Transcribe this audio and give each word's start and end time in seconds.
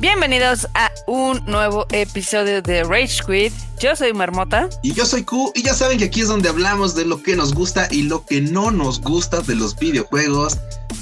Bienvenidos 0.00 0.68
a 0.74 0.92
un 1.08 1.44
nuevo 1.46 1.84
episodio 1.90 2.62
de 2.62 2.84
Rage 2.84 3.20
Quit. 3.26 3.52
Yo 3.80 3.96
soy 3.96 4.12
Marmota. 4.12 4.68
Y 4.80 4.92
yo 4.92 5.04
soy 5.04 5.24
Q. 5.24 5.50
Y 5.56 5.64
ya 5.64 5.74
saben 5.74 5.98
que 5.98 6.04
aquí 6.04 6.20
es 6.20 6.28
donde 6.28 6.48
hablamos 6.48 6.94
de 6.94 7.04
lo 7.04 7.20
que 7.20 7.34
nos 7.34 7.52
gusta 7.52 7.88
y 7.90 8.02
lo 8.02 8.24
que 8.24 8.40
no 8.40 8.70
nos 8.70 9.00
gusta 9.00 9.40
de 9.40 9.56
los 9.56 9.76
videojuegos. 9.76 10.56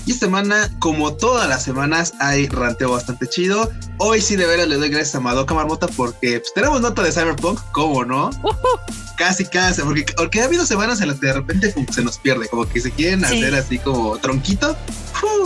Y 0.06 0.12
esta 0.12 0.26
semana, 0.26 0.70
como 0.78 1.14
todas 1.14 1.48
las 1.48 1.64
semanas, 1.64 2.14
hay 2.20 2.46
ranteo 2.46 2.92
bastante 2.92 3.26
chido. 3.26 3.72
Hoy 3.98 4.20
sí 4.20 4.36
de 4.36 4.46
veras 4.46 4.68
le 4.68 4.76
doy 4.76 4.88
gracias 4.88 5.16
a 5.16 5.20
Madoka 5.20 5.52
Marmota 5.52 5.88
porque 5.88 6.38
pues, 6.38 6.54
tenemos 6.54 6.80
nota 6.80 7.02
de 7.02 7.10
Cyberpunk, 7.10 7.60
¿cómo 7.72 8.04
no? 8.04 8.30
Casi, 9.16 9.46
casi, 9.46 9.82
porque, 9.82 10.04
porque 10.16 10.42
ha 10.42 10.44
habido 10.44 10.64
semanas 10.64 11.00
en 11.00 11.08
las 11.08 11.18
que 11.18 11.26
de 11.26 11.32
repente 11.32 11.74
se 11.90 12.04
nos 12.04 12.18
pierde, 12.18 12.48
como 12.48 12.68
que 12.68 12.80
se 12.80 12.92
quieren 12.92 13.24
hacer 13.24 13.54
así 13.54 13.78
como 13.78 14.16
tronquito, 14.18 14.76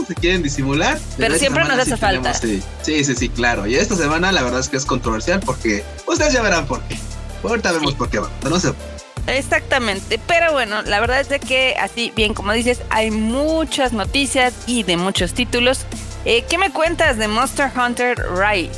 se 0.07 0.15
quieren 0.17 0.43
disimular. 0.43 0.99
Pero 1.17 1.39
siempre 1.39 1.65
nos 1.65 1.79
hace 1.79 1.97
falta. 1.97 2.35
sí, 2.35 2.61
sí, 2.83 3.05
sí, 3.05 3.29
claro. 3.29 3.67
Y 3.67 3.77
esta 3.77 3.95
semana 3.95 4.33
la 4.33 4.43
verdad 4.43 4.61
es 4.61 4.69
que 4.69 4.77
es 4.77 4.85
controversial 4.85 5.41
porque 5.41 5.85
ustedes 6.07 6.35
ya 6.35 6.43
verán 6.43 6.67
por 6.67 6.83
qué. 6.83 6.99
Ahorita 7.45 7.73
vemos 7.73 7.95
por 7.95 8.11
qué 8.11 8.19
va. 8.19 8.29
No 8.43 8.61
sé. 8.61 8.73
Exactamente, 9.27 10.19
pero 10.27 10.53
bueno, 10.53 10.83
la 10.83 11.01
verdad 11.01 11.21
es 11.21 11.29
de 11.29 11.41
que 11.41 11.77
así 11.79 12.13
bien 12.17 12.35
como 12.35 12.53
dices, 12.53 12.83
hay 12.91 13.11
muchas 13.11 13.93
noticias 13.93 14.55
y 14.67 14.83
de 14.83 14.97
muchos 14.97 15.35
títulos. 15.35 15.81
Eh, 16.25 16.45
¿Qué 16.49 16.59
me 16.59 16.71
cuentas 16.71 17.17
de 17.17 17.29
Monster 17.29 17.71
Hunter 17.75 18.19
Rise? 18.35 18.71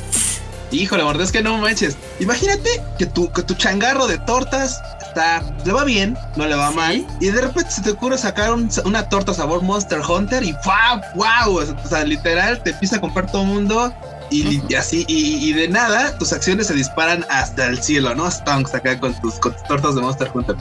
Híjole, 0.71 1.03
verdad 1.03 1.21
es 1.21 1.31
que 1.31 1.43
no 1.43 1.57
manches. 1.57 1.97
Imagínate 2.19 2.69
que 2.97 3.05
tu, 3.05 3.31
que 3.31 3.43
tu 3.43 3.53
changarro 3.53 4.07
de 4.07 4.17
tortas 4.19 4.81
está, 5.01 5.43
le 5.63 5.71
va 5.71 5.83
bien, 5.83 6.17
no 6.35 6.47
le 6.47 6.55
va 6.55 6.71
mal, 6.71 7.05
y 7.19 7.27
de 7.27 7.41
repente 7.41 7.69
se 7.69 7.81
te 7.83 7.91
ocurre 7.91 8.17
sacar 8.17 8.53
una 8.53 9.07
torta 9.09 9.33
sabor 9.33 9.61
Monster 9.61 9.99
Hunter 9.99 10.43
y 10.43 10.53
¡wow! 10.53 11.01
¡wow! 11.15 11.59
O 11.59 11.87
sea, 11.87 12.03
literal, 12.03 12.61
te 12.63 12.71
empieza 12.71 12.95
a 12.95 13.01
comprar 13.01 13.31
todo 13.31 13.43
el 13.43 13.49
mundo 13.49 13.93
y, 14.33 14.75
así, 14.75 15.05
y, 15.07 15.53
de 15.53 15.67
nada, 15.67 16.17
tus 16.17 16.33
acciones 16.33 16.67
se 16.67 16.73
disparan 16.73 17.25
hasta 17.29 17.67
el 17.67 17.81
cielo, 17.81 18.15
¿no? 18.15 18.29
Stonks 18.29 18.73
acá 18.73 18.99
con 18.99 19.13
tus, 19.21 19.35
con 19.35 19.53
tus 19.53 19.63
tortas 19.63 19.95
de 19.95 20.01
Monster 20.01 20.31
Hunter. 20.33 20.55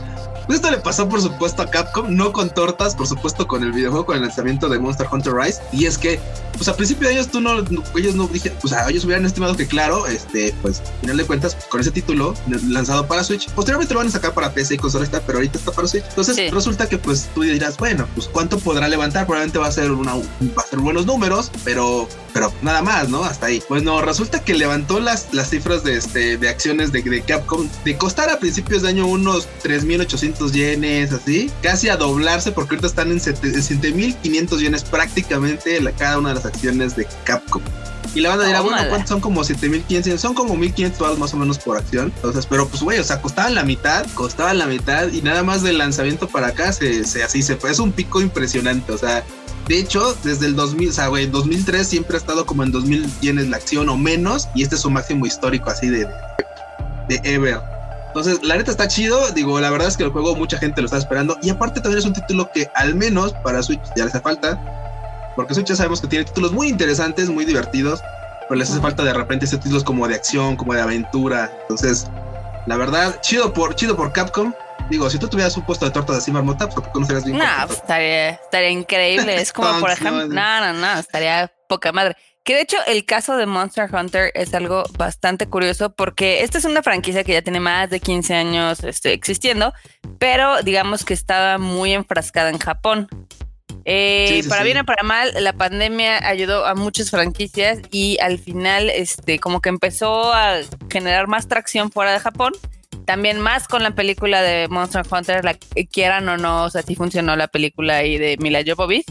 Pues 0.46 0.56
esto 0.56 0.70
le 0.70 0.78
pasó, 0.78 1.08
por 1.08 1.20
supuesto, 1.20 1.62
a 1.62 1.70
Capcom, 1.70 2.14
no 2.14 2.32
con 2.32 2.50
tortas, 2.50 2.94
por 2.94 3.06
supuesto, 3.06 3.46
con 3.46 3.62
el 3.62 3.72
videojuego, 3.72 4.06
con 4.06 4.16
el 4.16 4.22
lanzamiento 4.22 4.68
de 4.68 4.78
Monster 4.78 5.06
Hunter 5.10 5.34
Rise. 5.34 5.60
Y 5.72 5.86
es 5.86 5.98
que, 5.98 6.20
pues 6.56 6.68
a 6.68 6.76
principio 6.76 7.08
de 7.08 7.14
ellos, 7.14 7.28
tú 7.28 7.40
no, 7.40 7.58
ellos 7.96 8.14
no 8.14 8.26
dije, 8.26 8.52
o 8.62 8.68
sea, 8.68 8.88
ellos 8.88 9.04
hubieran 9.04 9.24
estimado 9.24 9.56
que, 9.56 9.66
claro, 9.66 10.06
este, 10.06 10.54
pues, 10.62 10.80
al 10.80 11.00
final 11.00 11.16
de 11.16 11.24
cuentas, 11.24 11.56
con 11.68 11.80
ese 11.80 11.90
título 11.90 12.34
lanzado 12.68 13.06
para 13.06 13.24
Switch, 13.24 13.48
posteriormente 13.50 13.94
lo 13.94 14.00
van 14.00 14.08
a 14.08 14.10
sacar 14.10 14.34
para 14.34 14.52
PC 14.52 14.74
y 14.74 14.78
consola 14.78 15.04
esta, 15.04 15.20
pero 15.20 15.38
ahorita 15.38 15.58
está 15.58 15.72
para 15.72 15.88
Switch. 15.88 16.04
Entonces, 16.08 16.50
resulta 16.50 16.88
que, 16.88 16.98
pues, 16.98 17.28
tú 17.34 17.42
dirás, 17.42 17.76
bueno, 17.76 18.06
pues, 18.14 18.28
¿cuánto 18.28 18.58
podrá 18.58 18.88
levantar? 18.88 19.26
Probablemente 19.26 19.58
va 19.58 19.68
a 19.68 19.72
ser 19.72 19.90
una, 19.90 20.14
va 20.14 20.62
a 20.62 20.66
ser 20.66 20.80
buenos 20.80 21.06
números, 21.06 21.50
pero, 21.64 22.08
pero 22.32 22.52
nada 22.62 22.82
más, 22.82 23.08
¿no? 23.08 23.24
Hasta 23.24 23.46
ahí. 23.46 23.62
Pues 23.68 23.82
no, 23.82 24.00
resulta 24.02 24.42
que 24.42 24.54
levantó 24.54 25.00
las, 25.00 25.32
las 25.32 25.50
cifras 25.50 25.84
de, 25.84 25.96
este, 25.96 26.36
de 26.36 26.48
acciones 26.48 26.92
de, 26.92 27.02
de 27.02 27.22
Capcom 27.22 27.68
de 27.84 27.96
costar 27.96 28.30
a 28.30 28.38
principios 28.38 28.82
de 28.82 28.88
año 28.88 29.06
unos 29.06 29.48
3.800 29.62 30.31
yenes, 30.52 31.12
así, 31.12 31.50
casi 31.62 31.88
a 31.88 31.96
doblarse 31.96 32.52
porque 32.52 32.74
ahorita 32.74 32.88
están 32.88 33.10
en 33.10 33.20
7.500 33.20 34.58
yenes 34.58 34.84
prácticamente 34.84 35.80
la, 35.80 35.92
cada 35.92 36.18
una 36.18 36.30
de 36.30 36.34
las 36.36 36.46
acciones 36.46 36.96
de 36.96 37.06
Capcom. 37.24 37.62
Y 38.14 38.20
la 38.20 38.30
banda 38.30 38.46
dirá, 38.46 38.60
bueno, 38.60 38.76
¿cuántos 38.88 39.08
son 39.08 39.20
como 39.20 39.42
7500? 39.42 40.20
Son 40.20 40.34
como 40.34 40.54
1500 40.54 40.98
dólares 40.98 41.18
más 41.18 41.32
o 41.32 41.36
menos 41.38 41.58
por 41.58 41.78
acción. 41.78 42.12
Entonces, 42.14 42.46
pero 42.46 42.68
pues, 42.68 42.82
güey, 42.82 42.98
o 42.98 43.04
sea, 43.04 43.22
costaban 43.22 43.54
la 43.54 43.62
mitad, 43.62 44.06
costaban 44.14 44.58
la 44.58 44.66
mitad 44.66 45.10
y 45.10 45.22
nada 45.22 45.42
más 45.42 45.62
del 45.62 45.78
lanzamiento 45.78 46.28
para 46.28 46.48
acá 46.48 46.72
se, 46.72 47.04
se 47.04 47.22
así 47.22 47.42
se 47.42 47.56
fue. 47.56 47.70
Es 47.70 47.78
un 47.78 47.90
pico 47.90 48.20
impresionante. 48.20 48.92
O 48.92 48.98
sea, 48.98 49.24
de 49.66 49.78
hecho, 49.78 50.14
desde 50.24 50.46
el 50.46 50.56
2000, 50.56 50.90
o 50.90 50.92
sea, 50.92 51.06
güey, 51.06 51.26
2003 51.26 51.86
siempre 51.86 52.16
ha 52.16 52.20
estado 52.20 52.44
como 52.44 52.62
en 52.64 52.72
2000 52.72 53.06
yenes 53.20 53.48
la 53.48 53.56
acción 53.56 53.88
o 53.88 53.96
menos 53.96 54.48
y 54.54 54.62
este 54.62 54.74
es 54.74 54.82
su 54.82 54.90
máximo 54.90 55.24
histórico 55.24 55.70
así 55.70 55.88
de, 55.88 56.06
de 57.08 57.20
ever. 57.24 57.60
Entonces, 58.12 58.42
la 58.42 58.58
neta 58.58 58.70
está 58.70 58.88
chido. 58.88 59.30
Digo, 59.30 59.58
la 59.58 59.70
verdad 59.70 59.88
es 59.88 59.96
que 59.96 60.02
el 60.02 60.10
juego 60.10 60.36
mucha 60.36 60.58
gente 60.58 60.82
lo 60.82 60.84
está 60.84 60.98
esperando. 60.98 61.38
Y 61.42 61.48
aparte 61.48 61.80
también 61.80 61.98
es 61.98 62.04
un 62.04 62.12
título 62.12 62.50
que 62.52 62.68
al 62.74 62.94
menos 62.94 63.32
para 63.42 63.62
Switch 63.62 63.80
ya 63.96 64.04
les 64.04 64.14
hace 64.14 64.20
falta. 64.22 65.32
Porque 65.34 65.54
Switch 65.54 65.68
ya 65.68 65.76
sabemos 65.76 66.02
que 66.02 66.08
tiene 66.08 66.26
títulos 66.26 66.52
muy 66.52 66.68
interesantes, 66.68 67.30
muy 67.30 67.46
divertidos. 67.46 68.02
Pero 68.48 68.58
les 68.58 68.70
hace 68.70 68.80
falta 68.82 69.02
de 69.02 69.14
repente 69.14 69.46
esos 69.46 69.60
títulos 69.60 69.82
como 69.82 70.06
de 70.06 70.14
acción, 70.14 70.56
como 70.56 70.74
de 70.74 70.82
aventura. 70.82 71.50
Entonces, 71.62 72.06
la 72.66 72.76
verdad, 72.76 73.18
chido 73.22 73.54
por, 73.54 73.74
chido 73.76 73.96
por 73.96 74.12
Capcom. 74.12 74.52
Digo, 74.90 75.08
si 75.08 75.18
tú 75.18 75.26
tuvieras 75.26 75.56
un 75.56 75.64
puesto 75.64 75.86
de 75.86 75.90
tortas 75.90 76.18
así 76.18 76.30
marmota, 76.30 76.68
¿por 76.68 76.84
qué 76.84 76.90
no 77.00 77.06
serías 77.06 77.24
bien? 77.24 77.38
No, 77.38 77.44
pues, 77.66 77.78
estaría, 77.78 78.30
estaría 78.30 78.70
increíble. 78.70 79.40
Es 79.40 79.54
como, 79.54 79.80
por 79.80 79.90
ejemplo, 79.90 80.26
no, 80.26 80.60
no, 80.60 80.72
no, 80.74 80.98
estaría 80.98 81.50
poca 81.66 81.92
madre. 81.92 82.14
Que 82.44 82.54
de 82.56 82.62
hecho 82.62 82.76
el 82.86 83.04
caso 83.04 83.36
de 83.36 83.46
Monster 83.46 83.88
Hunter 83.94 84.32
es 84.34 84.52
algo 84.52 84.82
bastante 84.98 85.46
curioso 85.46 85.94
porque 85.94 86.42
esta 86.42 86.58
es 86.58 86.64
una 86.64 86.82
franquicia 86.82 87.22
que 87.22 87.34
ya 87.34 87.42
tiene 87.42 87.60
más 87.60 87.88
de 87.88 88.00
15 88.00 88.34
años 88.34 88.82
este, 88.82 89.12
existiendo, 89.12 89.72
pero 90.18 90.62
digamos 90.62 91.04
que 91.04 91.14
estaba 91.14 91.58
muy 91.58 91.92
enfrascada 91.92 92.50
en 92.50 92.58
Japón. 92.58 93.08
Eh, 93.84 94.42
para 94.48 94.62
bien 94.62 94.78
o 94.78 94.84
para 94.84 95.02
mal, 95.02 95.32
la 95.40 95.52
pandemia 95.52 96.26
ayudó 96.26 96.66
a 96.66 96.74
muchas 96.74 97.10
franquicias 97.10 97.80
y 97.90 98.18
al 98.20 98.38
final, 98.38 98.90
este, 98.90 99.38
como 99.38 99.60
que 99.60 99.68
empezó 99.68 100.32
a 100.32 100.60
generar 100.90 101.28
más 101.28 101.48
tracción 101.48 101.90
fuera 101.90 102.12
de 102.12 102.20
Japón. 102.20 102.52
También 103.04 103.40
más 103.40 103.66
con 103.66 103.82
la 103.82 103.94
película 103.94 104.42
de 104.42 104.68
Monster 104.68 105.04
Hunter, 105.10 105.44
la, 105.44 105.54
quieran 105.90 106.28
o 106.28 106.36
no, 106.36 106.64
o 106.64 106.70
sea, 106.70 106.82
sí 106.82 106.94
funcionó 106.94 107.36
la 107.36 107.48
película 107.48 107.96
ahí 107.96 108.18
de 108.18 108.36
Mila 108.38 108.60
Jovovich. 108.66 109.06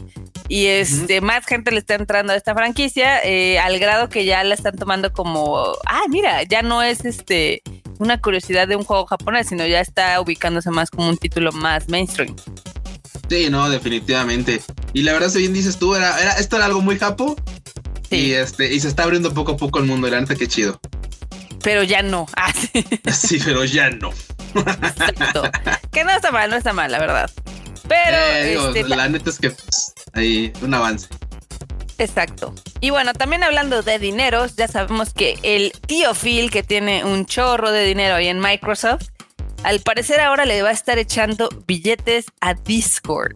Y 0.47 0.65
este 0.67 1.21
más 1.21 1.45
gente 1.45 1.71
le 1.71 1.79
está 1.79 1.95
entrando 1.95 2.33
a 2.33 2.35
esta 2.35 2.53
franquicia 2.53 3.23
eh, 3.23 3.57
al 3.59 3.79
grado 3.79 4.09
que 4.09 4.25
ya 4.25 4.43
la 4.43 4.53
están 4.53 4.75
tomando 4.75 5.13
como 5.13 5.77
ah 5.85 6.01
mira 6.09 6.43
ya 6.43 6.61
no 6.61 6.83
es 6.83 7.05
este 7.05 7.61
una 7.99 8.19
curiosidad 8.19 8.67
de 8.67 8.75
un 8.75 8.83
juego 8.83 9.05
japonés 9.05 9.47
sino 9.47 9.65
ya 9.65 9.79
está 9.79 10.19
ubicándose 10.19 10.69
más 10.69 10.89
como 10.89 11.07
un 11.07 11.15
título 11.15 11.53
más 11.53 11.87
mainstream. 11.87 12.35
Sí 13.29 13.49
no 13.49 13.69
definitivamente. 13.69 14.61
Y 14.91 15.03
la 15.03 15.13
verdad 15.13 15.29
si 15.29 15.39
bien 15.39 15.53
dices 15.53 15.77
tú 15.77 15.95
era, 15.95 16.19
era 16.19 16.33
esto 16.33 16.57
era 16.57 16.65
algo 16.65 16.81
muy 16.81 16.97
japo. 16.99 17.37
Sí. 18.09 18.17
y 18.17 18.33
este 18.33 18.73
y 18.73 18.79
se 18.81 18.89
está 18.89 19.03
abriendo 19.03 19.33
poco 19.33 19.53
a 19.53 19.57
poco 19.57 19.79
el 19.79 19.85
mundo 19.85 20.09
y 20.09 20.11
la 20.11 20.19
neta 20.19 20.35
qué 20.35 20.45
chido 20.49 20.81
pero 21.63 21.83
ya 21.83 22.01
no 22.01 22.25
ah, 22.35 22.53
sí. 22.53 23.39
pero 23.43 23.65
ya 23.65 23.89
no 23.89 24.11
Exacto. 24.53 25.43
que 25.91 26.03
no 26.03 26.11
está 26.11 26.31
mal 26.31 26.49
no 26.49 26.57
está 26.57 26.73
mal 26.73 26.91
la 26.91 26.99
verdad 26.99 27.31
pero 27.91 28.17
eh, 28.17 28.53
este, 28.53 28.87
la 28.87 29.09
neta 29.09 29.29
es 29.29 29.37
que 29.37 29.49
pues, 29.49 29.93
hay 30.13 30.53
un 30.61 30.73
avance. 30.73 31.09
Exacto. 31.97 32.55
Y 32.79 32.89
bueno, 32.89 33.13
también 33.13 33.43
hablando 33.43 33.83
de 33.83 33.99
dineros, 33.99 34.55
ya 34.55 34.69
sabemos 34.69 35.13
que 35.13 35.37
el 35.43 35.73
tío 35.87 36.13
Phil, 36.13 36.49
que 36.49 36.63
tiene 36.63 37.03
un 37.03 37.25
chorro 37.25 37.69
de 37.69 37.83
dinero 37.83 38.15
ahí 38.15 38.27
en 38.27 38.39
Microsoft, 38.39 39.09
al 39.63 39.81
parecer 39.81 40.21
ahora 40.21 40.45
le 40.45 40.61
va 40.61 40.69
a 40.69 40.71
estar 40.71 40.97
echando 40.97 41.49
billetes 41.67 42.25
a 42.39 42.53
Discord. 42.53 43.35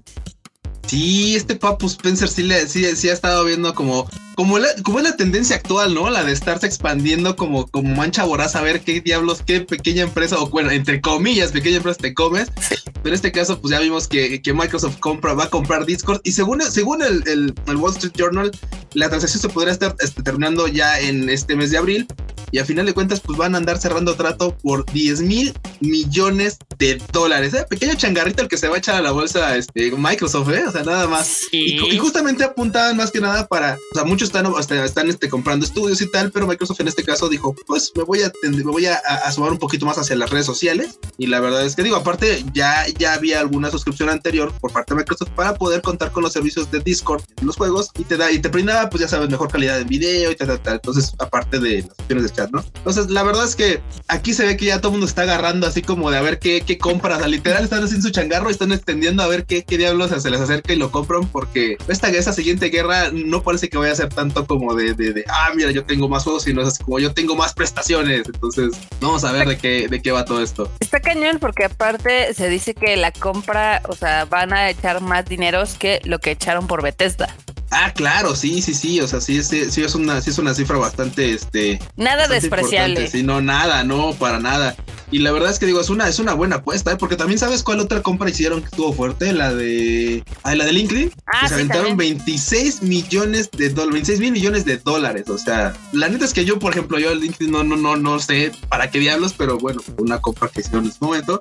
Sí, 0.88 1.36
este 1.36 1.56
Papu 1.56 1.88
Spencer 1.88 2.30
sí, 2.30 2.44
le, 2.44 2.68
sí, 2.68 2.86
sí 2.96 3.10
ha 3.10 3.14
estado 3.14 3.44
viendo 3.44 3.74
como 3.74 4.08
como, 4.36 4.60
la, 4.60 4.68
como 4.84 5.00
es 5.00 5.06
la 5.06 5.16
tendencia 5.16 5.56
actual, 5.56 5.94
¿no? 5.94 6.10
La 6.10 6.24
de 6.24 6.34
estarse 6.34 6.68
expandiendo 6.68 7.36
como, 7.36 7.68
como 7.68 7.96
mancha 7.96 8.26
voraz 8.26 8.56
a 8.56 8.62
ver 8.62 8.82
qué 8.82 9.00
diablos, 9.02 9.42
qué 9.46 9.62
pequeña 9.62 10.04
empresa, 10.04 10.38
o 10.40 10.50
bueno, 10.50 10.72
entre 10.72 11.02
comillas, 11.02 11.52
pequeña 11.52 11.78
empresa 11.78 12.00
te 12.02 12.14
comes. 12.14 12.52
Pero 12.60 13.08
en 13.08 13.14
este 13.14 13.32
caso, 13.32 13.60
pues 13.62 13.72
ya 13.72 13.80
vimos 13.80 14.08
que, 14.08 14.42
que 14.42 14.54
Microsoft 14.54 14.98
compra, 15.00 15.34
va 15.34 15.46
a 15.46 15.50
comprar 15.50 15.86
Discord. 15.86 16.20
Y 16.24 16.34
según, 16.34 16.62
según 16.62 17.02
el, 17.02 17.24
el, 17.28 17.76
Wall 17.78 17.94
Street 17.94 18.14
Journal, 18.18 18.52
la 18.94 19.10
transacción 19.10 19.42
se 19.42 19.50
podría 19.50 19.74
estar 19.74 19.96
este, 20.00 20.22
terminando 20.22 20.68
ya 20.68 21.00
en 21.00 21.30
este 21.30 21.56
mes 21.56 21.72
de 21.72 21.78
abril. 21.78 22.08
Y 22.56 22.60
a 22.60 22.64
final 22.64 22.86
de 22.86 22.94
cuentas, 22.94 23.20
pues 23.20 23.38
van 23.38 23.54
a 23.54 23.58
andar 23.58 23.78
cerrando 23.80 24.16
trato 24.16 24.58
por 24.60 24.86
10 24.94 25.20
mil 25.24 25.54
millones 25.82 26.58
de 26.80 27.02
dólares. 27.12 27.54
¿eh? 27.54 27.66
Pequeño 27.70 27.96
changarrito 27.96 28.44
el 28.44 28.48
que 28.48 28.56
se 28.56 28.70
va 28.70 28.76
a 28.76 28.78
echar 28.78 28.96
a 28.96 29.02
la 29.02 29.12
bolsa 29.12 29.58
este, 29.58 29.92
Microsoft, 29.92 30.50
¿eh? 30.52 30.64
O 30.66 30.72
sea, 30.72 30.84
nada 30.84 31.06
más. 31.06 31.42
Y, 31.52 31.78
y, 31.86 31.98
justamente 31.98 32.46
apuntaban 32.46 32.96
más 32.96 33.12
que 33.12 33.20
nada 33.20 33.46
para, 33.46 33.78
o 33.92 33.94
sea, 33.94 34.06
muchos 34.06 34.30
están, 34.30 34.46
están 34.86 35.10
este, 35.10 35.28
comprando 35.28 35.66
estudios 35.66 36.02
y 36.02 36.10
tal, 36.10 36.32
pero 36.32 36.48
Microsoft 36.48 36.80
en 36.80 36.88
este 36.88 37.04
caso 37.04 37.28
dijo, 37.28 37.54
pues 37.68 37.92
me 37.94 38.04
voy 38.04 38.22
a 38.22 38.32
me 38.44 38.62
voy 38.64 38.86
a, 38.86 39.02
sumar 39.34 39.52
un 39.52 39.58
poquito 39.58 39.86
más 39.86 39.98
hacia 39.98 40.16
las 40.16 40.30
redes 40.30 40.46
sociales. 40.46 40.98
Y 41.18 41.28
la 41.28 41.42
verdad 41.42 41.66
es 41.66 41.76
que 41.76 41.84
digo, 41.84 41.98
aparte 41.98 42.46
ya, 42.54 42.86
ya 42.98 43.16
había 43.16 43.42
alguna 43.42 43.70
suscripción 43.70 44.10
anterior 44.10 44.54
por 44.62 44.72
parte 44.72 44.94
de 44.94 45.00
Microsoft 45.00 45.32
para 45.32 45.56
poder 45.56 45.82
contar 45.82 46.12
con 46.12 46.24
los 46.24 46.32
servicios 46.32 46.72
de 46.72 46.80
Discord 46.80 47.22
en 47.36 47.48
los 47.48 47.58
juegos 47.58 47.92
y 47.98 48.06
te 48.06 48.16
da 48.16 48.32
y 48.32 48.40
te 48.40 48.48
brinda, 48.48 48.90
pues 48.90 49.02
ya 49.02 49.10
sabes, 49.10 49.30
mejor 49.30 49.52
calidad 49.52 49.78
de 49.78 49.84
video 49.84 50.32
y 50.32 50.38
tal, 50.38 50.58
tal, 50.62 50.76
Entonces, 50.76 51.14
aparte 51.20 51.60
de 51.60 51.82
las 51.82 52.00
opciones 52.00 52.24
de 52.24 52.30
chat, 52.30 52.45
Entonces, 52.54 53.10
la 53.10 53.24
verdad 53.24 53.46
es 53.46 53.56
que 53.56 53.82
aquí 54.08 54.34
se 54.34 54.46
ve 54.46 54.58
que 54.58 54.66
ya 54.66 54.80
todo 54.80 54.90
el 54.90 54.94
mundo 54.94 55.08
está 55.08 55.24
agarrando 55.24 55.68
así 55.68 55.82
como 55.82 56.12
de 56.12 56.18
a 56.18 56.22
ver 56.22 56.40
qué, 56.40 56.62
qué 56.62 56.78
compras. 56.78 57.26
Literal 57.28 57.64
están 57.64 57.84
haciendo 57.84 58.08
su 58.08 58.14
changarro 58.14 58.50
y 58.50 58.54
están 58.54 58.72
extendiendo 58.72 59.24
a 59.24 59.28
ver 59.28 59.46
qué, 59.46 59.64
qué 59.64 59.78
diablos 59.78 60.12
se 60.22 60.30
les 60.30 60.42
acerca 60.42 60.74
y 60.74 60.78
lo 60.78 60.92
compran 60.92 61.28
porque 61.28 61.78
esta, 61.88 62.10
esa 62.10 62.34
siguiente 62.34 62.70
guerra 62.70 63.10
no 63.12 63.44
parece 63.44 63.70
que 63.70 63.78
vaya 63.78 63.94
a 63.94 63.96
ser 63.96 64.10
tanto 64.10 64.46
como 64.46 64.74
de, 64.74 64.94
de, 64.94 65.24
ah, 65.30 65.52
mira, 65.56 65.72
yo 65.72 65.86
tengo 65.86 66.08
más 66.08 66.24
juegos, 66.24 66.44
sino 66.44 66.62
es 66.62 66.80
como 66.80 67.00
yo 67.00 67.14
tengo 67.14 67.36
más 67.36 67.54
prestaciones. 67.54 68.24
Entonces, 68.26 68.78
vamos 69.00 69.24
a 69.24 69.32
ver 69.32 69.48
de 69.48 69.58
qué, 69.58 69.88
de 69.88 70.02
qué 70.02 70.12
va 70.12 70.26
todo 70.26 70.42
esto. 70.42 70.72
Está 70.80 71.00
cañón 71.00 71.40
porque 71.40 71.66
aparte 71.66 72.34
se 72.34 72.50
dice 72.50 72.74
que 72.74 72.96
la 72.98 73.12
compra, 73.12 73.82
o 73.88 73.96
sea, 73.96 74.26
van 74.26 74.54
a 74.54 74.70
echar 74.70 75.02
más 75.02 75.26
dineros 75.26 75.76
que 75.76 76.02
lo 76.04 76.20
que 76.20 76.32
echaron 76.32 76.68
por 76.68 76.84
Bethesda. 76.84 77.36
Ah, 77.72 77.92
claro, 77.94 78.36
sí, 78.36 78.62
sí, 78.62 78.74
sí. 78.74 79.02
O 79.02 79.08
sea, 79.08 79.22
sí, 79.22 79.42
sí, 79.44 79.70
sí 79.72 79.84
es 79.84 79.96
una, 79.96 80.22
sí 80.22 80.30
es 80.30 80.38
una 80.38 80.54
cifra 80.54 80.78
bastante, 80.78 81.32
este. 81.32 81.80
Nada 81.96 82.28
despreciable. 82.28 83.08
Sí, 83.08 83.24
no, 83.24 83.42
nada, 83.42 83.84
no, 83.84 84.14
para 84.14 84.40
nada. 84.40 84.76
Y 85.12 85.20
la 85.20 85.32
verdad 85.32 85.52
es 85.52 85.60
que 85.60 85.66
digo, 85.66 85.80
es 85.80 85.90
una, 85.90 86.08
es 86.08 86.20
una 86.20 86.34
buena 86.34 86.58
apuesta, 86.58 86.92
¿eh? 86.92 86.96
porque 86.98 87.16
también 87.16 87.40
sabes 87.40 87.64
cuál 87.64 87.80
otra 87.80 88.02
compra 88.02 88.30
hicieron 88.30 88.62
que 88.62 88.68
estuvo 88.68 88.94
fuerte, 88.94 89.34
la 89.34 89.54
de. 89.54 90.24
Ah, 90.44 90.56
la 90.56 90.66
de 90.66 90.74
LinkedIn. 90.74 91.12
Ah, 91.28 91.42
que 91.42 91.48
se 91.50 91.54
aventaron 91.56 91.98
26 91.98 92.82
millones 92.82 93.52
de 93.52 93.70
dólares, 93.70 93.94
26 93.94 94.20
mil 94.20 94.32
millones 94.32 94.66
de 94.66 94.78
dólares. 94.78 95.30
O 95.30 95.38
sea, 95.38 95.74
la 95.92 96.10
neta 96.10 96.26
es 96.26 96.34
que 96.34 96.46
yo, 96.46 96.60
por 96.60 96.72
ejemplo, 96.72 97.00
yo 97.00 97.14
LinkedIn 97.14 97.52
no, 97.52 97.64
no, 97.64 97.76
no, 97.76 97.96
no 97.96 98.20
sé 98.20 98.52
para 98.70 98.90
qué 98.90 99.00
diablos, 99.00 99.34
pero 99.38 99.58
bueno, 99.58 99.82
una 99.98 100.20
compra 100.20 100.50
que 100.50 100.62
hicieron 100.62 100.86
en 100.86 100.92
ese 100.92 101.00
momento. 101.02 101.40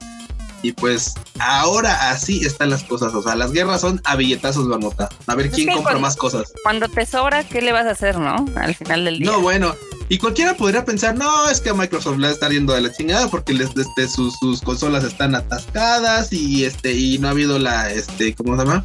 Y 0.64 0.72
pues 0.72 1.12
ahora 1.40 2.08
así 2.10 2.42
están 2.42 2.70
las 2.70 2.82
cosas. 2.84 3.14
O 3.14 3.22
sea, 3.22 3.36
las 3.36 3.52
guerras 3.52 3.82
son 3.82 4.00
a 4.04 4.16
billetazos, 4.16 4.66
nota 4.66 5.10
A 5.26 5.34
ver 5.34 5.50
quién 5.50 5.70
compra 5.70 5.98
más 5.98 6.16
cosas. 6.16 6.50
Cuando 6.62 6.88
te 6.88 7.04
sobra, 7.04 7.44
¿qué 7.44 7.60
le 7.60 7.70
vas 7.72 7.84
a 7.84 7.90
hacer, 7.90 8.18
no? 8.18 8.46
Al 8.56 8.74
final 8.74 9.04
del 9.04 9.18
día. 9.18 9.30
No, 9.30 9.40
bueno. 9.42 9.74
Y 10.08 10.16
cualquiera 10.16 10.54
podría 10.54 10.82
pensar, 10.86 11.16
no, 11.16 11.50
es 11.50 11.60
que 11.60 11.68
a 11.68 11.74
Microsoft 11.74 12.16
le 12.16 12.30
está 12.30 12.48
yendo 12.48 12.72
de 12.72 12.80
la 12.80 12.92
chingada 12.92 13.28
porque 13.28 13.52
les, 13.52 13.76
este, 13.76 14.08
sus, 14.08 14.38
sus, 14.38 14.62
consolas 14.62 15.04
están 15.04 15.34
atascadas 15.34 16.32
y 16.32 16.64
este 16.64 16.92
y 16.94 17.18
no 17.18 17.28
ha 17.28 17.30
habido 17.32 17.58
la, 17.58 17.90
este, 17.90 18.34
¿cómo 18.34 18.56
se 18.56 18.64
llama? 18.64 18.84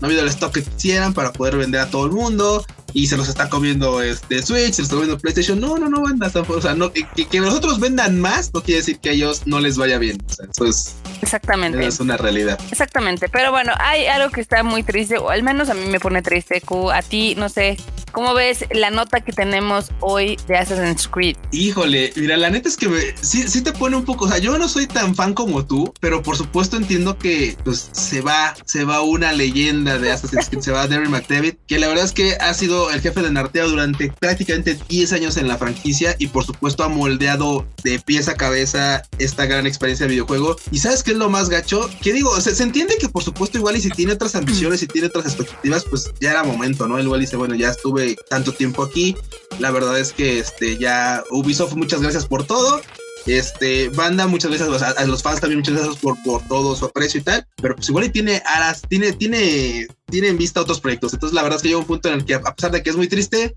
No 0.00 0.06
ha 0.06 0.06
habido 0.06 0.22
el 0.22 0.28
stock 0.28 0.52
que 0.52 0.64
quisieran 0.64 1.12
para 1.12 1.32
poder 1.32 1.56
vender 1.56 1.80
a 1.80 1.90
todo 1.90 2.06
el 2.06 2.12
mundo 2.12 2.64
y 2.92 3.06
se 3.06 3.16
los 3.16 3.28
está 3.28 3.48
comiendo 3.48 4.02
este 4.02 4.42
Switch, 4.42 4.72
se 4.72 4.82
los 4.82 4.88
está 4.88 4.96
comiendo 4.96 5.18
PlayStation. 5.18 5.60
No, 5.60 5.78
no, 5.78 5.88
no, 5.88 6.02
banda. 6.02 6.30
O 6.48 6.60
sea, 6.60 6.74
no, 6.74 6.92
que, 6.92 7.06
que, 7.06 7.40
nosotros 7.40 7.80
vendan 7.80 8.20
más 8.20 8.52
no 8.54 8.62
quiere 8.62 8.80
decir 8.80 8.98
que 8.98 9.10
a 9.10 9.12
ellos 9.12 9.42
no 9.46 9.60
les 9.60 9.76
vaya 9.76 9.98
bien. 9.98 10.18
O 10.28 10.32
sea, 10.32 10.46
eso 10.50 10.66
es. 10.66 10.94
Exactamente. 11.22 11.86
es 11.86 12.00
una 12.00 12.16
realidad. 12.16 12.58
Exactamente. 12.70 13.28
Pero 13.28 13.50
bueno, 13.50 13.72
hay 13.78 14.06
algo 14.06 14.30
que 14.30 14.40
está 14.40 14.62
muy 14.62 14.82
triste, 14.82 15.18
o 15.18 15.30
al 15.30 15.42
menos 15.42 15.68
a 15.70 15.74
mí 15.74 15.86
me 15.86 16.00
pone 16.00 16.22
triste, 16.22 16.60
Q. 16.60 16.90
A 16.90 17.02
ti, 17.02 17.34
no 17.36 17.48
sé, 17.48 17.76
¿Cómo 18.12 18.34
ves 18.34 18.64
la 18.72 18.90
nota 18.90 19.20
que 19.20 19.32
tenemos 19.32 19.90
hoy 20.00 20.36
de 20.48 20.56
Assassin's 20.56 21.06
Creed? 21.06 21.36
Híjole, 21.52 22.12
mira, 22.16 22.36
la 22.36 22.50
neta 22.50 22.68
es 22.68 22.76
que 22.76 23.14
sí, 23.20 23.46
sí 23.46 23.62
te 23.62 23.72
pone 23.72 23.96
un 23.96 24.04
poco, 24.04 24.24
o 24.24 24.28
sea, 24.28 24.38
yo 24.38 24.58
no 24.58 24.68
soy 24.68 24.86
tan 24.86 25.14
fan 25.14 25.32
como 25.32 25.64
tú, 25.64 25.92
pero 26.00 26.22
por 26.22 26.36
supuesto 26.36 26.76
entiendo 26.76 27.18
que 27.18 27.56
pues 27.64 27.90
se 27.92 28.20
va, 28.20 28.54
se 28.64 28.84
va 28.84 29.02
una 29.02 29.32
leyenda 29.32 29.98
de 29.98 30.10
Assassin's 30.10 30.48
Creed, 30.48 30.62
se 30.62 30.72
va 30.72 30.88
Derry 30.88 31.08
McDavid, 31.08 31.54
que 31.66 31.78
la 31.78 31.86
verdad 31.86 32.04
es 32.04 32.12
que 32.12 32.34
ha 32.34 32.52
sido 32.54 32.79
el 32.90 33.00
jefe 33.00 33.20
de 33.20 33.30
narrativa 33.30 33.66
durante 33.66 34.12
prácticamente 34.18 34.78
10 34.88 35.12
años 35.12 35.36
en 35.36 35.48
la 35.48 35.58
franquicia 35.58 36.14
y 36.18 36.28
por 36.28 36.44
supuesto 36.44 36.84
ha 36.84 36.88
moldeado 36.88 37.66
de 37.82 37.98
pies 37.98 38.28
a 38.28 38.36
cabeza 38.36 39.02
esta 39.18 39.46
gran 39.46 39.66
experiencia 39.66 40.06
de 40.06 40.12
videojuego. 40.12 40.56
¿Y 40.70 40.78
sabes 40.78 41.02
qué 41.02 41.10
es 41.10 41.18
lo 41.18 41.28
más 41.28 41.48
gacho? 41.50 41.90
Que 42.00 42.12
digo, 42.12 42.40
se, 42.40 42.62
entiende 42.62 42.96
que 42.98 43.08
por 43.08 43.22
supuesto 43.22 43.58
igual 43.58 43.76
y 43.76 43.80
si 43.80 43.90
tiene 43.90 44.12
otras 44.12 44.34
ambiciones 44.34 44.82
y 44.82 44.86
tiene 44.86 45.08
otras 45.08 45.26
expectativas, 45.26 45.84
pues 45.84 46.10
ya 46.20 46.30
era 46.30 46.44
momento, 46.44 46.88
¿no? 46.88 46.98
Igual 47.00 47.20
dice, 47.20 47.36
bueno, 47.36 47.54
ya 47.54 47.70
estuve 47.70 48.16
tanto 48.28 48.52
tiempo 48.52 48.82
aquí. 48.82 49.16
La 49.58 49.70
verdad 49.70 49.98
es 49.98 50.12
que 50.12 50.38
este, 50.38 50.78
ya 50.78 51.22
Ubisoft, 51.30 51.74
muchas 51.74 52.00
gracias 52.00 52.26
por 52.26 52.46
todo. 52.46 52.80
Este, 53.26 53.88
banda, 53.90 54.26
muchas 54.26 54.50
gracias 54.50 54.82
a, 54.82 55.04
los 55.04 55.22
fans 55.22 55.40
también, 55.40 55.60
muchas 55.60 55.74
gracias 55.74 55.96
por, 55.96 56.20
por 56.22 56.42
todo 56.48 56.74
su 56.74 56.86
aprecio 56.86 57.20
y 57.20 57.24
tal. 57.24 57.46
Pero 57.56 57.76
pues 57.76 57.88
igual 57.88 58.06
y 58.06 58.10
tiene 58.10 58.42
alas, 58.46 58.82
tiene, 58.88 59.12
tiene, 59.12 59.86
tiene 60.06 60.28
en 60.28 60.38
vista 60.38 60.60
otros 60.60 60.80
proyectos. 60.80 61.12
Entonces, 61.12 61.34
la 61.34 61.42
verdad 61.42 61.56
es 61.56 61.62
que 61.62 61.68
llega 61.68 61.80
un 61.80 61.86
punto 61.86 62.08
en 62.08 62.14
el 62.14 62.24
que, 62.24 62.34
a 62.34 62.54
pesar 62.54 62.70
de 62.70 62.82
que 62.82 62.90
es 62.90 62.96
muy 62.96 63.08
triste, 63.08 63.56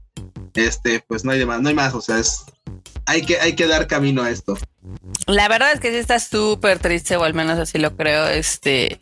este, 0.54 1.04
pues 1.08 1.24
no 1.24 1.32
hay 1.32 1.46
más, 1.46 1.62
no 1.62 1.70
hay 1.70 1.76
más. 1.76 1.94
O 1.94 2.02
sea, 2.02 2.20
es, 2.20 2.44
hay 3.06 3.22
que, 3.22 3.40
hay 3.40 3.56
que 3.56 3.68
dar 3.68 3.88
camino 3.88 4.22
a 4.24 4.30
esto. 4.30 4.58
La 5.28 5.48
verdad 5.48 5.72
es 5.74 5.80
que 5.80 5.92
sí 5.92 5.98
está 5.98 6.20
súper 6.20 6.80
triste, 6.80 7.16
o 7.16 7.24
al 7.24 7.34
menos 7.34 7.58
así 7.58 7.78
lo 7.78 7.96
creo. 7.96 8.28
Este, 8.28 9.00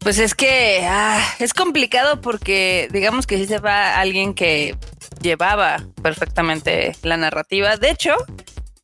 pues 0.00 0.18
es 0.18 0.34
que 0.34 0.80
ah, 0.84 1.20
es 1.38 1.54
complicado 1.54 2.20
porque 2.20 2.88
digamos 2.92 3.26
que 3.26 3.38
sí 3.38 3.46
se 3.46 3.58
va 3.58 3.96
alguien 3.98 4.34
que 4.34 4.76
llevaba 5.20 5.84
perfectamente 6.02 6.96
la 7.02 7.16
narrativa. 7.16 7.76
De 7.76 7.90
hecho, 7.90 8.14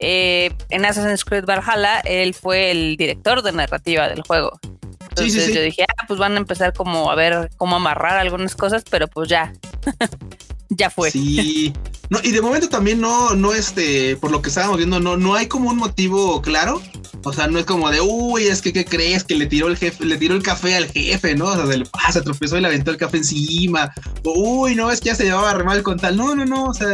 eh, 0.02 0.52
en 0.70 0.84
Assassin's 0.84 1.24
Creed 1.24 1.44
Valhalla, 1.46 2.00
él 2.00 2.34
fue 2.34 2.70
el 2.70 2.96
director 2.96 3.42
de 3.42 3.52
narrativa 3.52 4.08
del 4.08 4.22
juego. 4.22 4.58
Entonces 5.08 5.54
yo 5.54 5.60
dije, 5.60 5.84
ah, 5.88 6.04
pues 6.08 6.18
van 6.18 6.34
a 6.34 6.38
empezar 6.38 6.72
como 6.72 7.10
a 7.10 7.14
ver 7.14 7.50
cómo 7.56 7.76
amarrar 7.76 8.18
algunas 8.18 8.56
cosas, 8.56 8.82
pero 8.90 9.08
pues 9.08 9.28
ya, 9.28 9.52
ya 10.76 10.90
fue. 10.90 11.10
Sí. 11.10 11.72
No, 12.10 12.18
y 12.22 12.30
de 12.30 12.42
momento 12.42 12.68
también 12.68 13.00
no, 13.00 13.34
no, 13.34 13.54
este, 13.54 14.16
por 14.16 14.30
lo 14.30 14.42
que 14.42 14.50
estábamos 14.50 14.76
viendo, 14.76 15.00
no, 15.00 15.16
no 15.16 15.34
hay 15.34 15.46
como 15.46 15.70
un 15.70 15.76
motivo 15.76 16.42
claro 16.42 16.82
o 17.24 17.32
sea, 17.32 17.46
no 17.46 17.58
es 17.58 17.64
como 17.64 17.90
de, 17.90 18.00
uy, 18.00 18.44
es 18.44 18.60
que, 18.60 18.72
¿qué 18.72 18.84
crees? 18.84 19.22
Que 19.22 19.36
le 19.36 19.46
tiró 19.46 19.68
el 19.68 19.76
jefe, 19.76 20.04
le 20.04 20.16
tiró 20.16 20.34
el 20.34 20.42
café 20.42 20.76
al 20.76 20.86
jefe, 20.86 21.36
¿no? 21.36 21.46
O 21.46 21.54
sea, 21.54 21.66
se, 21.66 21.82
ah, 21.92 22.12
se 22.12 22.20
tropezó 22.20 22.56
y 22.56 22.60
le 22.60 22.66
aventó 22.66 22.90
el 22.90 22.96
café 22.96 23.18
encima. 23.18 23.92
uy, 24.24 24.74
no, 24.74 24.90
es 24.90 25.00
que 25.00 25.10
ya 25.10 25.14
se 25.14 25.24
llevaba 25.24 25.54
re 25.54 25.62
mal 25.62 25.82
con 25.82 25.98
tal. 25.98 26.16
No, 26.16 26.34
no, 26.34 26.44
no. 26.44 26.64
O 26.64 26.74
sea, 26.74 26.88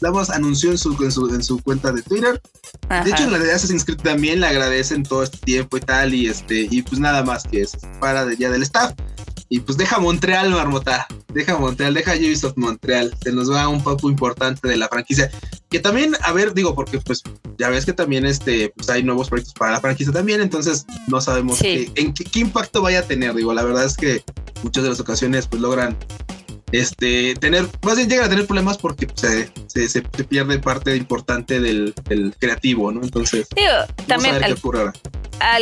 damos 0.00 0.30
anunció 0.30 0.70
en 0.70 0.78
su, 0.78 0.96
en 1.02 1.12
su, 1.12 1.28
en 1.28 1.42
su 1.42 1.62
cuenta 1.62 1.92
de 1.92 2.02
Twitter. 2.02 2.40
De 2.88 3.10
hecho, 3.10 3.24
en 3.24 3.32
la 3.32 3.38
de 3.38 3.52
Assassin's 3.52 3.84
Creed 3.84 3.98
también 3.98 4.40
le 4.40 4.46
agradecen 4.46 5.02
todo 5.02 5.22
este 5.22 5.38
tiempo 5.38 5.76
y 5.76 5.80
tal. 5.80 6.14
Y 6.14 6.28
este, 6.28 6.66
y 6.70 6.80
pues 6.80 6.98
nada 6.98 7.22
más 7.22 7.44
que 7.44 7.62
eso. 7.62 7.78
Para 8.00 8.24
de, 8.24 8.36
ya 8.36 8.50
del 8.50 8.62
staff. 8.62 8.94
Y 9.48 9.60
pues 9.60 9.76
deja 9.76 9.98
Montreal, 9.98 10.50
Marmota. 10.50 11.06
Deja 11.32 11.56
Montreal, 11.58 11.94
deja 11.94 12.14
Ubisoft 12.14 12.56
Montreal. 12.56 13.14
Se 13.22 13.32
nos 13.32 13.50
va 13.50 13.68
un 13.68 13.82
poco 13.82 14.08
importante 14.08 14.68
de 14.68 14.76
la 14.76 14.88
franquicia. 14.88 15.30
Que 15.68 15.80
también, 15.80 16.14
a 16.22 16.32
ver, 16.32 16.54
digo, 16.54 16.74
porque 16.74 16.98
pues 16.98 17.22
ya 17.58 17.68
ves 17.68 17.84
que 17.84 17.92
también 17.92 18.24
este, 18.26 18.70
pues 18.70 18.88
hay 18.88 19.02
nuevos 19.02 19.28
proyectos 19.28 19.54
para 19.54 19.72
la 19.72 19.80
franquicia 19.80 20.12
también. 20.12 20.40
Entonces 20.40 20.86
no 21.08 21.20
sabemos 21.20 21.60
en 21.62 22.14
qué, 22.14 22.40
impacto 22.40 22.82
vaya 22.82 23.00
a 23.00 23.02
tener. 23.02 23.34
Digo, 23.34 23.52
la 23.52 23.62
verdad 23.62 23.84
es 23.84 23.96
que 23.96 24.24
muchas 24.62 24.82
de 24.82 24.90
las 24.90 25.00
ocasiones 25.00 25.46
pues 25.46 25.60
logran 25.60 25.96
este, 26.72 27.34
tener, 27.36 27.68
más 27.82 27.96
bien 27.96 28.08
llegan 28.08 28.26
a 28.26 28.28
tener 28.28 28.46
problemas 28.46 28.78
porque 28.78 29.06
pues, 29.06 29.20
se, 29.68 29.88
se, 29.88 30.02
pierde 30.02 30.58
parte 30.58 30.96
importante 30.96 31.60
del, 31.60 31.94
creativo, 32.38 32.90
¿no? 32.90 33.02
Entonces, 33.02 33.46
también 34.06 34.42
al, 34.42 34.56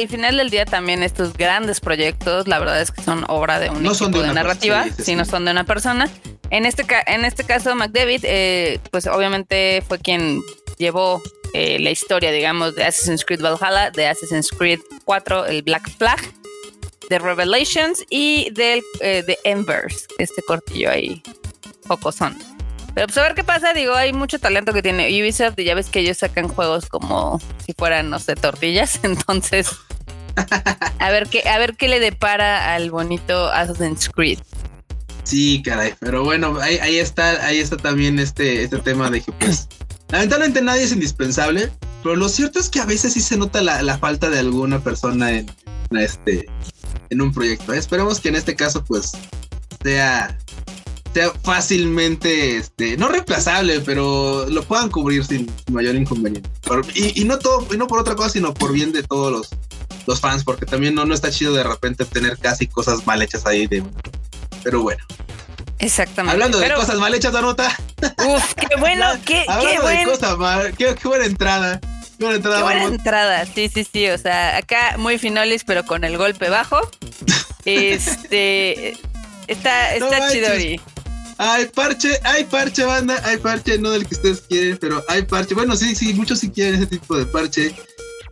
final 0.09 0.37
del 0.37 0.51
día 0.51 0.65
también 0.65 1.03
estos 1.03 1.33
grandes 1.33 1.81
proyectos, 1.81 2.47
la 2.49 2.59
verdad 2.59 2.81
es 2.81 2.91
que 2.91 3.03
son 3.03 3.25
obra 3.29 3.59
de 3.59 3.71
un 3.71 3.85
equipo 3.85 4.21
de, 4.21 4.33
narrativa, 4.33 4.87
sino 4.99 5.25
son 5.25 5.45
de 5.45 5.51
una 5.51 5.65
persona. 5.65 6.09
En 6.51 6.67
este, 6.67 6.85
en 7.07 7.25
este 7.25 7.45
caso, 7.45 7.75
McDavid, 7.75 8.25
eh, 8.25 8.79
pues 8.91 9.07
obviamente 9.07 9.83
fue 9.87 9.99
quien 9.99 10.41
llevó 10.79 11.23
eh, 11.55 11.79
la 11.79 11.91
historia, 11.91 12.31
digamos, 12.31 12.75
de 12.75 12.85
Assassin's 12.85 13.25
Creed 13.25 13.41
Valhalla, 13.41 13.91
de 13.91 14.07
Assassin's 14.07 14.51
Creed 14.51 14.81
4, 15.05 15.47
el 15.47 15.63
Black 15.63 15.91
Flag, 15.99 16.21
de 17.09 17.19
Revelations 17.19 18.05
y 18.09 18.51
del 18.51 18.83
eh, 19.01 19.23
de 19.27 19.39
Embers, 19.45 20.07
este 20.19 20.43
cortillo 20.43 20.91
ahí, 20.91 21.23
son. 22.11 22.52
Pero 22.95 23.07
pues 23.07 23.19
a 23.19 23.23
ver 23.23 23.35
qué 23.35 23.45
pasa, 23.45 23.73
digo, 23.73 23.95
hay 23.95 24.13
mucho 24.13 24.39
talento 24.39 24.73
que 24.73 24.83
tiene 24.83 25.09
Ubisoft 25.09 25.59
y 25.59 25.65
ya 25.65 25.75
ves 25.75 25.89
que 25.89 26.01
ellos 26.01 26.19
sacan 26.19 26.49
juegos 26.49 26.87
como 26.87 27.41
si 27.65 27.73
fueran, 27.73 28.11
no 28.11 28.19
sé, 28.19 28.35
tortillas, 28.35 29.01
entonces 29.03 29.71
a 30.99 31.11
ver 31.11 31.29
qué, 31.29 31.49
a 31.49 31.59
ver 31.59 31.77
qué 31.77 31.89
le 31.89 32.01
depara 32.01 32.75
al 32.75 32.91
bonito 32.91 33.51
Assassin's 33.53 34.09
Creed. 34.09 34.39
Sí, 35.25 35.63
caray, 35.63 35.95
pero 36.01 36.25
bueno, 36.25 36.59
ahí, 36.61 36.99
está, 36.99 37.47
ahí 37.47 37.59
está 37.59 37.77
también 37.77 38.19
este, 38.19 38.65
este 38.65 38.79
tema 38.79 39.09
de 39.09 39.21
que 39.21 39.33
pues 39.33 39.69
lamentablemente 40.09 40.63
nadie 40.63 40.83
es 40.83 40.93
indispensable, 40.93 41.71
pero 42.03 42.17
lo 42.17 42.29
cierto 42.29 42.59
es 42.59 42.69
que 42.69 42.81
a 42.81 42.87
veces 42.87 43.13
sí 43.13 43.21
se 43.21 43.37
nota 43.37 43.63
la, 43.63 43.83
la 43.83 43.99
falta 43.99 44.31
de 44.31 44.41
alguna 44.41 44.83
persona 44.83 45.31
en, 45.33 45.47
este 45.93 46.47
en 47.11 47.21
un 47.21 47.33
proyecto. 47.33 47.73
Esperemos 47.73 48.19
que 48.19 48.31
en 48.31 48.37
este 48.37 48.57
caso 48.57 48.85
pues 48.85 49.13
sea, 49.83 50.37
sea 51.13 51.31
fácilmente, 51.43 52.57
este, 52.57 52.97
no 52.97 53.09
reemplazable, 53.09 53.81
pero 53.81 54.47
lo 54.49 54.63
puedan 54.63 54.91
cubrir 54.91 55.25
sin, 55.25 55.51
mayor 55.71 55.95
inconveniente. 55.95 56.49
y, 56.95 57.25
no 57.25 57.39
todo, 57.39 57.67
y 57.73 57.77
no 57.77 57.87
por 57.87 58.01
otra 58.01 58.15
cosa, 58.15 58.31
sino 58.31 58.55
por 58.55 58.73
bien 58.73 58.93
de 58.93 59.03
todos 59.03 59.33
los, 59.33 59.49
los 60.07 60.21
fans, 60.21 60.45
porque 60.45 60.67
también 60.67 60.95
no, 60.95 61.05
no 61.05 61.15
está 61.15 61.31
chido 61.31 61.53
de 61.55 61.65
repente 61.65 62.05
tener 62.05 62.39
casi 62.39 62.67
cosas 62.67 63.07
mal 63.07 63.23
hechas 63.23 63.47
ahí 63.47 63.67
de... 63.67 63.83
Pero 64.63 64.83
bueno. 64.83 65.05
Exactamente. 65.79 66.33
Hablando 66.33 66.59
de 66.61 66.73
cosas 66.73 66.99
mal 66.99 67.13
hechas, 67.15 67.35
Anota. 67.35 67.77
Uf, 68.25 68.55
qué 68.55 68.77
bueno, 68.79 69.05
qué, 69.25 69.45
Hablando 69.49 69.89
de 69.89 70.05
cosas 70.05 70.37
qué 70.77 71.09
buena 71.09 71.25
entrada. 71.27 71.81
Buena 72.19 72.37
entrada, 72.37 72.63
buena 72.63 72.85
entrada, 72.85 73.47
sí, 73.47 73.69
sí, 73.69 73.85
sí. 73.91 74.09
O 74.09 74.17
sea, 74.17 74.57
acá 74.57 74.97
muy 74.97 75.19
finolis, 75.19 75.65
pero 75.65 75.85
con 75.85 76.05
el 76.05 76.17
golpe 76.17 76.49
bajo. 76.49 76.81
este. 77.65 78.97
Está, 79.49 79.95
está 79.97 80.31
chidori. 80.31 80.81
Hay 81.45 81.67
parche, 81.67 82.21
hay 82.23 82.45
parche, 82.45 82.85
banda, 82.85 83.21
hay 83.25 83.37
parche, 83.37 83.77
no 83.77 83.91
del 83.91 84.07
que 84.07 84.15
ustedes 84.15 84.43
quieren, 84.43 84.79
pero 84.81 85.03
hay 85.09 85.23
parche. 85.23 85.57
Bueno, 85.57 85.75
sí, 85.75 85.97
sí, 85.97 86.15
muchos 86.15 86.39
sí 86.39 86.51
quieren 86.51 86.77
ese 86.77 86.87
tipo 86.87 87.17
de 87.17 87.27
parche. 87.27 87.75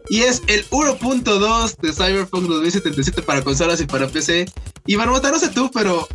Y 0.09 0.21
es 0.21 0.43
el 0.47 0.65
1.2 0.71 1.77
de 1.79 1.93
Cyberpunk 1.93 2.47
2077 2.47 3.23
para 3.23 3.43
consolas 3.43 3.81
y 3.81 3.87
para 3.87 4.07
PC. 4.07 4.47
Y 4.87 4.97
Marmota, 4.97 5.33
no 5.33 5.41
sé 5.41 5.49
tú, 5.49 5.73
pero, 5.75 6.07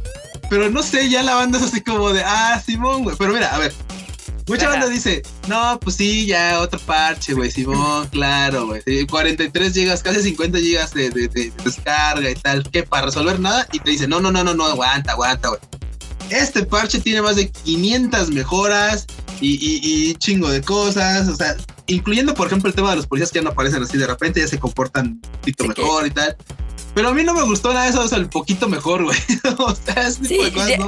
pero 0.49 0.69
no 0.69 0.81
sé, 0.81 1.09
ya 1.09 1.21
la 1.21 1.35
banda 1.35 1.57
es 1.57 1.65
así 1.65 1.81
como 1.81 2.13
de, 2.13 2.23
ah, 2.23 2.63
Simón, 2.65 3.03
güey. 3.03 3.17
Pero 3.17 3.33
mira, 3.33 3.53
a 3.53 3.59
ver, 3.59 3.73
Mucha 4.47 4.69
banda 4.69 4.87
dice, 4.87 5.23
no, 5.47 5.79
pues 5.81 5.95
sí, 5.95 6.27
ya 6.27 6.61
otro 6.61 6.79
parche, 6.79 7.33
güey, 7.33 7.51
Simón, 7.51 8.07
claro, 8.11 8.67
güey. 8.67 9.05
43 9.05 9.73
gigas, 9.73 10.01
casi 10.01 10.21
50 10.21 10.59
gigas 10.59 10.93
de, 10.93 11.09
descarga 11.63 12.29
y 12.29 12.35
tal, 12.35 12.63
¿qué? 12.71 12.83
Para 12.83 13.07
resolver 13.07 13.37
nada. 13.39 13.67
Y 13.73 13.79
te 13.79 13.91
dice, 13.91 14.07
no, 14.07 14.21
no, 14.21 14.31
no, 14.31 14.45
no, 14.45 14.53
no, 14.53 14.65
aguanta, 14.65 15.11
aguanta, 15.11 15.49
güey. 15.49 15.59
Este 16.29 16.65
parche 16.65 16.99
tiene 16.99 17.21
más 17.21 17.35
de 17.35 17.49
500 17.49 18.31
mejoras 18.31 19.05
y, 19.41 20.15
chingo 20.15 20.49
de 20.49 20.61
cosas, 20.61 21.27
o 21.27 21.35
sea, 21.35 21.55
incluyendo 21.87 22.33
por 22.33 22.47
ejemplo 22.47 22.69
el 22.69 22.75
tema 22.75 22.91
de 22.91 22.97
los 22.97 23.07
policías 23.07 23.31
que 23.31 23.39
ya 23.39 23.43
no 23.43 23.49
aparecen 23.51 23.83
así 23.83 23.97
de 23.97 24.07
repente, 24.07 24.39
ya 24.39 24.47
se 24.47 24.59
comportan 24.59 25.07
un 25.07 25.21
poquito 25.21 25.65
mejor 25.65 26.07
y 26.07 26.11
tal. 26.11 26.35
Pero 26.93 27.09
a 27.09 27.13
mí 27.13 27.23
no 27.23 27.33
me 27.33 27.43
gustó 27.43 27.73
nada 27.73 27.85
de 27.85 27.91
eso, 27.91 28.01
o 28.01 28.07
sea, 28.07 28.17
el 28.17 28.29
poquito 28.29 28.69
mejor, 28.69 29.03
güey. 29.03 29.17
o 29.57 29.75
sea, 29.75 30.07
ese 30.07 30.21
tipo 30.21 30.43
de 30.43 30.51
cosas 30.51 30.79
no 30.79 30.87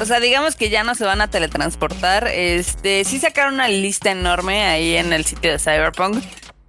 o 0.00 0.04
sea, 0.06 0.18
digamos 0.18 0.56
que 0.56 0.70
ya 0.70 0.82
no 0.82 0.94
se 0.94 1.04
van 1.04 1.20
a 1.20 1.28
teletransportar. 1.28 2.26
Este, 2.28 3.04
sí 3.04 3.18
sacaron 3.18 3.54
una 3.54 3.68
lista 3.68 4.10
enorme 4.10 4.64
ahí 4.64 4.96
en 4.96 5.12
el 5.12 5.24
sitio 5.24 5.52
de 5.52 5.58
Cyberpunk. 5.58 6.22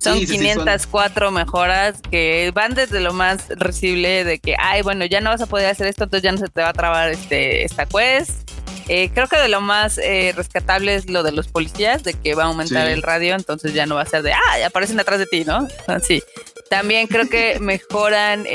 Son 0.06 0.24
504 0.24 1.32
mejoras 1.32 1.96
que 2.12 2.52
van 2.54 2.76
desde 2.76 3.00
lo 3.00 3.12
más 3.12 3.50
recible 3.50 4.24
de 4.24 4.38
que, 4.38 4.56
ay, 4.60 4.84
bueno, 4.84 5.04
ya 5.06 5.20
no 5.20 5.32
vas 5.32 5.42
a 5.42 5.48
poder 5.48 5.66
hacer 5.66 5.88
esto, 5.88 6.04
entonces 6.04 6.24
ya 6.24 6.32
no 6.32 6.38
se 6.38 6.48
te 6.48 6.62
va 6.62 6.70
a 6.70 6.74
trabar 6.74 7.10
este, 7.10 7.64
esta 7.64 7.88
quest. 7.88 8.52
Eh, 8.88 9.10
creo 9.12 9.28
que 9.28 9.38
de 9.38 9.50
lo 9.50 9.62
más 9.62 9.98
eh, 9.98 10.32
rescatable 10.36 10.94
es 10.94 11.10
lo 11.10 11.24
de 11.24 11.32
los 11.32 11.48
policías, 11.48 12.04
de 12.04 12.14
que 12.14 12.36
va 12.36 12.44
a 12.44 12.48
aumentar 12.48 12.88
el 12.88 13.02
radio, 13.02 13.34
entonces 13.34 13.74
ya 13.74 13.88
no 13.88 13.96
va 13.96 14.04
a 14.04 14.06
ser 14.06 14.22
de, 14.22 14.34
ah, 14.34 14.60
ya 14.60 14.68
aparecen 14.68 15.00
atrás 15.00 15.18
de 15.18 15.26
ti, 15.26 15.44
¿no? 15.44 15.68
Sí. 16.04 16.22
También 16.70 17.08
creo 17.08 17.28
que 17.28 17.60
mejoran 17.60 18.46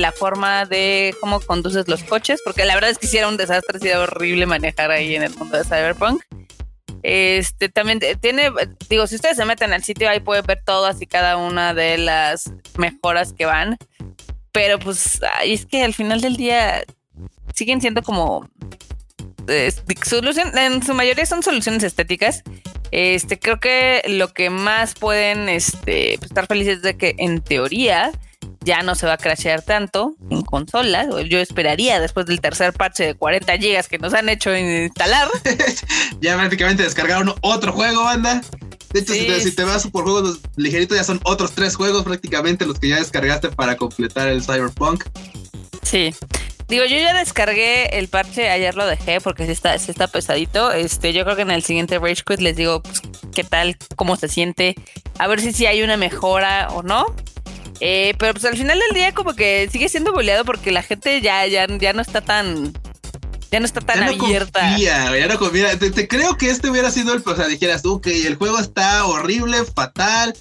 la 0.00 0.12
forma 0.12 0.64
de 0.64 1.14
cómo 1.20 1.40
conduces 1.40 1.88
los 1.88 2.02
coches, 2.04 2.40
porque 2.42 2.64
la 2.64 2.74
verdad 2.74 2.88
es 2.88 2.96
que 2.96 3.06
si 3.06 3.18
era 3.18 3.28
un 3.28 3.36
desastre, 3.36 3.78
si 3.80 3.88
era 3.88 4.00
horrible 4.00 4.46
manejar 4.46 4.90
ahí 4.90 5.14
en 5.14 5.24
el 5.24 5.34
mundo 5.34 5.58
de 5.58 5.64
Cyberpunk. 5.64 6.22
Este 7.08 7.68
también 7.68 8.00
tiene, 8.20 8.50
digo, 8.88 9.06
si 9.06 9.14
ustedes 9.14 9.36
se 9.36 9.44
meten 9.44 9.72
al 9.72 9.84
sitio, 9.84 10.08
ahí 10.08 10.20
pueden 10.20 10.44
ver 10.44 10.60
todas 10.64 11.00
y 11.00 11.06
cada 11.06 11.36
una 11.36 11.72
de 11.72 11.98
las 11.98 12.52
mejoras 12.76 13.32
que 13.32 13.46
van. 13.46 13.76
Pero 14.50 14.78
pues, 14.78 15.20
es 15.44 15.66
que 15.66 15.84
al 15.84 15.94
final 15.94 16.20
del 16.20 16.36
día 16.36 16.84
siguen 17.54 17.80
siendo 17.80 18.02
como 18.02 18.48
solución, 20.02 20.56
en 20.58 20.82
su 20.82 20.94
mayoría 20.94 21.24
son 21.26 21.42
soluciones 21.42 21.84
estéticas 21.84 22.42
este, 22.90 23.38
creo 23.38 23.60
que 23.60 24.02
lo 24.08 24.32
que 24.32 24.50
más 24.50 24.94
pueden 24.94 25.48
este, 25.48 26.14
estar 26.14 26.46
felices 26.46 26.76
es 26.76 26.82
de 26.82 26.96
que 26.96 27.14
en 27.18 27.40
teoría 27.40 28.12
ya 28.66 28.82
no 28.82 28.96
se 28.96 29.06
va 29.06 29.14
a 29.14 29.16
crashear 29.16 29.62
tanto 29.62 30.16
en 30.28 30.42
consolas. 30.42 31.06
Yo 31.28 31.38
esperaría 31.38 32.00
después 32.00 32.26
del 32.26 32.40
tercer 32.40 32.72
parche 32.72 33.04
de 33.04 33.14
40 33.14 33.56
gigas 33.58 33.88
que 33.88 33.98
nos 33.98 34.12
han 34.12 34.28
hecho 34.28 34.54
instalar. 34.54 35.28
ya 36.20 36.36
prácticamente 36.36 36.82
descargaron 36.82 37.32
otro 37.40 37.72
juego, 37.72 38.02
banda. 38.02 38.42
De 38.92 39.00
hecho, 39.00 39.12
si, 39.12 39.52
te, 39.54 39.64
vas 39.64 39.86
por 39.86 40.04
juegos 40.04 40.40
ligeritos, 40.56 40.96
ya 40.96 41.04
son 41.04 41.20
otros 41.22 41.52
tres 41.52 41.76
juegos 41.76 42.02
prácticamente 42.02 42.66
los 42.66 42.78
que 42.80 42.88
ya 42.88 42.96
descargaste 42.96 43.50
para 43.50 43.76
completar 43.76 44.28
el 44.28 44.42
Cyberpunk. 44.42 45.04
Sí. 45.82 46.12
Digo, 46.66 46.84
yo 46.84 46.96
ya 46.96 47.14
descargué 47.14 47.98
el 47.98 48.08
parche, 48.08 48.50
ayer 48.50 48.74
lo 48.74 48.84
dejé 48.86 49.20
porque 49.20 49.46
sí 49.46 49.52
está, 49.52 49.76
está 49.76 50.08
pesadito. 50.08 50.72
Este, 50.72 51.12
yo 51.12 51.22
creo 51.22 51.36
que 51.36 51.42
en 51.42 51.52
el 51.52 51.62
siguiente 51.62 52.00
Rage 52.00 52.24
Quit 52.26 52.40
les 52.40 52.56
digo 52.56 52.82
pues, 52.82 53.02
qué 53.32 53.44
tal, 53.44 53.76
cómo 53.94 54.16
se 54.16 54.26
siente, 54.26 54.74
a 55.18 55.28
ver 55.28 55.40
si 55.40 55.52
sí 55.52 55.66
hay 55.66 55.82
una 55.82 55.96
mejora 55.96 56.68
o 56.72 56.82
no. 56.82 57.14
Eh, 57.80 58.14
pero 58.18 58.32
pues 58.32 58.44
al 58.44 58.56
final 58.56 58.78
del 58.78 58.94
día 58.94 59.12
como 59.12 59.34
que 59.34 59.68
sigue 59.70 59.88
siendo 59.88 60.12
boleado 60.12 60.44
porque 60.44 60.72
la 60.72 60.82
gente 60.82 61.20
ya, 61.20 61.46
ya, 61.46 61.66
ya 61.66 61.92
no 61.92 62.02
está 62.02 62.20
tan 62.20 62.72
ya 63.50 63.60
no 63.60 63.66
está 63.66 63.80
tan 63.80 64.02
abierta. 64.02 64.76
ya 64.78 65.26
no 65.28 65.38
confía. 65.38 65.78
Te, 65.78 66.08
creo 66.08 66.36
que 66.36 66.50
este 66.50 66.68
hubiera 66.70 66.90
sido 66.90 67.14
el, 67.14 67.22
o 67.24 67.36
sea, 67.36 67.46
dijeras, 67.46 67.84
ok, 67.84 68.06
el 68.06 68.36
juego 68.36 68.58
está 68.58 69.04
horrible, 69.06 69.64
fatal, 69.64 70.36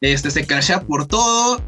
este 0.00 0.30
se 0.30 0.46
crashea 0.46 0.82
por 0.82 1.06
todo 1.06 1.62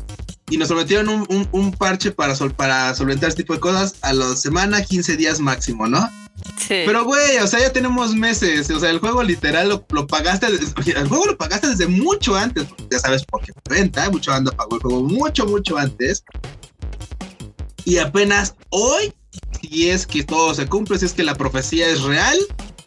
y 0.48 0.56
nos 0.56 0.68
prometieron 0.68 1.26
un, 1.28 1.72
parche 1.72 2.10
para, 2.10 2.34
para 2.56 2.94
solventar 2.94 3.28
este 3.28 3.42
tipo 3.42 3.54
de 3.54 3.60
cosas 3.60 3.96
a 4.02 4.12
la 4.12 4.34
semana, 4.36 4.82
15 4.82 5.16
días 5.16 5.38
máximo, 5.38 5.86
¿no? 5.86 6.08
Pero 6.68 7.04
güey, 7.04 7.38
o 7.38 7.46
sea, 7.46 7.60
ya 7.60 7.72
tenemos 7.72 8.14
meses, 8.14 8.70
o 8.70 8.78
sea, 8.78 8.90
el 8.90 9.00
juego 9.00 9.22
literal 9.22 9.68
lo, 9.68 10.06
pagaste, 10.06 10.46
el 10.46 11.08
juego 11.08 11.26
lo 11.26 11.36
pagaste 11.36 11.68
desde 11.68 11.88
mucho 11.88 12.36
antes, 12.36 12.66
ya 12.90 12.98
sabes 12.98 13.24
por 13.24 13.42
qué 13.42 13.52
renta, 13.64 14.08
mucho 14.10 14.32
anda 14.32 14.52
pagó 14.52 14.76
el 14.76 14.82
juego 14.82 15.02
mucho, 15.02 15.46
mucho 15.46 15.76
antes. 15.76 16.24
Y 17.84 17.98
apenas 17.98 18.54
hoy, 18.68 19.12
si 19.60 19.90
es 19.90 20.06
que 20.06 20.22
todo 20.22 20.54
se 20.54 20.66
cumple, 20.66 20.98
si 20.98 21.06
es 21.06 21.12
que 21.12 21.24
la 21.24 21.34
profecía 21.34 21.88
es 21.88 22.02
real, 22.02 22.38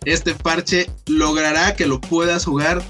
este 0.06 0.34
parche 0.34 0.90
logrará 1.08 1.76
que 1.76 1.86
lo 1.86 2.00
puedas 2.00 2.46
jugar 2.46 2.82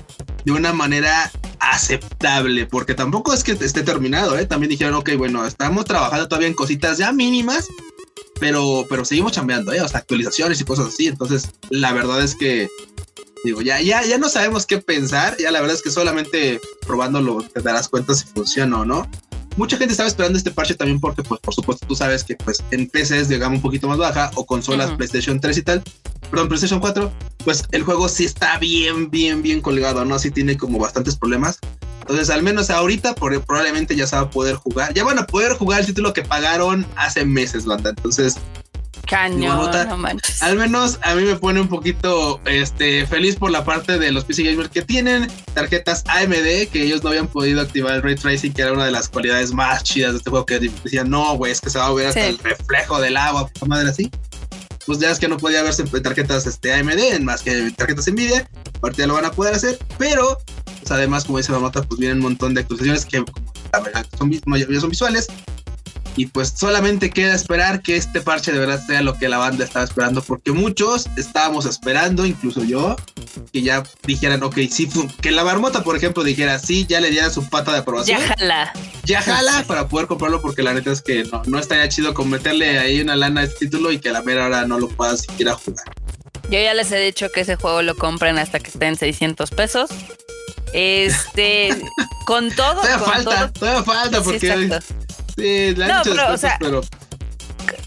de 0.45 0.51
una 0.51 0.73
manera 0.73 1.31
aceptable, 1.59 2.65
porque 2.65 2.93
tampoco 2.93 3.33
es 3.33 3.43
que 3.43 3.53
esté 3.53 3.83
terminado, 3.83 4.37
¿eh? 4.37 4.45
También 4.45 4.69
dijeron, 4.69 4.95
ok, 4.95 5.11
bueno, 5.17 5.45
estamos 5.45 5.85
trabajando 5.85 6.27
todavía 6.27 6.49
en 6.49 6.53
cositas 6.53 6.97
ya 6.97 7.11
mínimas, 7.11 7.67
pero, 8.39 8.85
pero 8.89 9.05
seguimos 9.05 9.31
chambeando, 9.31 9.73
¿eh? 9.73 9.81
O 9.81 9.85
actualizaciones 9.85 10.59
y 10.59 10.65
cosas 10.65 10.87
así. 10.87 11.07
Entonces, 11.07 11.49
la 11.69 11.93
verdad 11.93 12.21
es 12.23 12.35
que, 12.35 12.67
digo, 13.43 13.61
ya, 13.61 13.81
ya, 13.81 14.03
ya 14.03 14.17
no 14.17 14.29
sabemos 14.29 14.65
qué 14.65 14.79
pensar, 14.79 15.37
ya 15.37 15.51
la 15.51 15.61
verdad 15.61 15.75
es 15.75 15.83
que 15.83 15.91
solamente 15.91 16.59
probándolo 16.85 17.41
te 17.41 17.61
darás 17.61 17.89
cuenta 17.89 18.13
si 18.13 18.25
funciona 18.25 18.81
o 18.81 18.85
no 18.85 19.07
mucha 19.57 19.77
gente 19.77 19.93
estaba 19.93 20.09
esperando 20.09 20.37
este 20.37 20.51
parche 20.51 20.75
también 20.75 20.99
porque, 20.99 21.23
pues, 21.23 21.39
por 21.41 21.53
supuesto, 21.53 21.85
tú 21.87 21.95
sabes 21.95 22.23
que, 22.23 22.35
pues, 22.35 22.63
en 22.71 22.87
PCs 22.87 23.27
de 23.27 23.37
gama 23.37 23.55
un 23.55 23.61
poquito 23.61 23.87
más 23.87 23.97
baja 23.97 24.31
o 24.35 24.45
consolas 24.45 24.91
PlayStation 24.91 25.39
3 25.39 25.57
y 25.57 25.61
tal, 25.61 25.83
perdón, 26.29 26.47
PlayStation 26.47 26.79
4, 26.79 27.11
pues 27.43 27.63
el 27.71 27.83
juego 27.83 28.09
sí 28.09 28.25
está 28.25 28.57
bien, 28.57 29.09
bien, 29.09 29.41
bien 29.41 29.61
colgado, 29.61 30.05
¿no? 30.05 30.17
Sí 30.17 30.31
tiene 30.31 30.57
como 30.57 30.79
bastantes 30.79 31.15
problemas. 31.15 31.59
Entonces, 32.01 32.29
al 32.29 32.43
menos 32.43 32.69
ahorita 32.69 33.15
probablemente 33.15 33.95
ya 33.95 34.07
se 34.07 34.15
va 34.15 34.23
a 34.23 34.29
poder 34.29 34.55
jugar. 34.55 34.93
Ya 34.93 35.03
van 35.03 35.19
a 35.19 35.25
poder 35.25 35.53
jugar 35.53 35.79
el 35.79 35.85
título 35.85 36.13
que 36.13 36.21
pagaron 36.21 36.85
hace 36.95 37.23
meses, 37.23 37.65
banda. 37.65 37.91
Entonces, 37.91 38.35
Caño, 39.05 39.69
Al 40.41 40.55
menos 40.55 40.97
a 41.01 41.13
mí 41.15 41.23
me 41.23 41.35
pone 41.35 41.59
un 41.59 41.67
poquito 41.67 42.39
este, 42.45 43.05
feliz 43.05 43.35
por 43.35 43.51
la 43.51 43.65
parte 43.65 43.99
de 43.99 44.11
los 44.11 44.23
PC 44.23 44.43
Gamers 44.43 44.69
que 44.69 44.81
tienen 44.81 45.29
tarjetas 45.53 46.03
AMD, 46.07 46.69
que 46.71 46.83
ellos 46.83 47.03
no 47.03 47.09
habían 47.09 47.27
podido 47.27 47.61
activar 47.61 47.95
el 47.95 48.01
Ray 48.01 48.15
Tracing, 48.15 48.53
que 48.53 48.61
era 48.61 48.71
una 48.71 48.85
de 48.85 48.91
las 48.91 49.09
cualidades 49.09 49.53
más 49.53 49.83
chidas 49.83 50.13
de 50.13 50.17
este 50.19 50.29
juego, 50.29 50.45
que 50.45 50.59
decían, 50.59 51.09
no, 51.09 51.35
güey, 51.35 51.51
es 51.51 51.59
que 51.59 51.69
se 51.69 51.79
va 51.79 51.87
a 51.87 51.93
ver 51.93 52.07
hasta 52.07 52.25
el 52.25 52.37
reflejo 52.37 52.99
del 53.01 53.17
agua, 53.17 53.49
madre 53.67 53.89
así. 53.89 54.09
Pues 54.85 54.99
ya 54.99 55.11
es 55.11 55.19
que 55.19 55.27
no 55.27 55.37
podía 55.37 55.63
verse 55.63 55.83
tarjetas 55.83 56.45
este, 56.45 56.73
AMD, 56.73 57.21
más 57.21 57.41
que 57.41 57.71
tarjetas 57.71 58.07
Nvidia, 58.07 58.49
ahorita 58.81 59.03
ya 59.03 59.07
lo 59.07 59.13
van 59.13 59.25
a 59.25 59.31
poder 59.31 59.55
hacer, 59.55 59.77
pero 59.97 60.39
pues, 60.79 60.91
además, 60.91 61.25
como 61.25 61.37
dice 61.37 61.51
la 61.51 61.59
nota, 61.59 61.81
pues 61.83 61.99
vienen 61.99 62.17
un 62.17 62.23
montón 62.23 62.53
de 62.53 62.61
actualizaciones 62.61 63.05
que 63.05 63.23
la 63.71 63.79
verdad 63.79 64.05
son, 64.17 64.31
son 64.79 64.89
visuales, 64.89 65.27
y 66.15 66.27
pues 66.27 66.53
solamente 66.55 67.09
queda 67.09 67.33
esperar 67.33 67.81
que 67.81 67.95
este 67.95 68.21
parche 68.21 68.51
de 68.51 68.59
verdad 68.59 68.83
sea 68.85 69.01
lo 69.01 69.15
que 69.15 69.29
la 69.29 69.37
banda 69.37 69.63
estaba 69.63 69.85
esperando, 69.85 70.21
porque 70.21 70.51
muchos 70.51 71.07
estábamos 71.17 71.65
esperando, 71.65 72.25
incluso 72.25 72.63
yo, 72.63 72.95
que 73.51 73.61
ya 73.61 73.83
dijeran, 74.05 74.43
ok, 74.43 74.57
sí, 74.69 74.89
que 75.21 75.31
la 75.31 75.43
marmota, 75.43 75.83
por 75.83 75.95
ejemplo, 75.95 76.23
dijera, 76.23 76.59
sí, 76.59 76.85
ya 76.87 77.01
le 77.01 77.09
diera 77.09 77.29
su 77.29 77.47
pata 77.49 77.71
de 77.73 77.79
aprobación. 77.79 78.19
Ya 78.19 78.27
jala. 78.27 78.73
Ya 79.05 79.21
jala 79.21 79.63
para 79.67 79.87
poder 79.87 80.07
comprarlo, 80.07 80.41
porque 80.41 80.63
la 80.63 80.73
neta 80.73 80.91
es 80.91 81.01
que 81.01 81.23
no, 81.23 81.41
no 81.45 81.59
estaría 81.59 81.89
chido 81.89 82.13
con 82.13 82.29
meterle 82.29 82.79
ahí 82.79 83.01
una 83.01 83.15
lana 83.15 83.41
a 83.41 83.43
este 83.45 83.65
título 83.65 83.91
y 83.91 83.99
que 83.99 84.09
a 84.09 84.13
la 84.13 84.21
mera 84.21 84.45
hora 84.45 84.65
no 84.65 84.79
lo 84.79 84.87
pueda 84.89 85.17
siquiera 85.17 85.53
jugar. 85.53 85.85
Yo 86.49 86.59
ya 86.59 86.73
les 86.73 86.91
he 86.91 86.99
dicho 86.99 87.29
que 87.31 87.41
ese 87.41 87.55
juego 87.55 87.81
lo 87.81 87.95
compren 87.95 88.37
hasta 88.37 88.59
que 88.59 88.69
esté 88.69 88.85
en 88.85 88.95
600 88.95 89.49
pesos. 89.51 89.89
Este, 90.73 91.69
con 92.25 92.51
todo. 92.51 92.81
Todavía 92.81 92.99
falta, 92.99 93.51
todavía 93.51 93.83
falta, 93.83 94.21
porque. 94.21 94.39
Sí, 94.39 94.93
no, 95.37 96.01
pero, 96.03 96.33
o 96.33 96.37
sea, 96.37 96.57
pero... 96.59 96.81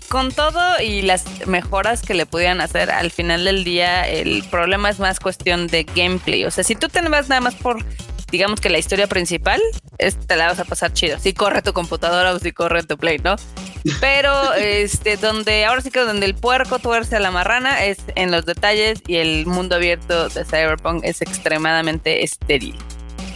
Con 0.08 0.30
todo 0.30 0.80
y 0.80 1.02
las 1.02 1.24
mejoras 1.46 2.02
que 2.02 2.14
le 2.14 2.26
pudieran 2.26 2.60
hacer, 2.60 2.90
al 2.90 3.10
final 3.10 3.44
del 3.44 3.64
día 3.64 4.08
el 4.08 4.44
problema 4.44 4.88
es 4.88 5.00
más 5.00 5.18
cuestión 5.18 5.66
de 5.66 5.82
gameplay. 5.82 6.44
O 6.44 6.50
sea, 6.50 6.62
si 6.62 6.76
tú 6.76 6.88
te 6.88 7.02
vas 7.08 7.28
nada 7.28 7.40
más 7.40 7.56
por, 7.56 7.84
digamos 8.30 8.60
que 8.60 8.70
la 8.70 8.78
historia 8.78 9.08
principal, 9.08 9.60
te 9.98 10.36
la 10.36 10.46
vas 10.46 10.60
a 10.60 10.64
pasar 10.64 10.92
chido. 10.92 11.18
Si 11.18 11.32
corre 11.32 11.60
tu 11.60 11.72
computadora 11.72 12.32
o 12.32 12.38
si 12.38 12.52
corre 12.52 12.84
tu 12.84 12.96
play, 12.96 13.18
¿no? 13.18 13.36
Pero 14.00 14.54
este, 14.54 15.16
donde 15.16 15.64
ahora 15.64 15.80
sí 15.80 15.90
que 15.90 16.00
donde 16.00 16.26
el 16.26 16.34
puerco 16.34 16.78
tuerce 16.78 17.16
a 17.16 17.20
la 17.20 17.30
marrana 17.30 17.84
es 17.84 17.98
en 18.14 18.30
los 18.30 18.46
detalles 18.46 19.02
y 19.06 19.16
el 19.16 19.46
mundo 19.46 19.76
abierto 19.76 20.28
de 20.28 20.44
Cyberpunk 20.44 21.04
es 21.04 21.20
extremadamente 21.22 22.22
estéril. 22.22 22.76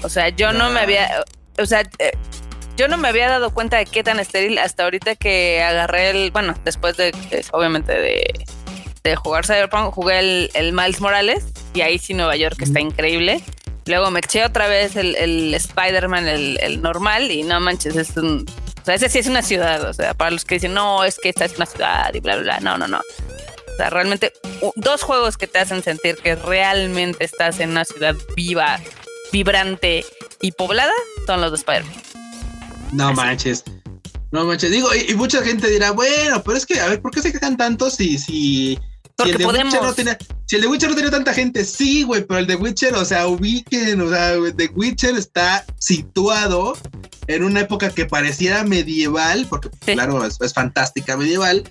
O 0.03 0.09
sea, 0.09 0.29
yo 0.31 0.53
no 0.53 0.71
me 0.71 0.81
había, 0.81 1.25
o 1.59 1.67
sea, 1.67 1.83
eh, 1.99 2.13
yo 2.81 2.89
no 2.89 2.97
me 2.97 3.09
había 3.09 3.29
dado 3.29 3.51
cuenta 3.51 3.77
de 3.77 3.85
qué 3.85 4.03
tan 4.03 4.21
estéril 4.21 4.57
hasta 4.57 4.85
ahorita 4.85 5.15
que 5.15 5.63
agarré 5.63 6.09
el, 6.09 6.31
bueno, 6.31 6.55
después 6.65 6.97
de, 6.97 7.13
obviamente 7.53 7.93
de, 7.93 8.47
de 9.05 9.17
jugar 9.17 9.45
Cyberpunk, 9.45 9.93
jugué 9.93 10.49
el, 10.55 10.73
Miles 10.73 10.99
Morales 11.03 11.45
y 11.75 11.83
ahí 11.83 11.99
sí 11.99 12.15
Nueva 12.15 12.37
York 12.37 12.57
está 12.63 12.81
increíble. 12.81 13.43
Luego 13.85 14.11
me 14.11 14.21
eché 14.21 14.47
otra 14.47 14.67
vez 14.67 14.97
el, 14.97 15.15
el 15.17 15.53
Spider-Man, 15.53 16.27
el, 16.27 16.81
normal, 16.81 17.31
y 17.31 17.43
no 17.43 17.61
manches, 17.61 17.97
es 17.97 18.17
un. 18.17 18.47
O 18.81 18.85
sea, 18.87 18.95
ese 18.95 19.11
sí 19.11 19.19
es 19.19 19.27
una 19.27 19.43
ciudad. 19.43 19.85
O 19.85 19.93
sea, 19.93 20.15
para 20.15 20.31
los 20.31 20.47
que 20.47 20.55
dicen, 20.55 20.73
no, 20.73 21.05
es 21.05 21.19
que 21.19 21.29
esta 21.29 21.45
es 21.45 21.57
una 21.57 21.67
ciudad 21.67 22.15
y 22.15 22.21
bla, 22.21 22.37
bla, 22.37 22.45
bla. 22.45 22.61
No, 22.61 22.79
no, 22.79 22.89
no. 22.89 23.01
O 23.01 23.77
sea, 23.77 23.91
realmente, 23.91 24.33
dos 24.77 25.03
juegos 25.03 25.37
que 25.37 25.47
te 25.47 25.59
hacen 25.59 25.83
sentir 25.83 26.17
que 26.17 26.35
realmente 26.35 27.25
estás 27.25 27.61
en 27.61 27.73
una 27.73 27.85
ciudad 27.85 28.17
viva, 28.35 28.81
vibrante 29.33 30.03
y 30.41 30.53
poblada 30.53 30.95
son 31.27 31.43
los 31.43 31.51
de 31.51 31.59
Spider-Man. 31.59 32.10
No 32.93 33.13
manches. 33.13 33.65
No 34.33 34.45
manches. 34.45 34.71
Digo, 34.71 34.89
y, 34.95 35.15
mucha 35.15 35.43
gente 35.43 35.69
dirá, 35.69 35.93
bueno, 35.93 36.43
pero 36.43 36.57
es 36.57 36.67
que, 36.67 36.81
a 36.81 36.89
ver, 36.89 37.01
¿por 37.01 37.11
qué 37.11 37.23
se 37.23 37.33
quejan 37.33 37.57
tanto 37.57 37.91
si, 37.91 38.19
si 38.19 38.79
Porque 39.17 39.33
si 39.33 39.39
el 39.39 39.45
podemos. 39.45 39.75
no 39.75 39.93
tenía, 39.93 40.17
si 40.47 40.57
el 40.57 40.63
de 40.63 40.69
Witcher 40.69 40.91
no 40.91 40.97
tenía 40.97 41.11
tanta 41.11 41.35
gente, 41.35 41.65
sí, 41.65 42.03
güey, 42.03 42.25
pero 42.25 42.41
el 42.41 42.47
de 42.47 42.57
Witcher, 42.57 42.95
o 42.95 43.05
sea, 43.05 43.27
ubiquen, 43.27 44.01
o 44.01 44.09
sea, 44.09 44.33
de 44.33 44.71
Witcher 44.75 45.17
está 45.17 45.65
situado 45.79 46.77
en 47.27 47.45
una 47.45 47.61
época 47.61 47.91
que 47.91 48.07
pareciera 48.07 48.65
medieval, 48.65 49.47
porque 49.49 49.71
claro, 49.85 50.25
es, 50.25 50.41
es, 50.41 50.53
fantástica 50.53 51.17
medieval, 51.17 51.69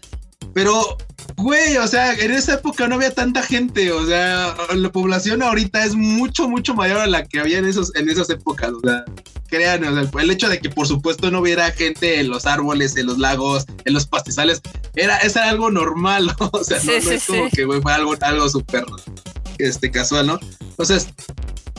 pero, 0.53 0.97
güey, 1.41 1.77
o 1.77 1.87
sea, 1.87 2.13
en 2.13 2.31
esa 2.31 2.55
época 2.55 2.87
no 2.87 2.95
había 2.95 3.13
tanta 3.13 3.41
gente, 3.41 3.91
o 3.91 4.05
sea, 4.05 4.55
la 4.75 4.91
población 4.91 5.41
ahorita 5.41 5.83
es 5.85 5.95
mucho, 5.95 6.47
mucho 6.47 6.73
mayor 6.75 6.99
a 6.99 7.07
la 7.07 7.25
que 7.25 7.39
había 7.39 7.57
en, 7.59 7.65
esos, 7.65 7.95
en 7.95 8.09
esas 8.09 8.29
épocas, 8.29 8.71
o 8.71 8.79
sea, 8.81 9.03
crean, 9.47 9.83
o 9.83 9.93
sea, 9.93 10.21
el 10.21 10.31
hecho 10.31 10.49
de 10.49 10.59
que 10.59 10.69
por 10.69 10.87
supuesto 10.87 11.31
no 11.31 11.39
hubiera 11.39 11.71
gente 11.71 12.19
en 12.19 12.29
los 12.29 12.45
árboles, 12.45 12.95
en 12.97 13.07
los 13.07 13.17
lagos, 13.17 13.65
en 13.85 13.93
los 13.93 14.05
pastizales, 14.05 14.61
era, 14.95 15.17
era 15.19 15.49
algo 15.49 15.71
normal, 15.71 16.33
o 16.51 16.63
sea, 16.63 16.79
no, 16.83 16.91
no 16.91 17.11
es 17.11 17.25
como 17.25 17.49
que 17.49 17.65
güey, 17.65 17.81
fue 17.81 17.93
algo, 17.93 18.15
algo 18.21 18.49
súper 18.49 18.85
este, 19.59 19.91
casual, 19.91 20.27
¿no? 20.27 20.39
Entonces, 20.61 21.07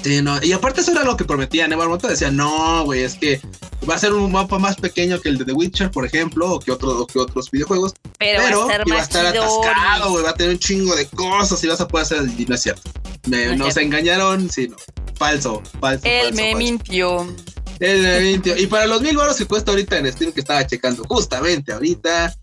Sí, 0.03 0.23
no. 0.23 0.43
Y 0.43 0.53
aparte 0.53 0.81
eso 0.81 0.93
era 0.93 1.05
lo 1.05 1.17
que 1.17 1.25
prometían. 1.25 1.77
Marmota 1.77 2.09
decía, 2.09 2.31
no, 2.31 2.85
güey, 2.85 3.03
es 3.03 3.15
que 3.15 3.41
va 3.89 3.95
a 3.95 3.99
ser 3.99 4.13
un 4.13 4.33
mapa 4.33 4.59
más 4.59 4.77
pequeño 4.77 5.21
que 5.21 5.29
el 5.29 5.39
de 5.39 5.45
The 5.45 5.53
Witcher, 5.53 5.91
por 5.91 6.07
ejemplo, 6.07 6.55
o 6.55 6.61
que, 6.61 6.73
otro, 6.73 7.01
o 7.01 7.07
que 7.07 7.19
otros 7.19 7.51
videojuegos. 7.51 7.93
Pero, 8.19 8.43
pero 8.43 8.67
va 8.67 8.73
a 8.73 8.73
estar, 8.73 8.91
va 8.91 8.97
a 8.97 9.03
estar 9.03 9.27
atascado, 9.27 10.11
güey, 10.11 10.25
va 10.25 10.31
a 10.31 10.35
tener 10.35 10.53
un 10.53 10.59
chingo 10.59 10.95
de 10.97 11.07
cosas 11.07 11.63
y 11.65 11.69
vas 11.69 11.81
a 11.81 11.89
poder 11.89 12.05
hacer. 12.05 12.23
Y 12.39 12.47
no 12.47 12.55
es 12.55 12.63
cierto. 12.63 12.91
Me, 13.29 13.47
no 13.47 13.57
nos 13.57 13.75
cierto. 13.75 13.81
engañaron, 13.81 14.51
sí, 14.51 14.69
no. 14.69 14.77
Falso, 15.17 15.63
falso. 15.81 16.03
Él 16.05 16.29
falso, 16.29 16.37
me 16.37 16.53
falso. 16.53 16.59
mintió. 16.59 17.37
Él 17.81 18.03
me 18.03 18.21
mintió. 18.21 18.57
Y 18.57 18.67
para 18.67 18.87
los 18.87 19.03
mil 19.03 19.17
baros 19.17 19.37
que 19.37 19.45
cuesta 19.45 19.71
ahorita 19.71 19.99
en 19.99 20.11
Steam, 20.13 20.33
que 20.33 20.41
estaba 20.41 20.67
checando 20.67 21.05
justamente 21.05 21.73
ahorita, 21.73 22.35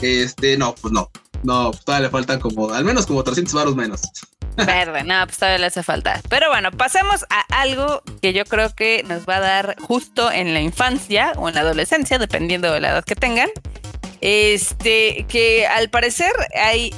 este, 0.00 0.56
no, 0.56 0.74
pues 0.74 0.92
no. 0.92 1.10
No, 1.44 1.72
todavía 1.72 2.06
le 2.06 2.10
faltan 2.10 2.40
como, 2.40 2.70
al 2.70 2.84
menos 2.84 3.04
como 3.06 3.22
300 3.22 3.52
baros 3.52 3.76
menos. 3.76 4.00
Verde, 4.56 5.04
no, 5.04 5.24
pues 5.26 5.38
todavía 5.38 5.58
le 5.58 5.66
hace 5.66 5.82
falta. 5.82 6.20
Pero 6.28 6.48
bueno, 6.48 6.70
pasemos 6.70 7.24
a 7.30 7.40
algo 7.60 8.02
que 8.22 8.32
yo 8.32 8.44
creo 8.44 8.74
que 8.74 9.04
nos 9.06 9.26
va 9.26 9.36
a 9.36 9.40
dar 9.40 9.76
justo 9.80 10.30
en 10.30 10.54
la 10.54 10.60
infancia 10.60 11.32
o 11.36 11.48
en 11.48 11.56
la 11.56 11.62
adolescencia, 11.62 12.18
dependiendo 12.18 12.72
de 12.72 12.80
la 12.80 12.90
edad 12.90 13.04
que 13.04 13.16
tengan. 13.16 13.48
Este, 14.20 15.26
que 15.28 15.66
al 15.66 15.90
parecer 15.90 16.32
hay, 16.54 16.94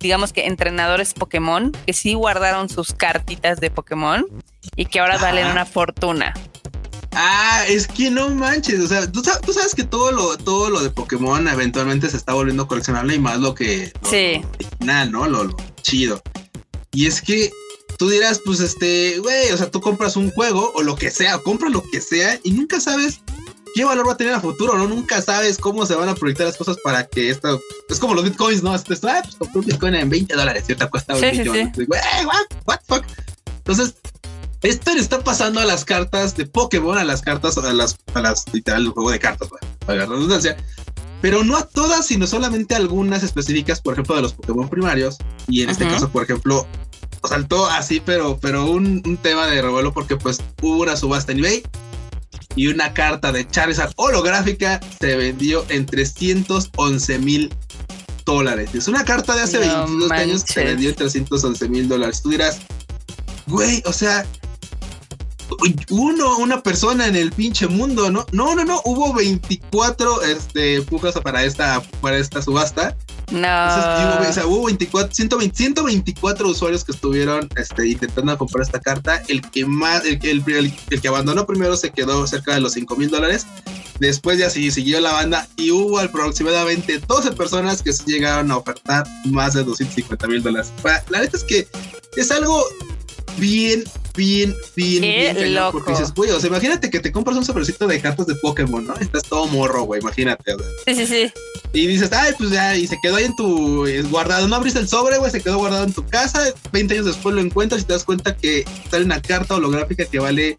digamos 0.00 0.32
que 0.32 0.46
entrenadores 0.46 1.12
Pokémon 1.12 1.72
que 1.84 1.92
sí 1.92 2.14
guardaron 2.14 2.68
sus 2.68 2.92
cartitas 2.92 3.60
de 3.60 3.70
Pokémon 3.70 4.24
y 4.74 4.86
que 4.86 5.00
ahora 5.00 5.18
valen 5.18 5.48
una 5.48 5.66
fortuna. 5.66 6.32
Ah, 7.18 7.64
es 7.66 7.86
que 7.86 8.10
no 8.10 8.28
manches, 8.28 8.78
o 8.80 8.86
sea, 8.86 9.10
tú, 9.10 9.22
tú, 9.22 9.52
sabes 9.54 9.74
que 9.74 9.84
todo 9.84 10.12
lo, 10.12 10.36
todo 10.36 10.68
lo 10.68 10.80
de 10.80 10.90
Pokémon 10.90 11.48
eventualmente 11.48 12.10
se 12.10 12.16
está 12.18 12.34
volviendo 12.34 12.68
coleccionable 12.68 13.14
y 13.14 13.18
más 13.18 13.38
lo 13.38 13.54
que... 13.54 13.90
Lo, 14.02 14.10
sí. 14.10 14.42
Nada, 14.80 15.06
¿no? 15.06 15.26
Lo, 15.26 15.44
lo 15.44 15.56
chido. 15.80 16.22
Y 16.96 17.06
es 17.06 17.20
que 17.20 17.52
tú 17.98 18.08
dirás, 18.08 18.40
pues 18.42 18.60
este, 18.60 19.18
güey, 19.18 19.50
o 19.52 19.56
sea, 19.58 19.70
tú 19.70 19.82
compras 19.82 20.16
un 20.16 20.30
juego 20.30 20.72
o 20.74 20.82
lo 20.82 20.96
que 20.96 21.10
sea, 21.10 21.36
compras 21.38 21.70
lo 21.70 21.82
que 21.82 22.00
sea 22.00 22.40
y 22.42 22.52
nunca 22.52 22.80
sabes 22.80 23.20
qué 23.74 23.84
valor 23.84 24.08
va 24.08 24.12
a 24.12 24.16
tener 24.16 24.32
a 24.32 24.40
futuro, 24.40 24.78
¿no? 24.78 24.88
Nunca 24.88 25.20
sabes 25.20 25.58
cómo 25.58 25.84
se 25.84 25.94
van 25.94 26.08
a 26.08 26.14
proyectar 26.14 26.46
las 26.46 26.56
cosas 26.56 26.78
para 26.82 27.06
que 27.06 27.28
esto, 27.28 27.60
es 27.90 27.98
como 27.98 28.14
los 28.14 28.24
bitcoins, 28.24 28.62
¿no? 28.62 28.74
Este, 28.74 28.94
ah, 29.02 29.20
pues 29.22 29.36
compré 29.36 29.60
un 29.60 29.66
bitcoin 29.66 29.94
en 29.94 30.08
20 30.08 30.34
dólares 30.34 30.62
ahorita 30.62 30.88
cuesta 30.88 31.14
sí, 31.16 31.20
20 31.20 31.44
sí, 31.44 31.70
sí. 31.74 31.84
Güey, 31.84 32.00
what, 32.24 32.46
what 32.64 32.80
fuck. 32.88 33.04
Entonces, 33.58 33.94
esto 34.62 34.94
le 34.94 35.00
está 35.00 35.22
pasando 35.22 35.60
a 35.60 35.66
las 35.66 35.84
cartas 35.84 36.34
de 36.34 36.46
Pokémon, 36.46 36.96
a 36.96 37.04
las 37.04 37.20
cartas, 37.20 37.58
a 37.58 37.74
las, 37.74 37.98
a 38.14 38.22
las, 38.22 38.46
literal, 38.54 38.86
el 38.86 38.88
juego 38.92 39.10
de 39.10 39.18
cartas, 39.18 39.50
güey, 39.50 39.60
para 39.84 39.98
la 39.98 40.06
redundancia. 40.06 40.56
Pero 41.20 41.44
no 41.44 41.56
a 41.56 41.66
todas, 41.66 42.06
sino 42.06 42.26
solamente 42.26 42.74
a 42.74 42.78
algunas 42.78 43.22
específicas, 43.22 43.80
por 43.80 43.94
ejemplo, 43.94 44.16
de 44.16 44.22
los 44.22 44.32
Pokémon 44.32 44.68
primarios. 44.68 45.18
Y 45.48 45.62
en 45.62 45.70
este 45.70 45.86
caso, 45.86 46.08
por 46.10 46.24
ejemplo, 46.24 46.66
saltó 47.28 47.66
así, 47.66 48.00
pero, 48.04 48.38
pero 48.40 48.70
un, 48.70 49.02
un, 49.04 49.16
tema 49.16 49.46
de 49.46 49.62
revuelo 49.62 49.92
porque 49.92 50.16
pues 50.16 50.38
hubo 50.62 50.82
una 50.82 50.96
subasta 50.96 51.32
en 51.32 51.38
eBay 51.38 51.62
y 52.54 52.68
una 52.68 52.92
carta 52.94 53.32
de 53.32 53.46
Charizard 53.46 53.92
holográfica 53.96 54.80
se 54.98 55.16
vendió 55.16 55.64
en 55.68 55.86
311 55.86 57.18
mil 57.18 57.54
dólares. 58.24 58.74
Es 58.74 58.88
una 58.88 59.04
carta 59.04 59.34
de 59.34 59.42
hace 59.42 59.58
no 59.58 59.86
22 59.86 60.08
manches. 60.08 60.26
años 60.26 60.44
que 60.44 60.52
se 60.52 60.64
vendió 60.64 60.88
en 60.90 60.94
311 60.96 61.68
mil 61.68 61.88
dólares. 61.88 62.22
Tú 62.22 62.30
dirás, 62.30 62.58
güey, 63.46 63.82
o 63.86 63.92
sea, 63.92 64.26
uno, 65.90 66.38
una 66.38 66.62
persona 66.62 67.06
en 67.06 67.16
el 67.16 67.32
pinche 67.32 67.66
mundo, 67.68 68.10
¿no? 68.10 68.26
No, 68.32 68.54
no, 68.54 68.64
no, 68.64 68.80
hubo 68.84 69.12
24 69.14 70.22
este, 70.22 70.82
pujas 70.82 71.14
para 71.20 71.44
esta, 71.44 71.82
para 72.00 72.18
esta 72.18 72.42
subasta. 72.42 72.96
No. 73.30 73.48
Entonces, 73.48 74.30
o 74.30 74.32
sea, 74.32 74.46
hubo 74.46 74.66
24, 74.66 75.14
120, 75.14 75.56
124 75.56 76.48
usuarios 76.48 76.84
que 76.84 76.92
estuvieron 76.92 77.48
este, 77.56 77.88
intentando 77.88 78.38
comprar 78.38 78.64
esta 78.64 78.80
carta. 78.80 79.22
El 79.28 79.42
que 79.42 79.66
más, 79.66 80.04
el, 80.04 80.18
el, 80.22 80.44
el, 80.46 80.72
el 80.90 81.00
que 81.00 81.08
abandonó 81.08 81.46
primero 81.46 81.76
se 81.76 81.90
quedó 81.90 82.26
cerca 82.26 82.54
de 82.54 82.60
los 82.60 82.72
5 82.74 82.96
mil 82.96 83.10
dólares. 83.10 83.46
Después 83.98 84.38
ya 84.38 84.50
sí, 84.50 84.70
siguió 84.70 85.00
la 85.00 85.12
banda 85.12 85.48
y 85.56 85.70
hubo 85.70 85.98
aproximadamente 85.98 86.98
12 86.98 87.32
personas 87.32 87.82
que 87.82 87.92
llegaron 88.06 88.50
a 88.50 88.58
ofertar 88.58 89.06
más 89.24 89.54
de 89.54 89.64
250 89.64 90.26
mil 90.28 90.42
dólares. 90.42 90.72
La 91.08 91.20
neta 91.20 91.36
es 91.36 91.44
que 91.44 91.66
es 92.16 92.30
algo 92.30 92.62
bien, 93.38 93.84
bien, 94.16 94.54
bien, 94.74 95.02
Qué 95.02 95.32
bien 95.34 95.54
loco. 95.54 95.72
Porque 95.72 95.92
dices, 95.92 96.12
güey, 96.14 96.30
o 96.30 96.40
sea, 96.40 96.48
imagínate 96.48 96.90
que 96.90 97.00
te 97.00 97.12
compras 97.12 97.36
un 97.36 97.44
sobrecito 97.44 97.86
de 97.86 98.00
cartas 98.00 98.26
de 98.26 98.34
Pokémon, 98.36 98.86
¿no? 98.86 98.94
Estás 98.94 99.22
todo 99.24 99.46
morro, 99.46 99.82
güey, 99.82 100.00
imagínate. 100.00 100.54
O 100.54 100.58
sea. 100.58 100.68
Sí, 100.86 100.94
sí, 100.94 101.06
sí. 101.06 101.32
Y 101.76 101.86
dices, 101.86 102.10
ay, 102.10 102.32
pues 102.38 102.48
ya, 102.48 102.74
y 102.74 102.86
se 102.86 102.98
quedó 103.02 103.16
ahí 103.16 103.24
en 103.24 103.36
tu 103.36 103.84
guardado. 104.08 104.48
No 104.48 104.56
abriste 104.56 104.78
el 104.78 104.88
sobre, 104.88 105.18
güey, 105.18 105.30
se 105.30 105.42
quedó 105.42 105.58
guardado 105.58 105.84
en 105.84 105.92
tu 105.92 106.06
casa. 106.06 106.42
20 106.72 106.94
años 106.94 107.04
después 107.04 107.34
lo 107.34 107.42
encuentras 107.42 107.82
y 107.82 107.84
te 107.84 107.92
das 107.92 108.02
cuenta 108.02 108.34
que 108.34 108.64
sale 108.90 109.04
una 109.04 109.20
carta 109.20 109.56
holográfica 109.56 110.06
que 110.06 110.18
vale 110.18 110.56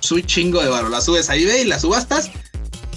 su 0.00 0.20
chingo 0.22 0.62
de 0.62 0.70
varo. 0.70 0.88
La 0.88 1.02
subes 1.02 1.28
a 1.28 1.36
eBay, 1.36 1.66
la 1.66 1.78
subastas 1.78 2.30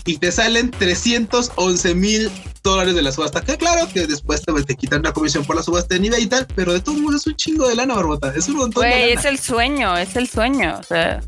y 0.06 0.16
te 0.18 0.32
salen 0.32 0.72
311 0.72 1.94
mil 1.94 2.32
dólares 2.64 2.96
de 2.96 3.02
la 3.02 3.12
subasta. 3.12 3.42
Que 3.42 3.58
claro 3.58 3.90
que 3.94 4.08
después 4.08 4.44
te, 4.44 4.54
te, 4.64 4.76
quitan 4.76 5.02
una 5.02 5.12
comisión 5.12 5.44
por 5.44 5.58
la 5.58 5.62
subasta 5.62 5.96
de 5.96 6.00
nivel 6.00 6.24
y 6.24 6.28
tal, 6.28 6.48
pero 6.56 6.72
de 6.72 6.80
todos 6.80 6.98
modos 7.00 7.20
es 7.20 7.28
un 7.28 7.36
chingo 7.36 7.68
de 7.68 7.76
lana, 7.76 7.96
barbota. 7.96 8.34
Es 8.34 8.48
un 8.48 8.56
montón 8.56 8.84
de 8.84 8.92
lana. 8.92 9.06
es 9.08 9.26
el 9.26 9.40
sueño, 9.40 9.98
es 9.98 10.16
el 10.16 10.30
sueño. 10.30 10.78
O 10.80 10.84
sea, 10.84 11.20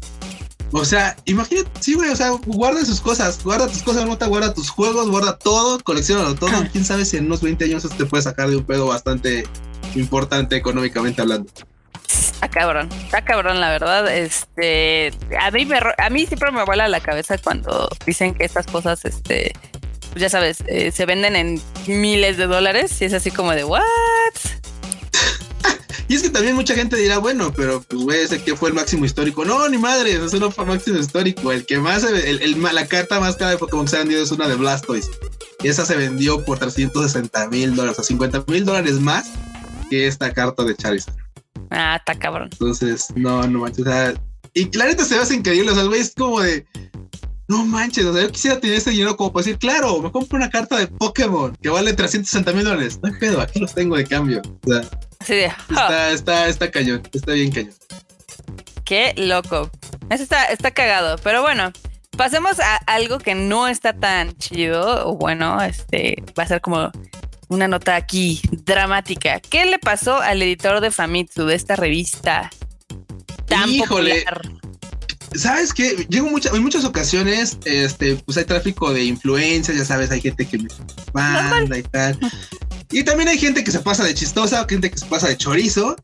o 0.71 0.85
sea 0.85 1.15
imagínate, 1.25 1.69
sí, 1.79 1.95
güey, 1.95 2.09
o 2.09 2.15
sea, 2.15 2.29
guarda 2.45 2.83
sus 2.85 3.01
cosas, 3.01 3.43
guarda 3.43 3.67
tus 3.67 3.83
cosas, 3.83 4.01
barbota, 4.03 4.27
guarda 4.27 4.53
tus 4.53 4.69
juegos, 4.69 5.09
guarda 5.09 5.37
todo, 5.37 5.79
coleccionalo 5.83 6.35
todo. 6.35 6.51
Quién 6.71 6.85
sabe 6.85 7.05
si 7.05 7.17
en 7.17 7.25
unos 7.25 7.41
20 7.41 7.65
años 7.65 7.87
te 7.97 8.05
puede 8.05 8.23
sacar 8.23 8.49
de 8.49 8.57
un 8.57 8.63
pedo 8.63 8.87
bastante 8.87 9.45
importante 9.95 10.55
económicamente 10.55 11.21
hablando. 11.21 11.51
Está 12.07 12.47
cabrón, 12.47 12.89
está 13.03 13.23
cabrón, 13.23 13.59
la 13.59 13.69
verdad. 13.69 14.11
Este, 14.15 15.11
a 15.39 15.51
mí, 15.51 15.65
me, 15.65 15.79
a 15.97 16.09
mí 16.09 16.25
siempre 16.25 16.51
me 16.51 16.63
vuela 16.63 16.87
la 16.87 17.01
cabeza 17.01 17.37
cuando 17.37 17.89
dicen 18.05 18.33
que 18.33 18.45
estas 18.45 18.65
cosas, 18.65 19.05
este, 19.05 19.53
ya 20.15 20.29
sabes, 20.29 20.63
eh, 20.67 20.91
se 20.91 21.05
venden 21.05 21.35
en 21.35 21.61
miles 21.87 22.37
de 22.37 22.47
dólares 22.47 23.01
y 23.01 23.05
es 23.05 23.13
así 23.13 23.29
como 23.31 23.51
de, 23.51 23.63
¿what? 23.63 23.81
Y 26.09 26.15
es 26.15 26.23
que 26.23 26.31
también 26.31 26.55
mucha 26.55 26.73
gente 26.73 26.97
dirá, 26.97 27.19
bueno, 27.19 27.53
pero 27.55 27.83
pues, 27.83 28.01
güey, 28.01 28.21
ese 28.21 28.43
que 28.43 28.55
fue 28.55 28.69
el 28.69 28.75
máximo 28.75 29.05
histórico. 29.05 29.45
No, 29.45 29.69
ni 29.69 29.77
madre, 29.77 30.13
eso 30.13 30.39
no 30.39 30.49
fue 30.49 30.63
el 30.63 30.71
máximo 30.71 30.97
histórico. 30.97 31.51
El 31.51 31.67
que 31.67 31.77
más, 31.77 32.03
el, 32.03 32.41
el, 32.41 32.61
la 32.73 32.87
carta 32.87 33.19
más 33.19 33.35
cara 33.35 33.51
de 33.51 33.59
Pokémon 33.59 33.85
que 33.85 33.91
se 33.91 33.97
ha 33.97 33.99
vendido 33.99 34.23
es 34.23 34.31
una 34.31 34.47
de 34.47 34.55
Blastoise. 34.55 35.11
Y 35.61 35.67
esa 35.67 35.85
se 35.85 35.95
vendió 35.95 36.43
por 36.43 36.57
360 36.57 37.49
mil 37.49 37.75
dólares, 37.75 37.99
o 37.99 38.03
50 38.03 38.45
mil 38.47 38.65
dólares 38.65 38.99
más 38.99 39.29
que 39.91 40.07
esta 40.07 40.33
carta 40.33 40.63
de 40.63 40.75
Charizard. 40.75 41.15
Ah, 41.69 41.97
está 41.99 42.17
cabrón. 42.17 42.49
Entonces, 42.53 43.05
no, 43.15 43.45
no 43.47 43.59
manches. 43.59 43.85
O 43.85 43.89
sea, 43.89 44.13
y 44.55 44.65
claramente 44.65 45.05
se 45.05 45.15
ve 45.15 45.35
increíble. 45.35 45.69
O 45.69 45.73
sea, 45.75 45.83
el 45.83 45.89
güey 45.89 46.01
es 46.01 46.15
como 46.15 46.41
de. 46.41 46.65
No 47.49 47.65
manches, 47.65 48.05
o 48.05 48.13
sea, 48.13 48.21
yo 48.21 48.31
quisiera 48.31 48.59
tener 48.59 48.77
ese 48.77 48.91
dinero 48.91 49.17
como 49.17 49.33
para 49.33 49.43
decir, 49.43 49.57
claro, 49.57 49.99
me 50.03 50.11
compro 50.11 50.37
una 50.37 50.51
carta 50.51 50.77
de 50.77 50.85
Pokémon 50.85 51.57
que 51.59 51.69
vale 51.69 51.93
360 51.93 52.53
mil 52.53 52.63
dólares. 52.63 52.99
No 53.01 53.11
hay 53.11 53.19
pedo, 53.19 53.41
aquí 53.41 53.59
los 53.59 53.73
tengo 53.73 53.97
de 53.97 54.05
cambio. 54.05 54.39
O 54.67 54.71
sea, 54.71 54.83
sí, 55.25 55.33
de, 55.33 55.47
oh. 55.47 55.71
está, 55.71 56.11
está, 56.11 56.47
está 56.47 56.69
cañón, 56.69 57.01
está 57.11 57.33
bien 57.33 57.51
cañón. 57.51 57.73
Qué 58.85 59.15
loco. 59.17 59.71
Eso 60.11 60.21
está, 60.21 60.45
está 60.45 60.69
cagado. 60.69 61.17
Pero 61.23 61.41
bueno, 61.41 61.73
pasemos 62.15 62.59
a 62.59 62.75
algo 62.85 63.17
que 63.17 63.33
no 63.33 63.67
está 63.67 63.93
tan 63.93 64.37
chido. 64.37 65.09
O 65.09 65.15
bueno, 65.15 65.59
este 65.63 66.23
va 66.37 66.43
a 66.43 66.47
ser 66.47 66.61
como 66.61 66.91
una 67.47 67.67
nota 67.67 67.95
aquí 67.95 68.41
dramática. 68.63 69.39
¿Qué 69.39 69.65
le 69.65 69.79
pasó 69.79 70.17
al 70.17 70.43
editor 70.43 70.81
de 70.81 70.91
Famitsu 70.91 71.45
de 71.45 71.55
esta 71.55 71.75
revista 71.75 72.51
tan 73.47 73.69
Híjole. 73.69 74.23
popular? 74.23 74.68
¿Sabes 75.35 75.73
qué? 75.73 76.07
Llego 76.09 76.29
mucha, 76.29 76.49
en 76.49 76.63
muchas 76.63 76.83
ocasiones, 76.85 77.57
este, 77.65 78.15
pues 78.25 78.37
hay 78.37 78.45
tráfico 78.45 78.91
de 78.93 79.03
influencias, 79.03 79.77
ya 79.77 79.85
sabes, 79.85 80.11
hay 80.11 80.21
gente 80.21 80.47
que 80.47 80.57
me 80.57 80.67
banda 81.13 81.77
y 81.77 81.83
tal. 81.83 82.19
Y 82.91 83.03
también 83.03 83.29
hay 83.29 83.37
gente 83.37 83.63
que 83.63 83.71
se 83.71 83.79
pasa 83.79 84.03
de 84.03 84.13
chistosa, 84.13 84.65
gente 84.67 84.89
que 84.89 84.97
se 84.97 85.05
pasa 85.05 85.27
de 85.27 85.37
chorizo. 85.37 85.95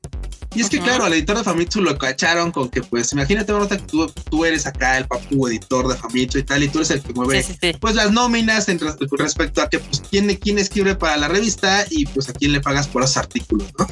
Y 0.54 0.62
es 0.62 0.70
que, 0.70 0.80
claro, 0.80 1.04
al 1.04 1.12
editor 1.12 1.38
de 1.38 1.44
Famitsu 1.44 1.82
lo 1.82 1.98
cacharon 1.98 2.50
con 2.52 2.70
que, 2.70 2.82
pues, 2.82 3.12
imagínate, 3.12 3.52
que 3.68 3.78
tú, 3.78 4.08
tú 4.08 4.46
eres 4.46 4.66
acá 4.66 4.98
el 4.98 5.06
papu 5.06 5.50
editor 5.50 5.86
de 5.90 5.98
Famitsu 5.98 6.38
y 6.38 6.44
tal, 6.44 6.64
y 6.64 6.70
tú 6.70 6.78
eres 6.78 6.92
el 6.92 7.02
que 7.02 7.14
mueve, 7.14 7.46
pues, 7.82 7.96
las 7.96 8.12
nóminas 8.14 8.70
en 8.70 8.80
respecto 8.80 9.62
a 9.62 9.70
que, 9.70 9.80
pues, 9.80 10.02
quién, 10.10 10.34
quién 10.38 10.58
escribe 10.58 10.96
para 10.96 11.18
la 11.18 11.28
revista 11.28 11.86
y, 11.90 12.06
pues, 12.06 12.30
a 12.30 12.34
quién 12.34 12.54
le 12.54 12.62
pagas 12.62 12.88
por 12.88 13.04
esos 13.04 13.18
artículos, 13.18 13.68
¿no? 13.78 13.86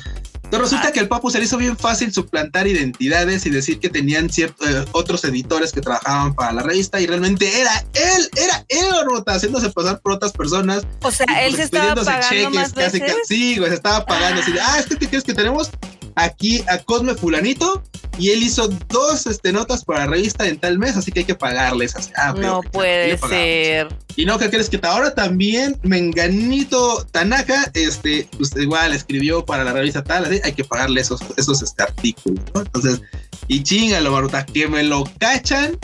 Entonces 0.53 0.71
resulta 0.71 0.93
que 0.93 0.99
el 0.99 1.07
Papu 1.07 1.31
se 1.31 1.39
le 1.39 1.45
hizo 1.45 1.57
bien 1.57 1.75
fácil 1.75 2.13
suplantar 2.13 2.67
identidades 2.67 3.43
y 3.47 3.49
decir 3.49 3.79
que 3.79 3.89
tenían 3.89 4.29
ciertos 4.29 4.69
eh, 4.69 4.85
otros 4.91 5.23
editores 5.23 5.71
que 5.71 5.81
trabajaban 5.81 6.35
para 6.35 6.51
la 6.51 6.61
revista 6.61 7.01
y 7.01 7.07
realmente 7.07 7.59
era 7.59 7.83
él, 7.95 8.29
era 8.35 8.63
él, 8.69 8.85
Rota, 9.03 9.33
haciéndose 9.33 9.71
pasar 9.71 9.99
por 10.01 10.11
otras 10.11 10.31
personas. 10.31 10.85
O 11.01 11.09
sea, 11.09 11.25
él 11.43 11.55
pues, 11.55 11.55
se 11.55 11.63
estaba 11.63 11.95
pagando 11.95 12.29
cheques, 12.29 12.73
casi, 12.73 12.99
casi, 12.99 13.13
sí, 13.27 13.57
güey, 13.57 13.69
se 13.71 13.77
estaba 13.77 14.05
pagando 14.05 14.43
así 14.43 14.51
de, 14.51 14.61
ah, 14.61 14.77
este 14.77 14.95
que 14.95 15.07
crees 15.07 15.23
que 15.23 15.33
tenemos 15.33 15.71
aquí 16.13 16.63
a 16.67 16.77
Cosme 16.77 17.15
Fulanito 17.15 17.81
y 18.17 18.29
él 18.29 18.43
hizo 18.43 18.67
dos 18.67 19.25
este, 19.25 19.51
notas 19.51 19.83
para 19.83 20.01
la 20.01 20.11
revista 20.11 20.47
en 20.47 20.59
tal 20.59 20.77
mes, 20.77 20.95
así 20.95 21.11
que 21.11 21.19
hay 21.19 21.25
que 21.25 21.35
pagarles. 21.35 21.95
Ah, 22.15 22.33
no 22.37 22.61
puede 22.61 23.17
ser. 23.17 23.87
Y 24.15 24.25
no, 24.25 24.37
¿qué 24.37 24.49
crees 24.49 24.69
que 24.69 24.79
ahora 24.83 25.15
también 25.15 25.77
Menganito 25.83 27.05
Tanaka, 27.11 27.71
este, 27.73 28.27
pues 28.37 28.55
igual 28.55 28.93
escribió 28.93 29.45
para 29.45 29.63
la 29.63 29.73
revista 29.73 30.03
tal, 30.03 30.25
así, 30.25 30.39
hay 30.43 30.53
que 30.53 30.63
pagarle 30.63 31.01
esos, 31.01 31.21
esos 31.37 31.61
este, 31.63 31.83
artículos, 31.83 32.43
¿no? 32.53 32.61
Entonces, 32.61 33.01
y 33.47 33.63
chingalo, 33.63 34.11
Maruta, 34.11 34.45
que 34.45 34.67
me 34.67 34.83
lo 34.83 35.03
cachan, 35.17 35.77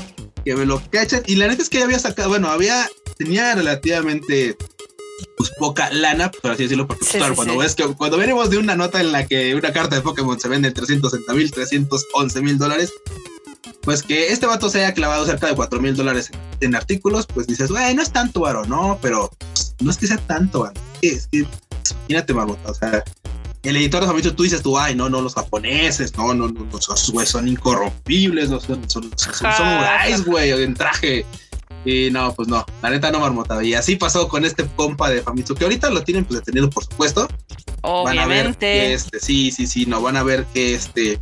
que 0.46 0.56
me 0.56 0.66
lo 0.66 0.82
cachan. 0.92 1.24
Y 1.26 1.36
la 1.36 1.48
neta 1.48 1.64
es 1.64 1.70
que 1.70 1.80
ya 1.80 1.86
había 1.86 2.00
sacado, 2.00 2.30
bueno, 2.30 2.50
había, 2.50 2.88
tenía 3.18 3.56
relativamente 3.56 4.56
pues 5.38 5.52
poca 5.58 5.90
lana, 5.92 6.32
por 6.32 6.52
así 6.52 6.64
decirlo, 6.64 6.88
porque 6.88 7.06
cuando 7.36 7.58
ves 7.58 7.76
que 7.76 7.84
cuando 7.96 8.18
venimos 8.18 8.50
de 8.50 8.58
una 8.58 8.76
nota 8.76 9.00
en 9.00 9.12
la 9.12 9.26
que 9.26 9.56
una 9.56 9.72
carta 9.72 9.96
de 9.96 10.02
Pokémon 10.02 10.40
se 10.40 10.50
vende 10.50 10.68
en 10.68 10.74
360 10.74 11.34
mil, 11.34 11.52
311 11.52 12.42
mil 12.42 12.58
dólares, 12.58 12.94
pues 13.82 14.04
que 14.04 14.32
este 14.32 14.46
vato 14.46 14.70
se 14.70 14.84
haya 14.84 14.94
clavado 14.94 15.26
cerca 15.26 15.48
de 15.48 15.56
4 15.56 15.82
mil 15.82 15.96
dólares 15.96 16.32
en, 16.60 16.76
artículos, 16.76 17.26
pues 17.28 17.48
dices, 17.48 17.72
güey, 17.72 17.96
no 17.96 18.02
es 18.02 18.12
tanto 18.12 18.42
varo, 18.42 18.66
no, 18.66 19.00
pero 19.02 19.32
pues, 19.54 19.76
no 19.80 19.92
es 19.92 19.98
que 19.98 20.08
sea 20.08 20.18
tanto, 20.18 20.62
varo. 20.62 20.80
es 21.02 21.28
que, 21.28 21.46
Marmota, 22.34 22.72
o 22.72 22.74
sea, 22.74 23.04
el 23.64 23.76
editor 23.76 24.06
de 24.06 24.32
tú 24.32 24.44
dices 24.44 24.62
tú, 24.62 24.78
ay, 24.78 24.96
no, 24.96 25.10
no, 25.10 25.22
los 25.22 25.36
japoneses, 25.36 26.16
no, 26.18 26.34
no, 26.34 26.48
no, 26.48 26.68
los 26.72 27.12
güey 27.12 27.26
son 27.26 27.48
incorrompibles, 27.48 28.50
no, 28.50 28.60
son, 28.60 28.90
son, 28.90 29.12
son, 29.16 29.32
son 29.34 30.24
güey, 30.26 30.52
en 30.52 30.74
traje 30.74 31.26
y 31.86 32.10
no, 32.12 32.34
pues 32.34 32.48
no, 32.48 32.66
la 32.82 32.90
neta 32.90 33.12
no 33.12 33.20
marmota. 33.20 33.64
Y 33.64 33.74
así 33.74 33.96
pasó 33.96 34.28
con 34.28 34.46
este 34.46 34.66
compa 34.76 35.10
de 35.10 35.22
Famitsu, 35.22 35.56
que 35.56 35.64
ahorita 35.64 35.90
lo 35.90 36.04
tienen 36.04 36.26
pues 36.26 36.40
detenido, 36.40 36.70
por 36.70 36.84
supuesto. 36.84 37.28
Obviamente. 37.82 38.94
este, 38.94 39.20
sí, 39.20 39.52
sí, 39.52 39.68
sí, 39.68 39.86
no 39.86 40.02
van 40.02 40.18
a 40.18 40.24
ver 40.24 40.46
que 40.54 40.74
este. 40.74 41.20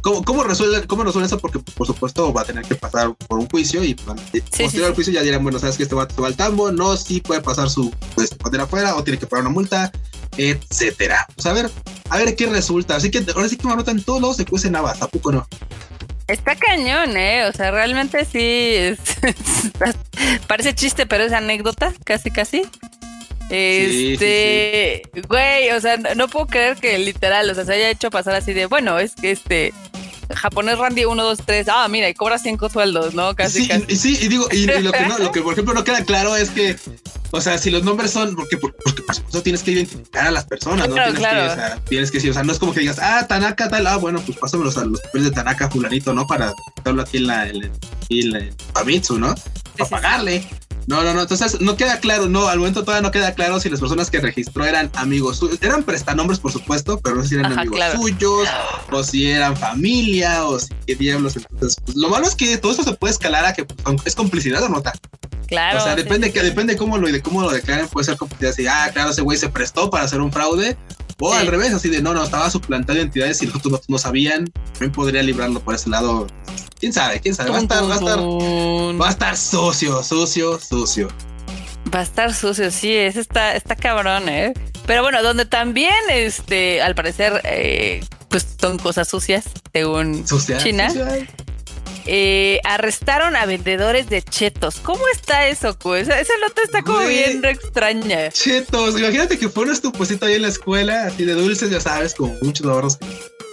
¿Cómo, 0.00 0.24
cómo, 0.24 0.42
resuelve, 0.42 0.84
¿Cómo 0.88 1.04
resuelve 1.04 1.26
eso? 1.26 1.38
Porque, 1.38 1.60
por 1.60 1.86
supuesto, 1.86 2.32
va 2.32 2.42
a 2.42 2.44
tener 2.44 2.64
que 2.64 2.74
pasar 2.74 3.14
por 3.14 3.38
un 3.38 3.48
juicio 3.48 3.84
y 3.84 3.94
pues, 3.94 4.20
posterior 4.50 4.88
al 4.88 4.94
juicio 4.96 5.12
ya 5.12 5.22
dirán, 5.22 5.44
bueno, 5.44 5.60
sabes 5.60 5.76
que 5.76 5.84
este 5.84 5.94
va, 5.94 6.08
va 6.20 6.26
al 6.26 6.34
tambo, 6.34 6.72
no, 6.72 6.96
sí 6.96 7.20
puede 7.20 7.40
pasar 7.40 7.70
su 7.70 7.92
pues, 8.16 8.30
poder 8.34 8.62
afuera 8.62 8.96
o 8.96 9.04
tiene 9.04 9.20
que 9.20 9.28
pagar 9.28 9.44
una 9.44 9.54
multa, 9.54 9.92
etcétera. 10.36 11.24
Pues 11.36 11.46
a 11.46 11.52
ver, 11.52 11.70
a 12.10 12.18
ver 12.18 12.34
qué 12.34 12.46
resulta. 12.46 12.96
Así 12.96 13.12
que 13.12 13.24
ahora 13.32 13.48
sí 13.48 13.56
que 13.56 13.66
Marmota 13.68 13.92
en 13.92 14.02
todos 14.02 14.20
lados 14.20 14.36
se 14.38 14.44
cuece 14.44 14.70
nada, 14.70 14.92
tampoco 14.94 15.30
no? 15.30 15.46
Está 16.32 16.56
cañón, 16.56 17.14
¿eh? 17.14 17.44
O 17.44 17.52
sea, 17.52 17.70
realmente 17.70 18.24
sí. 18.24 18.94
parece 20.46 20.74
chiste, 20.74 21.04
pero 21.04 21.24
es 21.24 21.32
anécdota, 21.32 21.92
casi, 22.04 22.30
casi. 22.30 22.62
Este, 23.50 25.02
güey, 25.28 25.70
o 25.72 25.80
sea, 25.82 25.98
no, 25.98 26.28
puedo 26.28 26.46
creer 26.46 26.78
que 26.78 26.96
literal, 26.98 27.50
o 27.50 27.54
sea, 27.54 27.66
se 27.66 27.74
haya 27.74 27.90
hecho 27.90 28.08
pasar 28.08 28.34
así 28.34 28.54
de, 28.54 28.64
bueno, 28.64 28.98
es 28.98 29.14
que 29.14 29.30
este 29.30 29.74
japonés 30.34 30.78
Randy 30.78 31.04
1, 31.04 31.22
2, 31.22 31.38
3, 31.44 31.66
ah, 31.68 31.88
mira, 31.88 32.08
y 32.08 32.14
cobra 32.14 32.38
cinco 32.38 32.68
sueldos, 32.68 33.14
¿no? 33.14 33.34
Casi, 33.34 33.62
sí, 33.62 33.68
casi. 33.68 33.96
Sí, 33.96 34.18
y 34.20 34.28
digo, 34.28 34.46
y, 34.50 34.66
lo 34.66 34.92
que 34.92 35.06
no, 35.06 35.18
lo 35.18 35.32
que 35.32 35.42
por 35.42 35.52
ejemplo 35.52 35.74
no 35.74 35.84
queda 35.84 36.04
claro 36.04 36.36
es 36.36 36.50
que 36.50 36.76
o 37.34 37.40
sea, 37.40 37.56
si 37.56 37.70
los 37.70 37.82
nombres 37.82 38.10
son, 38.10 38.36
porque, 38.36 38.58
porque 38.58 39.02
por 39.02 39.14
supuesto 39.14 39.42
tienes 39.42 39.62
que 39.62 39.70
identificar 39.70 40.26
a 40.26 40.30
las 40.30 40.44
personas, 40.44 40.86
¿no? 40.86 40.94
Tienes, 40.94 41.14
que, 41.14 41.20
o 41.20 41.24
sea, 41.24 41.80
tienes 41.88 42.10
que 42.10 42.18
decir, 42.18 42.30
o 42.30 42.34
sea, 42.34 42.42
no 42.42 42.52
es 42.52 42.58
como 42.58 42.74
que 42.74 42.80
digas, 42.80 42.98
ah, 43.00 43.26
Tanaka 43.26 43.70
tal, 43.70 43.86
ah, 43.86 43.96
bueno, 43.96 44.20
pues 44.20 44.36
pásame 44.36 44.64
los, 44.64 44.76
los 44.76 45.00
papeles 45.00 45.30
de 45.30 45.34
Tanaka 45.34 45.70
fulanito, 45.70 46.12
¿no? 46.12 46.26
Para 46.26 46.52
estarlo 46.76 47.00
aquí 47.00 47.16
en 47.16 47.26
la, 47.26 47.48
en, 47.48 47.72
en, 48.10 48.56
Famitsu, 48.74 49.18
¿no? 49.18 49.34
Para 49.78 49.88
pagarle. 49.88 50.46
No, 50.86 51.02
no, 51.02 51.14
no. 51.14 51.22
Entonces 51.22 51.60
no 51.60 51.76
queda 51.76 51.98
claro, 52.00 52.28
no, 52.28 52.48
al 52.48 52.58
momento 52.58 52.82
todavía 52.84 53.02
no 53.02 53.10
queda 53.10 53.34
claro 53.34 53.60
si 53.60 53.68
las 53.68 53.80
personas 53.80 54.10
que 54.10 54.20
registró 54.20 54.64
eran 54.64 54.90
amigos 54.94 55.38
suyos. 55.38 55.58
Eran 55.62 55.84
prestanombres, 55.84 56.40
por 56.40 56.52
supuesto, 56.52 56.98
pero 57.00 57.16
no 57.16 57.22
sé 57.22 57.28
si 57.30 57.34
eran 57.36 57.58
amigos 57.58 57.80
suyos, 57.94 58.48
o 58.90 59.02
si 59.04 59.30
eran 59.30 59.56
familia, 59.56 60.44
o 60.44 60.58
si 60.58 60.68
qué 60.86 60.94
diablos. 60.94 61.36
Entonces, 61.36 61.76
pues, 61.84 61.96
lo 61.96 62.08
malo 62.08 62.26
es 62.26 62.34
que 62.34 62.56
todo 62.58 62.72
esto 62.72 62.84
se 62.84 62.94
puede 62.94 63.12
escalar 63.12 63.44
a 63.44 63.52
que 63.52 63.66
es 64.04 64.14
complicidad 64.14 64.62
o 64.62 64.68
nota. 64.68 64.92
Claro. 65.46 65.78
O 65.78 65.82
sea, 65.82 65.94
depende, 65.94 66.32
que, 66.32 66.42
depende 66.42 66.76
cómo 66.76 66.96
lo, 66.96 67.08
de 67.08 67.20
cómo 67.20 67.42
lo 67.42 67.50
declaren, 67.50 67.86
puede 67.88 68.06
ser 68.06 68.16
complicidad 68.16 68.52
así, 68.52 68.66
ah, 68.66 68.90
claro, 68.92 69.10
ese 69.10 69.20
güey 69.20 69.36
se 69.36 69.50
prestó 69.50 69.90
para 69.90 70.04
hacer 70.04 70.20
un 70.20 70.32
fraude. 70.32 70.78
O 71.24 71.32
al 71.32 71.46
revés, 71.46 71.72
así 71.72 71.88
de 71.88 72.02
no, 72.02 72.12
no, 72.12 72.24
estaba 72.24 72.50
suplantando 72.50 73.00
identidades 73.00 73.40
y 73.42 73.46
los 73.46 73.54
otros 73.54 73.82
no, 73.86 73.96
sabían. 73.96 74.50
También 74.72 74.90
podría 74.90 75.22
librarlo 75.22 75.60
por 75.60 75.72
ese 75.76 75.88
lado. 75.88 76.26
Quién 76.80 76.92
sabe, 76.92 77.20
quién 77.20 77.32
sabe. 77.32 77.50
Va 77.50 77.58
a 77.58 77.60
estar, 77.60 77.84
va 77.84 77.94
a 77.94 77.98
estar, 77.98 78.18
va 78.18 79.06
a 79.06 79.10
estar 79.10 79.36
sucio, 79.36 80.02
sucio, 80.02 80.58
sucio. 80.58 81.06
Va 81.94 82.00
a 82.00 82.02
estar 82.02 82.34
sucio, 82.34 82.72
sí, 82.72 82.92
es 82.92 83.14
está, 83.14 83.54
está 83.54 83.76
cabrón, 83.76 84.28
¿eh? 84.28 84.52
Pero 84.84 85.02
bueno, 85.02 85.22
donde 85.22 85.44
también, 85.44 85.94
este, 86.10 86.82
al 86.82 86.96
parecer, 86.96 87.40
eh, 87.44 88.04
pues 88.28 88.44
son 88.60 88.78
cosas 88.78 89.06
sucias, 89.06 89.44
según 89.72 90.24
China. 90.58 90.88
Eh, 92.06 92.60
arrestaron 92.64 93.36
a 93.36 93.46
vendedores 93.46 94.08
de 94.08 94.22
chetos. 94.22 94.76
¿Cómo 94.82 95.02
está 95.14 95.46
eso, 95.48 95.76
pues? 95.78 96.08
Esa, 96.08 96.32
nota 96.40 96.62
está 96.64 96.82
como 96.82 97.06
bien 97.06 97.44
extraña. 97.44 98.30
Chetos, 98.30 98.98
imagínate 98.98 99.38
que 99.38 99.48
pones 99.48 99.80
tu 99.80 99.92
puestito 99.92 100.26
ahí 100.26 100.34
en 100.34 100.42
la 100.42 100.48
escuela, 100.48 101.06
así 101.06 101.24
de 101.24 101.34
dulces, 101.34 101.70
ya 101.70 101.80
sabes, 101.80 102.14
como 102.14 102.34
muchos 102.42 102.66
ahorros 102.66 102.96
que 102.96 103.06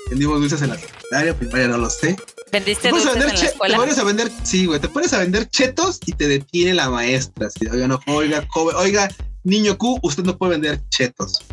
vendimos 0.10 0.40
dulces 0.40 0.62
en 0.62 0.70
la 0.70 0.78
secundaria, 0.78 1.38
primaria, 1.38 1.68
no 1.68 1.78
lo 1.78 1.90
sé. 1.90 2.16
¿Vendiste 2.52 2.90
dulces 2.90 3.16
en 3.16 3.28
la 3.28 3.34
escuela? 3.34 3.76
Te 3.76 3.80
pones 3.80 3.98
a 4.00 4.04
vender, 4.04 4.32
sí, 4.44 4.66
güey, 4.66 4.80
te 4.80 4.90
pones 4.90 5.14
a 5.14 5.20
vender 5.20 5.48
chetos 5.50 6.00
y 6.06 6.14
te 6.14 6.28
detiene 6.28 6.74
la 6.74 6.90
maestra. 6.90 7.48
Así, 7.48 7.68
oiga, 7.68 7.88
no, 7.88 8.00
oiga, 8.08 8.48
oiga, 8.76 9.10
niño 9.44 9.78
Q, 9.78 10.00
usted 10.02 10.24
no 10.24 10.38
puede 10.38 10.54
vender 10.54 10.82
chetos. 10.90 11.44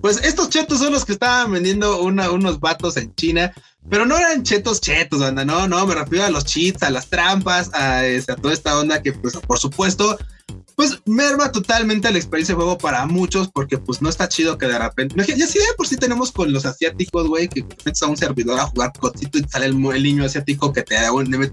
Pues 0.00 0.22
estos 0.24 0.50
chetos 0.50 0.80
son 0.80 0.92
los 0.92 1.04
que 1.04 1.12
estaban 1.12 1.52
vendiendo 1.52 2.02
unos 2.02 2.58
vatos 2.58 2.96
en 2.96 3.14
China, 3.14 3.54
pero 3.88 4.06
no 4.06 4.16
eran 4.16 4.42
chetos 4.42 4.80
chetos, 4.80 5.22
anda, 5.22 5.44
no, 5.44 5.66
no, 5.68 5.86
me 5.86 5.94
refiero 5.94 6.24
a 6.24 6.30
los 6.30 6.44
cheats, 6.44 6.82
a 6.82 6.90
las 6.90 7.08
trampas, 7.08 7.70
a, 7.74 8.06
este, 8.06 8.32
a 8.32 8.36
toda 8.36 8.54
esta 8.54 8.78
onda 8.78 9.02
que, 9.02 9.12
pues, 9.12 9.36
por 9.36 9.58
supuesto, 9.58 10.18
pues 10.76 11.00
merma 11.06 11.52
totalmente 11.52 12.10
la 12.10 12.18
experiencia 12.18 12.54
de 12.54 12.56
juego 12.56 12.78
para 12.78 13.06
muchos 13.06 13.48
porque 13.48 13.78
pues 13.78 14.00
no 14.00 14.08
está 14.08 14.28
chido 14.28 14.58
que 14.58 14.66
de 14.66 14.78
repente, 14.78 15.14
ya 15.36 15.46
si 15.46 15.58
de 15.58 15.64
por 15.76 15.86
sí 15.86 15.96
tenemos 15.96 16.32
con 16.32 16.52
los 16.52 16.64
asiáticos, 16.64 17.28
güey, 17.28 17.48
que 17.48 17.62
metes 17.84 18.02
a 18.02 18.06
un 18.06 18.16
servidor 18.16 18.58
a 18.58 18.66
jugar 18.66 18.92
cotito 18.98 19.38
y 19.38 19.44
sale 19.44 19.66
el, 19.66 19.80
niño 19.80 20.24
asiático 20.24 20.72
que 20.72 20.82
te, 20.82 20.96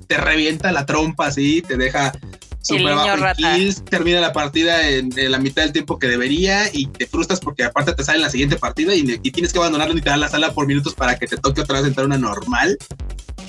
te 0.08 0.18
revienta 0.18 0.72
la 0.72 0.86
trompa 0.86 1.28
así, 1.28 1.62
te 1.62 1.78
deja 1.78 2.14
super 2.62 2.96
kills, 3.36 3.84
termina 3.86 4.20
la 4.20 4.34
partida 4.34 4.90
en, 4.90 5.12
la 5.16 5.40
mitad 5.40 5.64
del 5.64 5.72
tiempo 5.72 5.98
que 5.98 6.08
debería 6.08 6.70
y 6.74 6.88
te 6.88 7.08
frustras 7.08 7.40
porque 7.40 7.64
aparte 7.64 7.94
te 7.94 8.04
sale 8.04 8.18
en 8.18 8.24
la 8.24 8.30
siguiente 8.30 8.58
partida 8.58 8.94
y, 8.94 9.04
tienes 9.30 9.54
que 9.54 9.60
abandonar 9.60 9.94
literal 9.94 10.20
la 10.20 10.30
sala 10.30 10.52
por 10.54 10.68
minutos 10.68 10.94
para 10.96 11.18
que 11.18 11.28
te 11.28 11.38
toque 11.38 11.62
otra 11.62 11.80
vez 11.80 11.88
entrar 11.88 12.06
una 12.06 12.18
normal. 12.18 12.78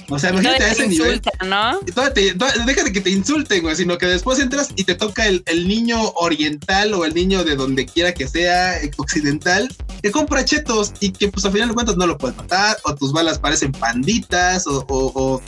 O 0.08 0.18
sea, 0.18 0.30
imagínate 0.30 0.64
a 0.64 0.72
ese 0.72 0.88
nivel. 0.88 1.22
¿no? 1.46 1.80
déjate 1.80 2.92
que 2.92 3.00
te 3.00 3.10
insulten, 3.10 3.62
güey, 3.62 3.76
sino 3.76 3.96
que 3.96 4.06
después 4.06 4.38
entras 4.40 4.70
y 4.74 4.84
te 4.84 4.94
toca 4.94 5.26
el, 5.26 5.42
niño 5.68 6.10
oriental 6.14 6.94
o 6.94 7.04
el 7.04 7.14
niño 7.14 7.44
de 7.44 7.54
donde 7.56 7.86
quiera 7.86 8.12
que 8.12 8.26
sea, 8.26 8.78
occidental, 8.96 9.68
que 10.02 10.10
compra 10.10 10.44
chetos 10.44 10.92
y 11.00 11.12
que 11.12 11.28
pues 11.28 11.44
al 11.44 11.52
final 11.52 11.68
de 11.68 11.74
cuentas 11.74 11.96
no 11.96 12.06
lo 12.06 12.18
puedes 12.18 12.36
matar, 12.36 12.76
o 12.84 12.94
tus 12.94 13.12
balas 13.12 13.38
parecen 13.38 13.72
panditas, 13.72 14.66
o, 14.66 14.84
o, 14.88 15.42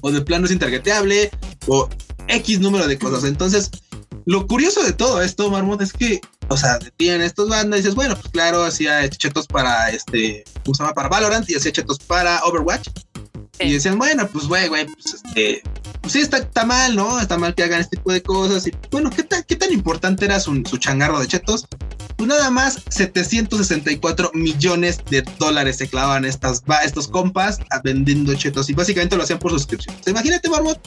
o 0.00 0.10
de 0.10 0.20
plano 0.22 0.46
es 0.46 0.52
intergeteable, 0.52 1.30
o 1.66 1.88
X 2.28 2.60
número 2.60 2.86
de 2.86 2.98
cosas. 2.98 3.24
Entonces, 3.24 3.70
lo 4.26 4.46
curioso 4.46 4.82
de 4.82 4.92
todo 4.92 5.20
esto, 5.20 5.50
Marmot, 5.50 5.82
es 5.82 5.92
que, 5.92 6.20
o 6.48 6.56
sea, 6.56 6.78
tienen 6.96 7.20
estos 7.20 7.48
bandas 7.48 7.80
y 7.80 7.82
dices, 7.82 7.94
bueno, 7.94 8.14
pues 8.16 8.28
claro, 8.32 8.64
hacía 8.64 9.08
chetos 9.10 9.46
para 9.46 9.90
este, 9.90 10.44
¿cómo 10.64 10.74
se 10.74 10.82
llama? 10.82 10.94
Para 10.94 11.08
Valorant 11.08 11.48
y 11.50 11.56
hacía 11.56 11.72
chetos 11.72 11.98
para 11.98 12.42
Overwatch. 12.44 12.88
Y 13.60 13.72
decían, 13.72 13.98
bueno, 13.98 14.26
pues 14.28 14.48
güey, 14.48 14.68
güey, 14.68 14.86
pues 14.86 15.14
este, 15.14 15.62
pues 16.00 16.12
sí, 16.12 16.20
está, 16.20 16.38
está, 16.38 16.64
mal, 16.64 16.96
¿no? 16.96 17.20
Está 17.20 17.38
mal 17.38 17.54
que 17.54 17.62
hagan 17.62 17.80
este 17.80 17.96
tipo 17.96 18.12
de 18.12 18.22
cosas. 18.22 18.66
Y 18.66 18.72
bueno, 18.90 19.10
¿qué, 19.10 19.22
tan, 19.22 19.44
qué 19.44 19.56
tan 19.56 19.72
importante 19.72 20.24
era 20.24 20.40
su, 20.40 20.62
su, 20.68 20.76
changarro 20.78 21.20
de 21.20 21.28
chetos? 21.28 21.66
Pues 22.16 22.28
nada 22.28 22.50
más 22.50 22.80
764 22.88 24.32
millones 24.34 24.98
de 25.08 25.22
dólares 25.38 25.76
se 25.76 25.88
clavaban 25.88 26.24
estas, 26.24 26.62
estos 26.84 27.08
compas 27.08 27.58
vendiendo 27.82 28.34
chetos 28.34 28.70
y 28.70 28.72
básicamente 28.72 29.16
lo 29.16 29.22
hacían 29.22 29.38
por 29.38 29.52
suscripción. 29.52 29.94
Imagínate, 30.06 30.48
Barbot, 30.48 30.80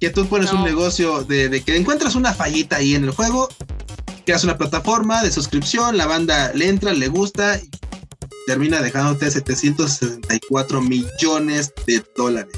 que 0.00 0.10
tú 0.10 0.26
pones 0.26 0.52
un 0.52 0.64
negocio 0.64 1.24
de, 1.24 1.48
de, 1.48 1.62
que 1.62 1.76
encuentras 1.76 2.14
una 2.14 2.32
fallita 2.32 2.76
ahí 2.76 2.94
en 2.94 3.04
el 3.04 3.10
juego, 3.10 3.48
creas 4.24 4.44
una 4.44 4.56
plataforma 4.56 5.22
de 5.22 5.30
suscripción, 5.30 5.96
la 5.96 6.06
banda 6.06 6.52
le 6.54 6.68
entra, 6.68 6.92
le 6.92 7.08
gusta, 7.08 7.60
termina 8.46 8.80
dejándote 8.80 9.30
764 9.30 10.80
millones 10.80 11.72
de 11.86 12.04
dólares. 12.16 12.52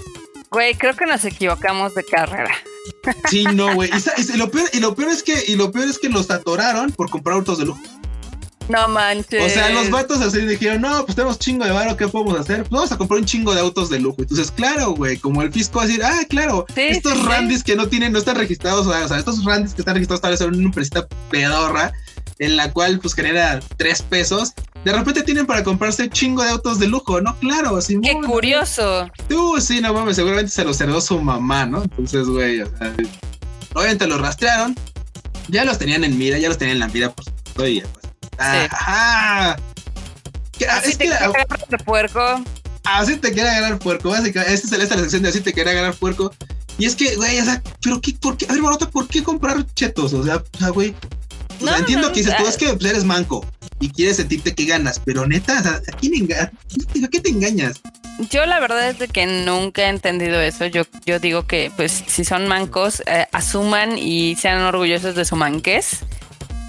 Güey, 0.51 0.75
creo 0.75 0.95
que 0.97 1.07
nos 1.07 1.25
equivocamos 1.25 1.95
de 1.95 2.05
carrera. 2.05 2.55
Sí, 3.29 3.45
no, 3.45 3.75
güey. 3.75 3.91
Y, 4.17 4.37
lo 4.37 4.51
peor, 4.51 4.69
y 4.73 4.81
lo 4.81 4.95
peor 4.97 5.11
es 5.11 5.23
que, 5.23 5.35
y 5.47 5.55
lo 5.55 5.71
peor 5.71 5.89
es 5.89 5.99
que 5.99 6.09
los 6.09 6.31
atoraron 6.31 6.91
por 6.91 7.09
comprar 7.09 7.37
autos 7.37 7.59
de 7.59 7.67
lujo. 7.67 7.81
No 8.71 8.87
manches. 8.89 9.45
O 9.45 9.49
sea, 9.49 9.71
los 9.71 9.91
vatos 9.91 10.21
así 10.21 10.41
dijeron, 10.43 10.83
no, 10.83 11.05
pues 11.05 11.17
tenemos 11.17 11.41
chingo 11.41 11.65
de 11.65 11.73
varo, 11.73 11.97
¿qué 11.97 12.07
podemos 12.07 12.39
hacer? 12.39 12.59
Pues 12.61 12.71
vamos 12.71 12.93
a 12.93 12.97
comprar 12.97 13.19
un 13.19 13.27
chingo 13.27 13.53
de 13.53 13.61
autos 13.61 13.91
de 13.91 13.99
lujo. 13.99 14.17
Entonces, 14.21 14.53
claro, 14.53 14.93
güey, 14.93 15.17
como 15.17 15.43
el 15.43 15.53
fisco 15.53 15.79
va 15.79 15.85
a 15.85 15.87
decir, 15.89 16.05
ah, 16.05 16.21
claro, 16.29 16.67
estos 16.77 17.25
randis 17.25 17.65
que 17.65 17.75
no 17.75 17.89
tienen, 17.89 18.13
no 18.13 18.19
están 18.21 18.37
registrados, 18.37 18.87
o 18.87 19.09
sea, 19.09 19.19
estos 19.19 19.45
randis 19.45 19.75
que 19.75 19.83
están 19.83 19.95
registrados 19.95 20.21
tal 20.21 20.31
vez 20.31 20.41
en 20.41 20.55
una 20.55 20.65
empresita 20.67 21.09
pedorra, 21.31 21.93
en 22.39 22.57
la 22.57 22.73
cual 22.73 23.01
pues 23.01 23.15
genera 23.15 23.61
tres 23.77 24.03
pesos, 24.03 24.55
de 24.85 24.93
repente 24.93 25.23
tienen 25.23 25.47
para 25.47 25.65
comprarse 25.65 26.09
chingo 26.09 26.45
de 26.45 26.51
autos 26.51 26.79
de 26.79 26.87
lujo, 26.87 27.21
¿no? 27.21 27.37
Claro, 27.41 27.77
así. 27.77 27.99
Qué 28.01 28.15
curioso. 28.25 29.11
Tú, 29.29 29.61
sí, 29.61 29.81
no 29.81 29.93
mames, 29.93 30.15
seguramente 30.15 30.53
se 30.53 30.65
los 30.65 30.81
heredó 30.81 31.01
su 31.01 31.21
mamá, 31.21 31.67
¿no? 31.67 31.83
Entonces, 31.83 32.29
güey, 32.29 32.61
o 32.61 32.79
sea, 32.79 32.95
obviamente 33.75 34.07
los 34.07 34.21
rastrearon, 34.21 34.77
ya 35.49 35.65
los 35.65 35.77
tenían 35.77 36.05
en 36.05 36.17
mira, 36.17 36.39
ya 36.39 36.49
los 36.49 36.57
tenían 36.57 36.77
en 36.77 36.81
la 36.81 36.89
mira, 36.89 37.11
por 37.11 37.25
supuesto, 37.25 37.67
y 37.67 37.81
pues 37.81 38.10
Ajá. 38.41 39.57
Así 40.71 40.93
te 40.97 41.05
quiere 41.05 41.17
agarrar 41.17 41.85
puerco. 41.85 42.45
Así 42.85 43.17
te 43.17 43.33
quiere 43.33 43.49
agarrar 43.49 43.79
puerco. 43.79 44.11
Básicamente, 44.11 44.55
esta 44.55 44.77
es 44.77 44.91
la 44.91 44.99
sección 44.99 45.23
de 45.23 45.29
así 45.29 45.41
te 45.41 45.53
quiere 45.53 45.71
agarrar 45.71 45.95
puerco. 45.95 46.33
Y 46.79 46.87
es 46.87 46.97
que, 46.97 47.17
güey, 47.17 47.39
o 47.39 47.45
sea, 47.45 47.63
pero 47.83 48.01
qué, 48.01 48.15
por 48.15 48.37
qué, 48.37 48.47
a 48.49 48.53
ver, 48.53 48.63
Marota, 48.63 48.89
¿por 48.89 49.07
qué 49.07 49.23
comprar 49.23 49.65
chetos? 49.75 50.15
O 50.15 50.25
sea, 50.25 50.37
o 50.37 50.59
sea 50.59 50.71
güey. 50.71 50.95
entiendo 51.77 52.09
que 52.09 52.21
dices, 52.21 52.37
tú 52.39 52.47
es 52.47 52.57
que 52.57 52.71
eres 52.89 53.05
manco 53.05 53.45
y 53.81 53.91
quieres 53.91 54.17
sentirte 54.17 54.55
que 54.55 54.65
ganas, 54.65 54.99
pero 55.05 55.27
neta, 55.27 55.59
¿a 55.59 55.97
quién 55.99 56.27
qué 56.27 57.21
te 57.21 57.29
engañas? 57.29 57.81
Yo 58.31 58.45
la 58.47 58.61
verdad 58.61 58.89
es 58.89 58.99
de 58.99 59.09
que 59.09 59.27
nunca 59.27 59.83
he 59.83 59.89
entendido 59.89 60.41
eso. 60.41 60.67
Yo, 60.67 60.83
yo 61.07 61.19
digo 61.19 61.47
que, 61.47 61.73
pues, 61.75 62.05
si 62.07 62.25
son 62.25 62.49
mancos, 62.49 63.03
eh, 63.07 63.27
asuman 63.33 63.97
y 63.97 64.37
sean 64.37 64.63
orgullosos 64.63 65.15
de 65.15 65.25
su 65.25 65.37
manquez 65.37 66.01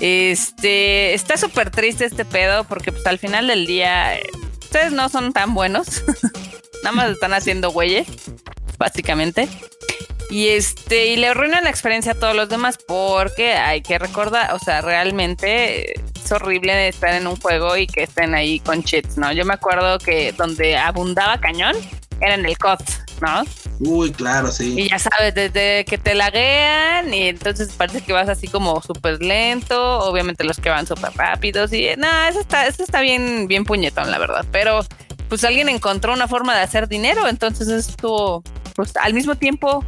este, 0.01 1.13
está 1.13 1.37
súper 1.37 1.69
triste 1.69 2.05
este 2.05 2.25
pedo 2.25 2.63
porque 2.63 2.91
pues 2.91 3.05
al 3.05 3.19
final 3.19 3.47
del 3.47 3.67
día 3.67 4.19
ustedes 4.59 4.91
no 4.91 5.09
son 5.09 5.31
tan 5.31 5.53
buenos. 5.53 6.03
Nada 6.83 6.95
más 6.95 7.09
están 7.11 7.33
haciendo 7.33 7.69
güeyes, 7.69 8.07
básicamente. 8.79 9.47
Y 10.31 10.47
este, 10.47 11.07
y 11.07 11.17
le 11.17 11.27
arruinan 11.27 11.65
la 11.65 11.69
experiencia 11.69 12.13
a 12.13 12.15
todos 12.15 12.35
los 12.35 12.49
demás 12.49 12.79
porque 12.87 13.53
hay 13.53 13.81
que 13.81 13.99
recordar, 13.99 14.53
o 14.53 14.59
sea, 14.59 14.79
realmente 14.79 15.93
es 15.93 16.31
horrible 16.31 16.87
estar 16.87 17.13
en 17.13 17.27
un 17.27 17.35
juego 17.35 17.75
y 17.75 17.85
que 17.85 18.03
estén 18.03 18.33
ahí 18.33 18.61
con 18.61 18.81
cheats, 18.81 19.17
¿no? 19.17 19.31
Yo 19.33 19.43
me 19.45 19.53
acuerdo 19.53 19.99
que 19.99 20.31
donde 20.31 20.77
abundaba 20.77 21.37
cañón 21.39 21.75
era 22.21 22.35
en 22.35 22.45
el 22.45 22.57
COD, 22.57 22.79
¿no? 23.21 23.43
Uy, 23.79 24.12
claro, 24.12 24.51
sí. 24.51 24.75
Y 24.77 24.89
ya 24.89 24.99
sabes, 24.99 25.34
desde 25.34 25.86
que 25.86 25.97
te 25.97 26.15
laguean 26.15 27.13
y 27.13 27.29
entonces 27.29 27.71
parece 27.73 28.01
que 28.01 28.13
vas 28.13 28.29
así 28.29 28.47
como 28.47 28.81
súper 28.81 29.21
lento, 29.21 29.99
obviamente 29.99 30.43
los 30.43 30.57
que 30.57 30.69
van 30.69 30.88
súper 30.88 31.13
rápidos 31.13 31.71
y 31.73 31.88
nada, 31.97 32.29
eso 32.29 32.41
está, 32.41 32.67
eso 32.67 32.84
está 32.84 33.01
bien, 33.01 33.47
bien 33.47 33.63
puñetón, 33.63 34.12
la 34.12 34.17
verdad, 34.17 34.45
pero 34.51 34.81
pues 35.29 35.43
alguien 35.43 35.69
encontró 35.69 36.13
una 36.13 36.27
forma 36.27 36.55
de 36.55 36.62
hacer 36.62 36.88
dinero, 36.88 37.27
entonces 37.27 37.67
esto, 37.69 38.43
pues 38.75 38.95
al 38.97 39.13
mismo 39.13 39.36
tiempo 39.36 39.86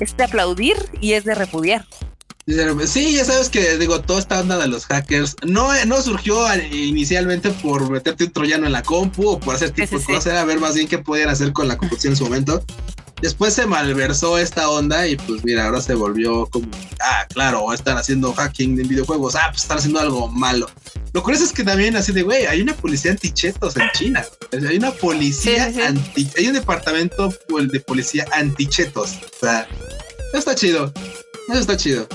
es 0.00 0.16
de 0.16 0.24
aplaudir 0.24 0.76
y 1.00 1.12
es 1.12 1.24
de 1.24 1.34
repudiar. 1.34 1.86
Sí, 2.86 3.14
ya 3.14 3.24
sabes 3.24 3.48
que 3.48 3.78
digo, 3.78 4.00
toda 4.00 4.18
esta 4.18 4.40
onda 4.40 4.58
de 4.58 4.66
los 4.66 4.86
hackers 4.86 5.36
no, 5.46 5.72
no 5.86 6.02
surgió 6.02 6.44
inicialmente 6.72 7.50
por 7.50 7.88
meterte 7.88 8.24
un 8.24 8.32
troyano 8.32 8.66
en 8.66 8.72
la 8.72 8.82
compu 8.82 9.28
o 9.28 9.40
por 9.40 9.54
hacer 9.54 9.70
tipo 9.70 9.96
de 9.96 10.04
cosas, 10.04 10.26
era 10.26 10.44
ver 10.44 10.58
más 10.58 10.74
bien 10.74 10.88
qué 10.88 10.98
podían 10.98 11.28
hacer 11.28 11.52
con 11.52 11.68
la 11.68 11.78
computación 11.78 12.14
en 12.14 12.16
su 12.16 12.24
momento. 12.24 12.64
Después 13.20 13.54
se 13.54 13.66
malversó 13.66 14.36
esta 14.36 14.68
onda 14.68 15.06
y 15.06 15.14
pues 15.14 15.44
mira, 15.44 15.66
ahora 15.66 15.80
se 15.80 15.94
volvió 15.94 16.46
como, 16.46 16.66
ah, 17.00 17.24
claro, 17.32 17.72
están 17.72 17.96
haciendo 17.96 18.32
hacking 18.32 18.80
en 18.80 18.88
videojuegos, 18.88 19.36
ah, 19.36 19.46
pues 19.50 19.62
están 19.62 19.78
haciendo 19.78 20.00
algo 20.00 20.26
malo. 20.26 20.68
Lo 21.12 21.22
curioso 21.22 21.44
es 21.44 21.52
que 21.52 21.62
también 21.62 21.94
así 21.94 22.10
de, 22.10 22.22
güey, 22.24 22.46
hay 22.46 22.60
una 22.60 22.74
policía 22.74 23.12
antichetos 23.12 23.76
en 23.76 23.88
China. 23.94 24.24
Hay 24.68 24.76
una 24.76 24.90
policía 24.90 25.66
anti, 25.86 26.28
hay 26.36 26.48
un 26.48 26.54
departamento 26.54 27.32
de 27.70 27.80
policía 27.80 28.26
antichetos. 28.32 29.12
O 29.36 29.40
sea, 29.40 29.68
eso 30.30 30.38
está 30.38 30.56
chido. 30.56 30.92
Eso 31.48 31.60
está 31.60 31.76
chido. 31.76 32.08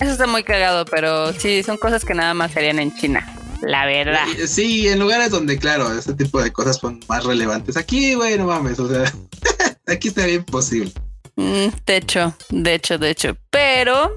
Eso 0.00 0.12
está 0.12 0.26
muy 0.26 0.42
cagado, 0.42 0.84
pero 0.84 1.32
sí, 1.32 1.62
son 1.62 1.76
cosas 1.76 2.04
que 2.04 2.14
nada 2.14 2.34
más 2.34 2.52
serían 2.52 2.78
en 2.78 2.94
China. 2.94 3.36
La 3.62 3.86
verdad. 3.86 4.26
Sí, 4.46 4.88
en 4.88 4.98
lugares 4.98 5.30
donde, 5.30 5.58
claro, 5.58 5.96
este 5.96 6.14
tipo 6.14 6.42
de 6.42 6.52
cosas 6.52 6.76
son 6.76 7.00
más 7.08 7.24
relevantes. 7.24 7.76
Aquí, 7.76 8.14
güey, 8.14 8.36
no 8.36 8.46
mames, 8.46 8.78
o 8.78 8.88
sea. 8.88 9.10
Aquí 9.86 10.08
estaría 10.08 10.34
imposible. 10.34 10.92
Mm, 11.36 11.68
de 11.86 11.96
hecho, 11.96 12.34
de 12.50 12.74
hecho, 12.74 12.98
de 12.98 13.10
hecho. 13.10 13.36
Pero 13.50 14.12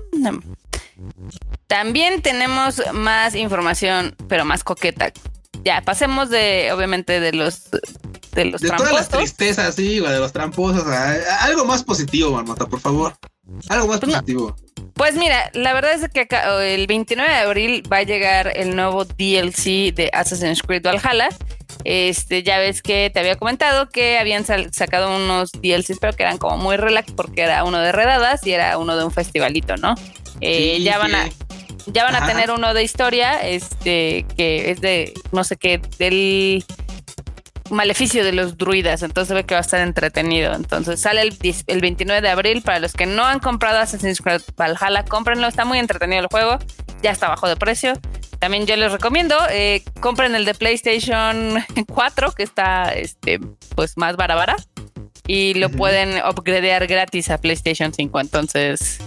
también 1.68 2.22
tenemos 2.22 2.82
más 2.94 3.36
información, 3.36 4.16
pero 4.28 4.46
más 4.46 4.64
coqueta. 4.64 5.12
Ya, 5.64 5.82
pasemos 5.82 6.30
de, 6.30 6.72
obviamente, 6.74 7.20
de 7.20 7.34
los 7.34 7.70
de 8.38 8.46
los 8.46 8.62
de 8.62 8.70
todas 8.70 8.94
las 8.94 9.10
tristezas, 9.10 9.76
sí, 9.76 10.00
de 10.00 10.20
los 10.20 10.32
tramposos. 10.32 10.86
algo 11.42 11.66
más 11.66 11.84
positivo, 11.84 12.32
Marmota, 12.32 12.66
por 12.66 12.80
favor. 12.80 13.14
Algo 13.70 13.88
más 13.88 14.00
pues 14.00 14.14
positivo. 14.14 14.56
Pues 14.94 15.16
mira, 15.16 15.52
la 15.54 15.74
verdad 15.74 15.94
es 15.94 16.10
que 16.10 16.28
el 16.74 16.88
29 16.88 17.30
de 17.30 17.38
abril 17.38 17.84
va 17.92 17.98
a 17.98 18.04
llegar 18.04 18.52
el 18.56 18.76
nuevo 18.76 19.06
DLC 19.06 19.94
de 19.94 20.10
Assassin's 20.14 20.62
Creed 20.62 20.84
Valhalla 20.84 21.30
este, 21.84 22.44
ya 22.44 22.60
ves 22.60 22.82
que 22.82 23.10
te 23.14 23.20
había 23.20 23.36
comentado 23.36 23.90
que 23.90 24.18
habían 24.18 24.46
sacado 24.46 25.16
unos 25.16 25.52
DLCs, 25.52 26.00
pero 26.00 26.14
que 26.14 26.24
eran 26.24 26.38
como 26.38 26.58
muy 26.58 26.78
relax 26.78 27.12
porque 27.14 27.42
era 27.42 27.64
uno 27.64 27.80
de 27.80 27.92
redadas 27.92 28.46
y 28.46 28.52
era 28.52 28.78
uno 28.78 28.98
de 28.98 29.06
un 29.06 29.12
festivalito, 29.12 29.78
¿no? 29.78 29.96
Eh, 30.42 30.80
ya 30.82 30.98
van 30.98 31.16
a 31.16 31.30
ya 31.88 32.04
van 32.04 32.16
a 32.16 32.28
tener 32.28 32.52
uno 32.52 32.74
de 32.74 32.84
historia, 32.84 33.42
este, 33.42 34.26
que 34.36 34.72
es 34.72 34.82
de 34.82 35.14
no 35.32 35.44
sé 35.46 35.56
qué, 35.56 35.80
del 35.98 36.66
maleficio 37.70 38.24
de 38.24 38.32
los 38.32 38.58
druidas, 38.58 39.04
entonces 39.04 39.34
ve 39.34 39.44
que 39.46 39.56
va 39.56 39.60
a 39.60 39.62
estar 39.62 39.82
entretenido. 39.82 40.54
Entonces 40.54 41.00
sale 41.00 41.22
el, 41.22 41.38
el 41.68 41.82
29 41.82 42.22
de 42.22 42.30
abril. 42.30 42.62
Para 42.62 42.80
los 42.80 42.94
que 42.94 43.06
no 43.06 43.26
han 43.26 43.40
comprado 43.40 43.80
Assassin's 43.80 44.22
Creed 44.22 44.42
Valhalla, 44.58 45.06
cómprenlo, 45.06 45.48
está 45.48 45.66
muy 45.66 45.78
entretenido 45.80 46.22
el 46.22 46.28
juego, 46.28 46.58
ya 47.02 47.12
está 47.12 47.30
bajo 47.30 47.48
de 47.48 47.56
precio. 47.56 47.94
También 48.40 48.66
yo 48.68 48.76
les 48.76 48.92
recomiendo, 48.92 49.36
eh, 49.50 49.84
compren 50.00 50.36
el 50.36 50.46
de 50.46 50.54
PlayStation 50.54 51.64
4, 51.88 52.32
que 52.34 52.44
está 52.44 52.94
este, 52.94 53.40
pues 53.76 53.98
más 53.98 54.16
barabara, 54.16 54.56
y 55.26 55.56
lo 55.56 55.70
pueden 55.70 56.22
upgradear 56.24 56.88
gratis 56.88 57.30
a 57.30 57.40
PlayStation 57.40 57.94
5. 57.94 58.20
Entonces, 58.20 59.00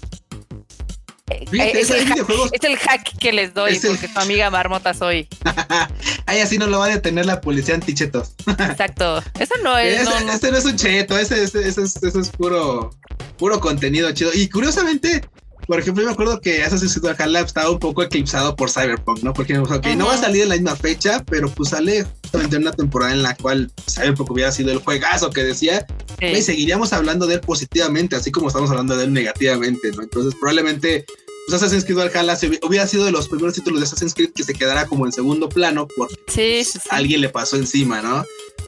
eh, 1.30 1.44
es, 1.52 1.90
el 1.90 2.76
hack, 2.76 3.18
que 3.18 3.32
les 3.32 3.54
doy 3.54 3.78
porque 3.78 4.08
tu 4.08 4.20
amiga 4.20 4.50
marmota 4.50 4.92
soy. 4.94 5.28
Ay, 6.26 6.40
así 6.40 6.58
no 6.58 6.66
lo 6.66 6.80
va 6.80 6.86
a 6.86 6.88
detener 6.88 7.26
la 7.26 7.40
policía 7.40 7.74
antichetos. 7.74 8.34
Exacto. 8.46 9.22
Eso 9.38 9.54
no 9.62 9.78
es. 9.78 10.02
Ese 10.02 10.04
no, 10.04 10.20
no. 10.50 10.58
es 10.58 10.64
un 10.64 10.76
cheto, 10.76 11.16
ese, 11.16 11.42
ese, 11.44 11.68
ese, 11.68 11.82
es, 11.82 12.02
ese, 12.02 12.20
es, 12.20 12.28
puro, 12.30 12.90
puro 13.38 13.60
contenido 13.60 14.10
chido. 14.12 14.32
Y 14.34 14.48
curiosamente, 14.48 15.22
por 15.66 15.78
ejemplo, 15.78 16.02
yo 16.02 16.08
me 16.08 16.12
acuerdo 16.14 16.40
que 16.40 16.62
Assassin's 16.64 16.98
Creed 16.98 17.16
Valhalla 17.16 17.40
estaba 17.40 17.70
un 17.70 17.78
poco 17.78 18.02
eclipsado 18.02 18.56
por 18.56 18.70
Cyberpunk, 18.70 19.22
¿no? 19.22 19.32
Porque 19.32 19.54
no 19.54 20.06
va 20.06 20.14
a 20.14 20.18
salir 20.18 20.42
en 20.42 20.48
la 20.48 20.56
misma 20.56 20.76
fecha, 20.76 21.22
pero 21.26 21.48
pues 21.48 21.70
sale 21.70 22.06
justamente 22.30 22.56
en 22.56 22.62
una 22.62 22.72
temporada 22.72 23.12
en 23.12 23.22
la 23.22 23.34
cual 23.36 23.72
Cyberpunk 23.88 24.30
hubiera 24.30 24.52
sido 24.52 24.70
el 24.70 24.78
juegazo 24.78 25.30
que 25.30 25.42
decía, 25.42 25.84
y 26.20 26.40
seguiríamos 26.42 26.92
hablando 26.92 27.26
de 27.26 27.34
él 27.34 27.40
positivamente, 27.40 28.14
así 28.14 28.30
como 28.30 28.48
estamos 28.48 28.70
hablando 28.70 28.96
de 28.96 29.04
él 29.04 29.12
negativamente, 29.12 29.90
¿no? 29.90 30.02
Entonces, 30.02 30.34
probablemente 30.38 31.04
pues 31.46 31.60
Assassin's 31.60 31.84
Creed 31.84 31.98
Valhalla 31.98 32.38
hubiera 32.62 32.86
sido 32.86 33.04
de 33.04 33.10
los 33.10 33.26
primeros 33.28 33.54
títulos 33.54 33.80
de 33.80 33.86
Assassin's 33.86 34.14
Creed 34.14 34.30
que 34.32 34.44
se 34.44 34.54
quedará 34.54 34.86
como 34.86 35.06
en 35.06 35.12
segundo 35.12 35.48
plano 35.48 35.88
porque 35.96 36.62
alguien 36.90 37.20
le 37.20 37.30
pasó 37.30 37.56
encima, 37.56 38.00
¿no? 38.00 38.24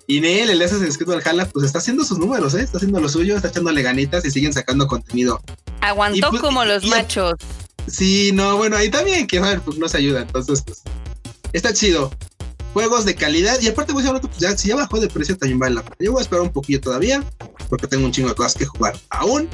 Y 0.08 0.20
Neil, 0.20 0.50
el 0.50 0.60
Assassin's 0.60 0.98
Creed 0.98 1.10
Valhalla, 1.10 1.48
pues 1.48 1.64
está 1.64 1.78
haciendo 1.78 2.04
sus 2.04 2.18
números, 2.18 2.54
¿eh? 2.54 2.62
Está 2.62 2.78
haciendo 2.78 2.98
lo 2.98 3.08
suyo, 3.08 3.36
está 3.36 3.48
echándole 3.48 3.82
ganitas 3.82 4.24
y 4.24 4.32
siguen 4.32 4.52
sacando 4.52 4.88
contenido. 4.88 5.40
Aguantó 5.80 6.30
pues, 6.30 6.42
como 6.42 6.64
los 6.64 6.84
machos. 6.86 7.34
Sí, 7.86 8.30
no, 8.32 8.56
bueno, 8.56 8.76
ahí 8.76 8.90
también 8.90 9.26
que, 9.28 9.38
a 9.38 9.60
pues 9.60 9.78
no 9.78 9.88
se 9.88 9.98
ayuda. 9.98 10.22
Entonces, 10.22 10.62
pues, 10.62 10.82
está 11.52 11.72
chido. 11.72 12.10
Juegos 12.72 13.04
de 13.04 13.14
calidad. 13.14 13.60
Y 13.60 13.68
aparte, 13.68 13.92
voy 13.92 14.06
a 14.06 14.12
pues 14.12 14.38
ya, 14.38 14.56
si 14.56 14.68
ya 14.68 14.76
bajó 14.76 15.00
de 15.00 15.08
precio, 15.08 15.36
también 15.36 15.58
vale 15.58 15.74
la 15.76 15.82
pena. 15.82 15.96
Yo 16.00 16.12
voy 16.12 16.20
a 16.20 16.22
esperar 16.22 16.42
un 16.42 16.52
poquillo 16.52 16.80
todavía, 16.80 17.22
porque 17.68 17.86
tengo 17.86 18.04
un 18.04 18.12
chingo 18.12 18.28
de 18.28 18.34
cosas 18.34 18.54
que 18.54 18.66
jugar 18.66 18.94
aún. 19.10 19.48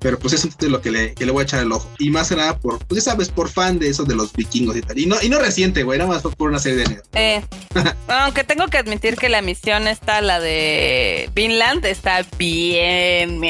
Pero 0.00 0.18
pues 0.18 0.34
es 0.34 0.44
un 0.44 0.50
título 0.50 0.82
que 0.82 0.90
le, 0.90 1.14
que 1.14 1.24
le 1.24 1.32
voy 1.32 1.40
a 1.40 1.44
echar 1.44 1.60
el 1.60 1.72
ojo. 1.72 1.88
Y 1.98 2.10
más 2.10 2.28
que 2.28 2.36
nada 2.36 2.58
por, 2.58 2.78
pues 2.86 3.02
ya 3.02 3.10
sabes, 3.12 3.30
por 3.30 3.48
fan 3.48 3.78
de 3.78 3.88
eso 3.88 4.04
de 4.04 4.14
los 4.14 4.34
vikingos 4.34 4.76
y 4.76 4.82
tal. 4.82 4.98
Y 4.98 5.06
no, 5.06 5.16
y 5.22 5.30
no 5.30 5.38
reciente, 5.38 5.82
güey, 5.82 5.98
nada 5.98 6.10
más 6.10 6.22
por 6.22 6.50
una 6.50 6.58
serie 6.58 6.78
de 6.80 6.84
años. 6.84 7.02
Eh, 7.14 7.42
aunque 8.08 8.44
tengo 8.44 8.66
que 8.68 8.76
admitir 8.76 9.16
que 9.16 9.30
la 9.30 9.40
misión 9.40 9.88
está, 9.88 10.20
la 10.20 10.40
de 10.40 11.30
Vinland, 11.34 11.86
está 11.86 12.22
bien. 12.36 13.40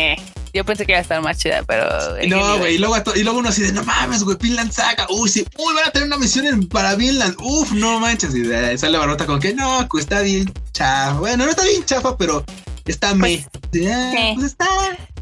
Yo 0.55 0.65
pensé 0.65 0.87
que 0.87 0.93
iba 0.93 1.01
a 1.01 1.03
estar 1.03 1.21
más 1.21 1.37
chida, 1.37 1.65
pero. 1.65 1.85
No, 2.29 2.59
güey. 2.59 2.77
Y 2.77 2.79
luego, 2.79 2.97
y 3.17 3.25
luego 3.25 3.41
uno 3.41 3.49
así 3.49 3.63
de 3.63 3.73
no 3.73 3.83
mames, 3.83 4.23
güey. 4.23 4.37
Vinland 4.41 4.71
Saga. 4.71 5.05
Uy, 5.11 5.29
sí. 5.29 5.45
Uy, 5.59 5.75
van 5.75 5.89
a 5.89 5.91
tener 5.91 6.07
una 6.07 6.17
misión 6.17 6.69
para 6.69 6.95
Vinland. 6.95 7.35
Uf, 7.41 7.73
no 7.73 7.99
manches. 7.99 8.33
Y 8.37 8.79
sale 8.79 8.97
Barrota 8.97 9.27
con 9.27 9.41
que 9.41 9.53
no, 9.53 9.85
pues 9.91 10.05
está 10.05 10.21
bien 10.21 10.53
chafa. 10.73 11.19
Bueno, 11.19 11.45
no 11.45 11.51
está 11.51 11.65
bien 11.65 11.85
chafa, 11.85 12.17
pero 12.17 12.45
está 12.85 13.17
me. 13.17 13.45
Pues, 13.73 13.89
ah, 13.91 14.33
pues 14.37 14.47
está, 14.47 14.69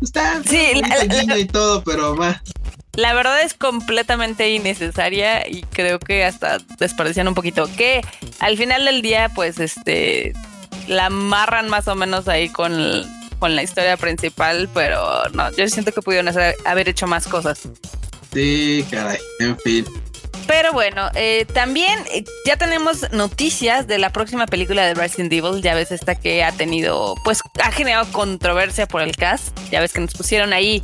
está. 0.02 0.42
Sí, 0.46 0.82
la, 1.26 1.38
y 1.38 1.46
todo, 1.46 1.82
pero 1.82 2.14
más. 2.14 2.42
La 2.94 3.14
verdad 3.14 3.40
es 3.40 3.54
completamente 3.54 4.50
innecesaria 4.50 5.48
y 5.48 5.62
creo 5.62 5.98
que 5.98 6.26
hasta 6.26 6.58
desperdician 6.78 7.26
un 7.26 7.34
poquito. 7.34 7.70
Que 7.74 8.02
al 8.38 8.58
final 8.58 8.84
del 8.84 9.00
día, 9.00 9.30
pues, 9.34 9.60
este, 9.60 10.34
la 10.88 11.06
amarran 11.06 11.70
más 11.70 11.88
o 11.88 11.94
menos 11.94 12.28
ahí 12.28 12.50
con, 12.50 13.02
con 13.42 13.56
la 13.56 13.64
historia 13.64 13.96
principal, 13.96 14.68
pero 14.72 15.24
no, 15.32 15.50
yo 15.50 15.66
siento 15.66 15.90
que 15.90 16.00
pudieron 16.00 16.32
haber 16.64 16.88
hecho 16.88 17.08
más 17.08 17.26
cosas. 17.26 17.62
Sí, 18.32 18.86
caray, 18.88 19.18
en 19.40 19.58
fin. 19.58 19.84
Pero 20.46 20.72
bueno, 20.72 21.10
eh, 21.16 21.44
también 21.52 21.98
eh, 22.12 22.22
ya 22.46 22.56
tenemos 22.56 23.10
noticias 23.10 23.88
de 23.88 23.98
la 23.98 24.12
próxima 24.12 24.46
película 24.46 24.86
de 24.86 24.94
Resident 24.94 25.32
Evil. 25.32 25.60
Ya 25.60 25.74
ves 25.74 25.90
esta 25.90 26.14
que 26.14 26.44
ha 26.44 26.52
tenido, 26.52 27.16
pues 27.24 27.40
ha 27.60 27.72
generado 27.72 28.06
controversia 28.12 28.86
por 28.86 29.02
el 29.02 29.16
cast. 29.16 29.58
Ya 29.72 29.80
ves 29.80 29.92
que 29.92 29.98
nos 29.98 30.14
pusieron 30.14 30.52
ahí 30.52 30.80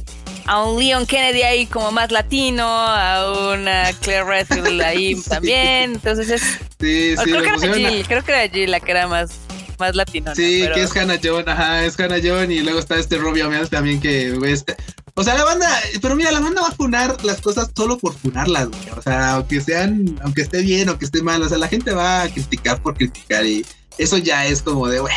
a 0.47 0.65
un 0.65 0.81
Leon 0.81 1.07
Kennedy 1.07 1.43
ahí 1.43 1.67
como 1.67 1.93
más 1.93 2.11
latino, 2.11 2.67
a 2.67 3.53
una 3.53 3.93
Claire 4.01 4.25
Redfield 4.25 4.83
ahí 4.83 5.15
también. 5.29 5.93
Entonces 5.93 6.29
es. 6.29 6.43
Sí, 6.81 7.15
sí, 7.17 7.23
creo, 7.23 7.43
que 7.43 7.67
era 7.67 7.75
Jill, 7.77 8.09
creo 8.09 8.25
que 8.25 8.33
era 8.33 8.53
Jill 8.53 8.73
la 8.73 8.81
que 8.81 8.91
era 8.91 9.07
más, 9.07 9.31
más 9.79 9.95
latino. 9.95 10.35
Sí, 10.35 10.65
que 10.75 10.83
es 10.83 10.97
Hannah 10.97 11.19
John, 11.23 11.49
ajá, 11.49 11.85
es 11.85 11.99
Hannah 11.99 12.19
John 12.23 12.51
y 12.51 12.61
luego 12.61 12.79
está 12.79 12.97
este 12.97 13.19
Robbie 13.19 13.43
Amell 13.43 13.69
también 13.69 14.01
que 14.01 14.37
este, 14.47 14.77
o 15.15 15.25
sea, 15.25 15.35
la 15.35 15.45
banda, 15.45 15.69
pero 16.01 16.15
mira, 16.17 16.31
la 16.31 16.41
banda 16.41 16.63
va 16.63 16.69
a 16.69 16.73
funar 16.73 17.25
las 17.25 17.41
cosas 17.41 17.71
solo 17.77 17.99
por 17.99 18.15
funarlas, 18.15 18.69
güey. 18.69 18.91
O 18.97 19.03
sea, 19.03 19.33
aunque 19.33 19.61
sean, 19.61 20.19
aunque 20.23 20.43
esté 20.43 20.63
bien 20.63 20.89
o 20.89 20.99
que 20.99 21.05
esté 21.05 21.23
mal, 21.23 21.43
o 21.43 21.49
sea, 21.49 21.59
la 21.59 21.69
gente 21.69 21.93
va 21.93 22.23
a 22.23 22.29
criticar 22.29 22.81
por 22.83 22.95
criticar 22.95 23.45
y 23.45 23.65
eso 23.99 24.19
ya 24.19 24.47
es 24.47 24.63
como 24.63 24.89
de, 24.89 25.01
güey, 25.01 25.15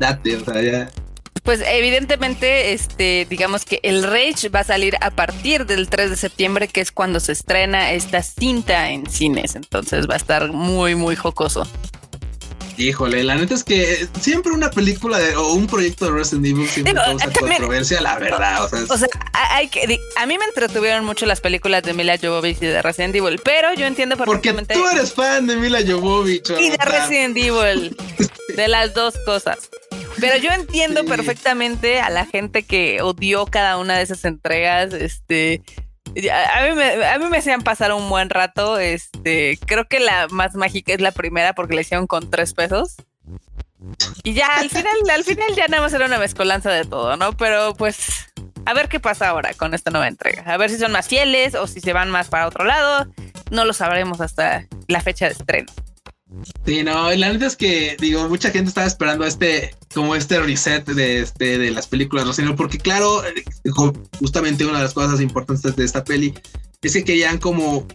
date, 0.00 0.36
o 0.36 0.44
sea, 0.44 0.62
ya 0.62 0.90
pues 1.46 1.62
evidentemente, 1.64 2.72
este, 2.72 3.24
digamos 3.30 3.64
que 3.64 3.78
el 3.84 4.02
Rage 4.02 4.48
va 4.48 4.60
a 4.60 4.64
salir 4.64 4.96
a 5.00 5.12
partir 5.12 5.64
del 5.64 5.88
3 5.88 6.10
de 6.10 6.16
septiembre, 6.16 6.66
que 6.66 6.80
es 6.80 6.90
cuando 6.90 7.20
se 7.20 7.30
estrena 7.30 7.92
esta 7.92 8.20
cinta 8.20 8.90
en 8.90 9.08
cines. 9.08 9.54
Entonces 9.54 10.08
va 10.10 10.14
a 10.14 10.16
estar 10.16 10.50
muy, 10.50 10.96
muy 10.96 11.14
jocoso. 11.14 11.64
Híjole, 12.78 13.24
la 13.24 13.36
neta 13.36 13.54
es 13.54 13.64
que 13.64 14.06
siempre 14.20 14.52
una 14.52 14.70
película 14.70 15.18
de, 15.18 15.34
o 15.36 15.54
un 15.54 15.66
proyecto 15.66 16.06
de 16.06 16.10
Resident 16.12 16.46
Evil 16.46 16.68
siempre 16.68 16.94
causa 16.94 17.30
controversia, 17.30 18.00
la 18.00 18.18
verdad. 18.18 18.68
O 18.88 18.98
sea, 18.98 19.08
hay 19.32 19.68
que, 19.68 19.98
a 20.16 20.26
mí 20.26 20.38
me 20.38 20.44
entretuvieron 20.44 21.04
mucho 21.04 21.24
las 21.26 21.40
películas 21.40 21.82
de 21.82 21.94
Mila 21.94 22.18
Jovovich 22.20 22.58
y 22.62 22.66
de 22.66 22.82
Resident 22.82 23.14
Evil, 23.14 23.40
pero 23.42 23.72
yo 23.74 23.86
entiendo 23.86 24.16
perfectamente. 24.16 24.74
Porque 24.74 24.90
tú 24.90 24.96
eres 24.96 25.14
fan 25.14 25.46
de 25.46 25.56
Mila 25.56 25.80
Jovovich. 25.86 26.50
Y 26.50 26.70
de 26.70 26.76
Resident 26.76 27.36
Evil, 27.36 27.96
de 28.56 28.68
las 28.68 28.92
dos 28.94 29.14
cosas. 29.24 29.70
Pero 30.20 30.36
yo 30.36 30.50
entiendo 30.50 31.04
perfectamente 31.04 32.00
a 32.00 32.10
la 32.10 32.24
gente 32.26 32.62
que 32.62 33.02
odió 33.02 33.46
cada 33.46 33.76
una 33.78 33.96
de 33.96 34.02
esas 34.02 34.24
entregas. 34.24 34.92
Este, 34.94 35.62
a 36.30 36.68
mí, 36.68 36.74
me, 36.74 37.06
a 37.06 37.18
mí 37.18 37.26
me 37.26 37.38
hacían 37.38 37.62
pasar 37.62 37.92
un 37.92 38.08
buen 38.08 38.30
rato. 38.30 38.78
Este, 38.78 39.58
creo 39.66 39.86
que 39.86 40.00
la 40.00 40.28
más 40.28 40.54
mágica 40.54 40.92
es 40.92 41.00
la 41.00 41.12
primera 41.12 41.54
porque 41.54 41.74
la 41.74 41.82
hicieron 41.82 42.06
con 42.06 42.30
tres 42.30 42.54
pesos. 42.54 42.96
Y 44.22 44.34
ya 44.34 44.46
al 44.56 44.70
final, 44.70 44.96
al 45.12 45.24
final 45.24 45.54
ya 45.54 45.68
nada 45.68 45.82
más 45.82 45.92
era 45.92 46.06
una 46.06 46.18
mezcolanza 46.18 46.70
de 46.70 46.84
todo, 46.84 47.16
¿no? 47.16 47.32
Pero 47.36 47.74
pues 47.74 48.26
a 48.64 48.74
ver 48.74 48.88
qué 48.88 48.98
pasa 48.98 49.28
ahora 49.28 49.54
con 49.54 49.74
esta 49.74 49.90
nueva 49.90 50.08
entrega. 50.08 50.42
A 50.42 50.56
ver 50.56 50.70
si 50.70 50.78
son 50.78 50.92
más 50.92 51.06
fieles 51.06 51.54
o 51.54 51.66
si 51.66 51.80
se 51.80 51.92
van 51.92 52.10
más 52.10 52.28
para 52.28 52.48
otro 52.48 52.64
lado. 52.64 53.06
No 53.50 53.64
lo 53.64 53.72
sabremos 53.72 54.20
hasta 54.20 54.66
la 54.88 55.00
fecha 55.00 55.26
de 55.26 55.32
estreno. 55.32 55.72
Sí, 56.64 56.82
no, 56.82 57.12
la 57.12 57.32
neta 57.32 57.46
es 57.46 57.56
que, 57.56 57.96
digo, 58.00 58.28
mucha 58.28 58.50
gente 58.50 58.68
estaba 58.68 58.86
esperando 58.86 59.24
este, 59.24 59.74
como 59.94 60.14
este 60.14 60.40
reset 60.40 60.84
de, 60.84 61.20
este, 61.20 61.58
de 61.58 61.70
las 61.70 61.86
películas 61.86 62.26
Resident 62.26 62.56
porque 62.56 62.78
claro, 62.78 63.22
justamente 64.18 64.64
una 64.64 64.78
de 64.78 64.84
las 64.84 64.94
cosas 64.94 65.20
importantes 65.20 65.76
de 65.76 65.84
esta 65.84 66.04
peli 66.04 66.34
es 66.82 66.92
que 66.92 67.04
querían 67.04 67.38
como 67.38 67.86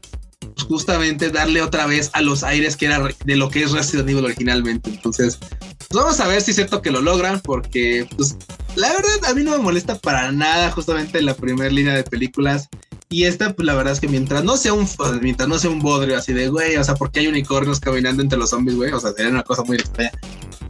justamente 0.67 1.29
darle 1.29 1.61
otra 1.61 1.85
vez 1.85 2.09
a 2.13 2.21
los 2.21 2.43
aires 2.43 2.75
que 2.75 2.85
era 2.87 3.07
de 3.25 3.35
lo 3.35 3.49
que 3.49 3.63
es 3.63 3.71
Resident 3.71 4.09
Evil 4.09 4.25
originalmente. 4.25 4.89
Entonces, 4.89 5.37
pues, 5.37 6.03
vamos 6.03 6.19
a 6.19 6.27
ver 6.27 6.41
si 6.41 6.51
es 6.51 6.55
cierto 6.55 6.81
que 6.81 6.91
lo 6.91 7.01
logran, 7.01 7.41
porque 7.41 8.07
pues 8.15 8.37
la 8.75 8.89
verdad 8.89 9.25
a 9.29 9.33
mí 9.33 9.43
no 9.43 9.51
me 9.51 9.57
molesta 9.57 9.99
para 9.99 10.31
nada 10.31 10.71
justamente 10.71 11.21
la 11.21 11.35
primera 11.35 11.69
línea 11.69 11.93
de 11.93 12.03
películas. 12.03 12.69
Y 13.11 13.25
esta, 13.25 13.53
pues 13.53 13.65
la 13.65 13.75
verdad 13.75 13.91
es 13.91 13.99
que 13.99 14.07
mientras 14.07 14.41
no 14.45 14.55
sea 14.55 14.71
un, 14.71 14.87
mientras 15.21 15.49
no 15.49 15.59
sea 15.59 15.69
un 15.69 15.79
bodrio 15.79 16.17
así 16.17 16.31
de, 16.31 16.47
güey, 16.47 16.77
o 16.77 16.83
sea, 16.83 16.95
porque 16.95 17.19
hay 17.19 17.27
unicornios 17.27 17.81
caminando 17.81 18.23
entre 18.23 18.39
los 18.39 18.51
zombies, 18.51 18.77
güey, 18.77 18.93
o 18.93 18.99
sea, 19.01 19.11
sería 19.11 19.31
una 19.31 19.43
cosa 19.43 19.63
muy 19.63 19.75
extraña. 19.75 20.13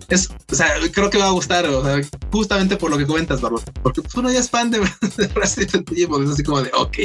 Es, 0.10 0.28
o 0.52 0.56
sea, 0.56 0.74
creo 0.92 1.12
que 1.12 1.20
va 1.20 1.28
a 1.28 1.32
gustar, 1.32 1.68
o 1.68 1.86
sea, 1.86 2.02
justamente 2.32 2.78
por 2.78 2.90
lo 2.90 2.98
que 2.98 3.06
comentas, 3.06 3.42
Barbo, 3.42 3.62
porque 3.84 4.02
pues, 4.02 4.16
uno 4.16 4.32
ya 4.32 4.40
es 4.40 4.50
fan 4.50 4.72
de, 4.72 4.80
Resident 5.36 5.88
Evil, 5.92 6.24
es 6.24 6.32
así 6.32 6.42
como 6.42 6.64
de, 6.64 6.72
ok, 6.74 6.98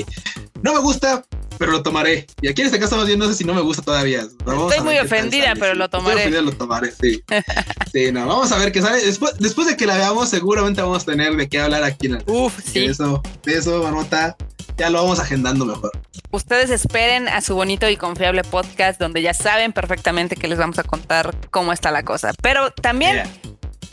no 0.62 0.72
me 0.72 0.80
gusta, 0.80 1.22
pero 1.58 1.70
lo 1.70 1.82
tomaré. 1.82 2.26
Y 2.40 2.48
aquí 2.48 2.62
en 2.62 2.68
este 2.68 2.80
caso 2.80 2.96
más 2.96 3.06
bien 3.06 3.18
no 3.18 3.28
sé 3.28 3.34
si 3.34 3.44
no 3.44 3.52
me 3.52 3.60
gusta 3.60 3.82
todavía. 3.82 4.22
Estoy 4.22 4.80
muy 4.82 4.98
ofendida, 4.98 5.52
pero 5.54 5.74
lo 5.74 5.90
tomaré. 5.90 6.16
Estoy 6.16 6.32
ofendida, 6.32 6.50
lo 6.50 6.56
tomaré, 6.56 6.92
sí. 6.98 7.22
sí, 7.92 8.10
no, 8.10 8.26
vamos 8.26 8.50
a 8.52 8.58
ver 8.58 8.72
qué 8.72 8.80
sale. 8.80 9.04
Después, 9.04 9.34
después 9.38 9.66
de 9.66 9.76
que 9.76 9.84
la 9.84 9.98
veamos, 9.98 10.30
seguramente 10.30 10.80
vamos 10.80 11.02
a 11.02 11.06
tener 11.06 11.36
de 11.36 11.46
qué 11.46 11.60
hablar 11.60 11.84
aquí 11.84 12.06
en 12.06 12.14
el... 12.14 12.24
Uf, 12.26 12.58
sí. 12.64 12.80
De 12.80 12.86
eso, 12.86 13.22
de 13.44 13.58
eso, 13.58 13.82
Marmota 13.82 14.34
ya 14.76 14.90
lo 14.90 15.02
vamos 15.02 15.18
agendando 15.20 15.64
mejor. 15.64 15.90
Ustedes 16.30 16.70
esperen 16.70 17.28
a 17.28 17.40
su 17.40 17.54
bonito 17.54 17.88
y 17.88 17.96
confiable 17.96 18.44
podcast 18.44 19.00
donde 19.00 19.22
ya 19.22 19.34
saben 19.34 19.72
perfectamente 19.72 20.36
que 20.36 20.48
les 20.48 20.58
vamos 20.58 20.78
a 20.78 20.82
contar 20.84 21.34
cómo 21.50 21.72
está 21.72 21.90
la 21.90 22.02
cosa. 22.04 22.32
Pero 22.42 22.70
también 22.70 23.22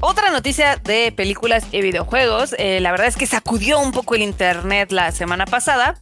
otra 0.02 0.32
noticia 0.32 0.76
de 0.76 1.12
películas 1.12 1.66
y 1.72 1.82
videojuegos, 1.82 2.56
eh, 2.58 2.80
la 2.82 2.92
verdad 2.92 3.08
es 3.08 3.16
que 3.16 3.26
sacudió 3.26 3.80
un 3.80 3.92
poco 3.92 4.16
el 4.16 4.22
internet 4.22 4.92
la 4.92 5.12
semana 5.12 5.46
pasada. 5.46 6.00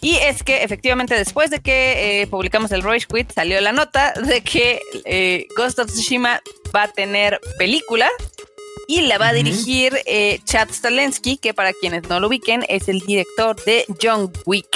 Y 0.00 0.16
es 0.16 0.42
que 0.42 0.64
efectivamente 0.64 1.14
después 1.14 1.50
de 1.50 1.60
que 1.60 2.22
eh, 2.22 2.26
publicamos 2.26 2.72
el 2.72 2.82
Royce 2.82 3.06
Quit 3.06 3.30
salió 3.30 3.60
la 3.60 3.72
nota 3.72 4.14
de 4.14 4.42
que 4.42 4.80
eh, 5.04 5.46
Ghost 5.56 5.78
of 5.78 5.86
Tsushima 5.86 6.40
va 6.74 6.84
a 6.84 6.88
tener 6.88 7.40
película 7.58 8.08
y 8.88 9.02
la 9.02 9.18
va 9.18 9.28
a 9.28 9.32
dirigir 9.32 9.94
eh, 10.06 10.40
Chad 10.44 10.70
Stalensky, 10.70 11.36
que 11.36 11.54
para 11.54 11.72
quienes 11.72 12.08
no 12.08 12.20
lo 12.20 12.28
ubiquen 12.28 12.64
es 12.68 12.88
el 12.88 13.00
director 13.00 13.56
de 13.64 13.84
John 14.00 14.32
Wick. 14.46 14.66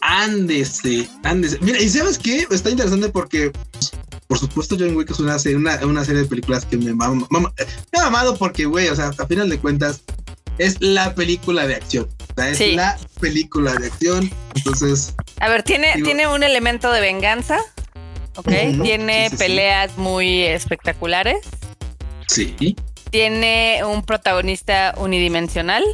Ándese, 0.00 1.08
ándese. 1.22 1.58
Mira, 1.60 1.80
y 1.80 1.88
sabes 1.88 2.18
qué? 2.18 2.46
Está 2.50 2.70
interesante 2.70 3.08
porque, 3.08 3.52
por 4.26 4.38
supuesto, 4.38 4.76
John 4.78 4.96
Wick 4.96 5.10
es 5.10 5.20
una 5.20 5.38
serie, 5.38 5.58
una, 5.58 6.04
serie 6.04 6.22
de 6.22 6.28
películas 6.28 6.64
que 6.64 6.76
me, 6.76 6.92
me, 6.92 7.08
me 7.30 7.98
ha 7.98 8.06
amado 8.06 8.36
porque, 8.36 8.64
güey, 8.64 8.88
o 8.88 8.96
sea, 8.96 9.12
a 9.16 9.26
final 9.26 9.48
de 9.48 9.58
cuentas, 9.58 10.02
es 10.58 10.80
la 10.80 11.14
película 11.14 11.66
de 11.66 11.76
acción. 11.76 12.08
O 12.30 12.34
sea, 12.34 12.50
es 12.50 12.74
la 12.74 12.98
película 13.20 13.74
de 13.74 13.86
acción. 13.86 14.30
Entonces. 14.54 15.14
A 15.40 15.48
ver, 15.48 15.62
tiene, 15.62 15.94
tiene 16.02 16.26
un 16.26 16.42
elemento 16.42 16.90
de 16.90 17.00
venganza. 17.00 17.58
Ok. 18.36 18.48
tiene 18.82 19.30
peleas 19.38 19.96
muy 19.98 20.42
espectaculares. 20.42 21.38
Sí 22.26 22.74
tiene 23.12 23.84
un 23.84 24.02
protagonista 24.02 24.94
unidimensional. 24.96 25.84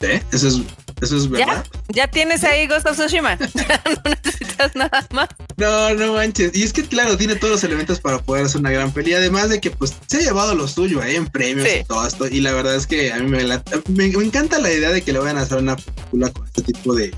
¿Eh? 0.00 0.22
Eso 0.32 0.48
es, 0.48 0.60
eso 1.02 1.16
es 1.16 1.28
verdad. 1.28 1.66
¿Ya? 1.88 2.06
tienes 2.06 2.44
ahí 2.44 2.68
Ghost 2.68 2.86
of 2.86 2.96
Tsushima. 2.96 3.36
no 3.36 4.02
necesitas 4.04 4.74
nada 4.76 5.06
más. 5.12 5.28
No, 5.56 5.92
no 5.94 6.14
manches. 6.14 6.54
Y 6.54 6.62
es 6.62 6.72
que, 6.72 6.84
claro, 6.84 7.18
tiene 7.18 7.34
todos 7.34 7.54
los 7.54 7.64
elementos 7.64 8.00
para 8.00 8.20
poder 8.20 8.46
hacer 8.46 8.60
una 8.60 8.70
gran 8.70 8.92
pelea. 8.92 9.18
Además 9.18 9.50
de 9.50 9.60
que, 9.60 9.72
pues, 9.72 9.96
se 10.06 10.18
ha 10.18 10.20
llevado 10.20 10.54
lo 10.54 10.68
suyo 10.68 11.02
ahí 11.02 11.16
en 11.16 11.26
premios 11.26 11.68
y 11.68 11.84
todo 11.84 12.06
esto. 12.06 12.28
Y 12.28 12.40
la 12.40 12.52
verdad 12.52 12.76
es 12.76 12.86
que 12.86 13.12
a 13.12 13.18
mí 13.18 13.28
me, 13.28 13.44
me, 13.88 14.04
encanta 14.24 14.60
la 14.60 14.72
idea 14.72 14.90
de 14.90 15.02
que 15.02 15.12
le 15.12 15.18
vayan 15.18 15.38
a 15.38 15.42
hacer 15.42 15.58
una 15.58 15.74
película 15.74 16.30
con 16.30 16.46
este 16.46 16.62
tipo 16.62 16.94
de, 16.94 17.12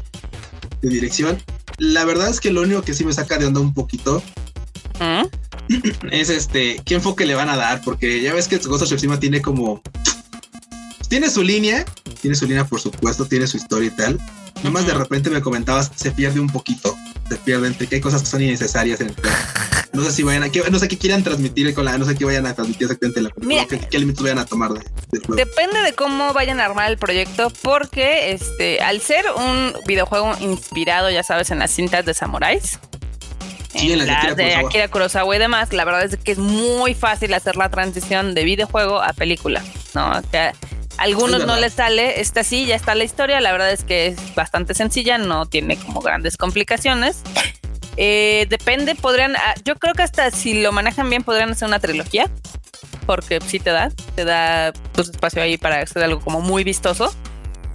de 0.81 0.89
dirección. 0.89 1.41
La 1.77 2.07
verdad 2.07 2.31
es 2.31 2.41
que 2.41 2.51
lo 2.51 2.63
único 2.63 2.81
que 2.83 2.95
sí 2.95 3.05
me 3.05 3.13
saca 3.13 3.37
de 3.37 3.47
onda 3.47 3.61
un 3.61 3.75
poquito 3.75 4.23
es 6.11 6.31
este, 6.31 6.81
¿qué 6.85 6.95
enfoque 6.95 7.27
le 7.27 7.35
van 7.35 7.49
a 7.49 7.57
dar? 7.57 7.81
Porque 7.83 8.21
ya 8.21 8.35
ves 8.35 8.49
que 8.49 8.59
Ghost 8.59 8.83
of 8.83 8.89
Tsushima 8.89 9.19
tiene 9.19 9.41
como, 9.43 9.83
tiene 11.09 11.29
su 11.29 11.43
línea, 11.43 11.85
tiene 12.21 12.37
su 12.37 12.47
línea 12.47 12.65
por 12.65 12.81
supuesto, 12.81 13.27
tiene 13.27 13.47
su 13.47 13.57
historia 13.57 13.89
y 13.89 13.97
tal. 13.97 14.19
Nomás 14.63 14.87
de 14.87 14.95
repente 14.95 15.31
me 15.31 15.41
comentabas, 15.41 15.91
se 15.95 16.11
pierde 16.13 16.41
un 16.41 16.49
poquito, 16.49 16.97
se 17.29 17.37
pierde 17.37 17.67
entre 17.67 17.87
que 17.87 17.97
hay 17.97 18.01
cosas 18.01 18.23
que 18.23 18.29
son 18.29 18.43
innecesarias 18.43 19.01
en 19.01 19.09
el 19.09 19.17
No 19.93 20.03
sé 20.03 20.13
si 20.13 20.23
vayan 20.23 20.45
a, 20.45 20.71
no 20.71 20.79
sé 20.79 20.89
qué 20.89 20.97
quieran 20.97 21.23
transmitir 21.23 21.75
con 21.75 21.85
la, 21.85 21.99
no 21.99 22.07
sé 22.07 22.15
qué 22.15 22.25
vayan 22.25 22.47
a 22.47 22.55
transmitir 22.55 22.85
exactamente 22.85 23.21
la 23.21 23.31
Mira, 23.37 23.67
qué, 23.67 23.99
límites 23.99 24.23
vayan 24.23 24.39
a 24.39 24.47
tomar 24.47 24.73
de, 24.73 24.81
Depende 25.37 25.81
de 25.85 25.93
cómo 25.93 26.33
vayan 26.33 26.61
a 26.61 26.65
armar 26.65 26.91
el 26.91 26.97
proyecto, 26.97 27.53
porque 27.61 28.33
este, 28.33 28.81
al 28.81 29.03
ser 29.03 29.27
un 29.37 29.75
videojuego 29.87 30.33
inspirado, 30.41 31.11
ya 31.11 31.23
sabes, 31.23 31.51
en 31.51 31.59
las 31.59 31.73
cintas 31.73 32.07
de 32.07 32.15
samuráis, 32.15 32.79
Sí, 33.73 33.93
en 33.93 34.07
las 34.07 34.37
de 34.37 34.55
Akira 34.55 34.89
Kurosawa 34.89 35.35
y 35.35 35.39
demás, 35.39 35.73
la 35.73 35.85
verdad 35.85 36.05
es 36.05 36.17
que 36.17 36.33
es 36.33 36.39
muy 36.39 36.95
fácil 36.95 37.33
hacer 37.33 37.57
la 37.57 37.71
transición 37.71 38.35
de 38.35 38.45
videojuego 38.45 39.03
a 39.03 39.13
película, 39.13 39.63
¿no? 39.95 40.13
Algunos 40.99 41.47
no 41.47 41.57
les 41.57 41.73
sale, 41.73 42.21
esta 42.21 42.45
sí, 42.45 42.67
ya 42.67 42.77
está 42.77 42.95
la 42.95 43.05
historia, 43.05 43.41
la 43.41 43.51
verdad 43.51 43.73
es 43.73 43.83
que 43.83 44.09
es 44.09 44.35
bastante 44.35 44.75
sencilla, 44.75 45.17
no 45.17 45.47
tiene 45.47 45.77
como 45.77 46.01
grandes 46.01 46.37
complicaciones. 46.37 47.23
Eh, 47.97 48.47
depende, 48.49 48.95
podrían, 48.95 49.37
ah, 49.37 49.55
yo 49.65 49.77
creo 49.77 49.95
que 49.95 50.03
hasta 50.03 50.31
si 50.31 50.63
lo 50.63 50.73
manejan 50.73 51.11
bien 51.11 51.23
podrían 51.23 51.51
hacer 51.51 51.69
una 51.69 51.79
trilogía, 51.79 52.31
porque 53.07 53.41
sí 53.47 53.59
te 53.59 53.71
da, 53.71 53.91
te 54.15 54.25
da 54.25 54.73
pues 54.93 55.09
espacio 55.11 55.43
ahí 55.43 55.59
para 55.59 55.81
hacer 55.81 56.03
algo 56.03 56.21
como 56.21 56.41
muy 56.41 56.65
vistoso. 56.65 57.13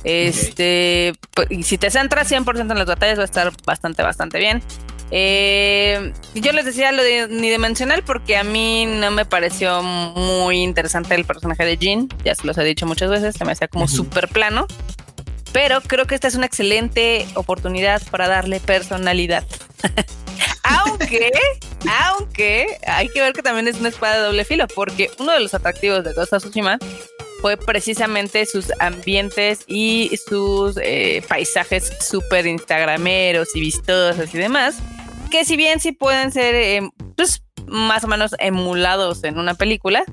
Este, 0.03 1.13
pues, 1.33 1.47
y 1.51 1.63
si 1.63 1.77
te 1.77 1.89
centras 1.89 2.31
100% 2.31 2.71
en 2.71 2.77
las 2.77 2.87
batallas 2.87 3.17
va 3.17 3.23
a 3.23 3.25
estar 3.25 3.51
bastante, 3.65 4.03
bastante 4.03 4.39
bien. 4.39 4.63
Eh, 5.09 6.11
yo 6.35 6.51
les 6.51 6.65
decía 6.65 6.91
lo 6.91 7.01
de 7.01 7.25
unidimensional 7.25 8.03
porque 8.03 8.35
a 8.35 8.43
mí 8.43 8.85
no 8.85 9.09
me 9.11 9.25
pareció 9.25 9.81
muy 9.81 10.57
interesante 10.57 11.15
el 11.15 11.23
personaje 11.23 11.63
de 11.65 11.77
Jean, 11.77 12.09
ya 12.25 12.35
se 12.35 12.45
los 12.45 12.57
he 12.57 12.63
dicho 12.63 12.85
muchas 12.85 13.09
veces, 13.09 13.35
se 13.35 13.45
me 13.45 13.53
hacía 13.53 13.69
como 13.69 13.87
súper 13.87 14.27
plano, 14.27 14.67
pero 15.53 15.81
creo 15.81 16.05
que 16.05 16.15
esta 16.15 16.27
es 16.27 16.35
una 16.35 16.45
excelente 16.45 17.25
oportunidad 17.35 18.01
para 18.11 18.27
darle 18.27 18.59
personalidad. 18.59 19.45
aunque, 20.63 21.31
aunque 22.05 22.77
hay 22.85 23.07
que 23.07 23.21
ver 23.21 23.31
que 23.31 23.41
también 23.41 23.67
es 23.69 23.79
una 23.79 23.89
espada 23.89 24.17
de 24.17 24.25
doble 24.25 24.43
filo, 24.43 24.67
porque 24.67 25.09
uno 25.19 25.31
de 25.31 25.39
los 25.39 25.53
atractivos 25.53 26.03
de 26.03 26.13
Ghost 26.13 26.33
of 26.33 26.43
Tsushima 26.43 26.79
fue 27.41 27.55
precisamente 27.55 28.45
sus 28.45 28.73
ambientes 28.79 29.63
y 29.67 30.11
sus 30.27 30.75
eh, 30.81 31.23
paisajes 31.29 31.93
súper 32.01 32.45
instagrameros 32.47 33.55
y 33.55 33.61
vistosos 33.61 34.33
y 34.33 34.37
demás 34.37 34.75
que 35.29 35.45
si 35.45 35.55
bien 35.55 35.79
sí 35.79 35.91
pueden 35.91 36.31
ser 36.31 36.55
em, 36.55 36.91
pues, 37.15 37.43
más 37.67 38.03
o 38.03 38.07
menos 38.07 38.35
emulados 38.39 39.23
en 39.23 39.37
una 39.39 39.55
película, 39.55 40.03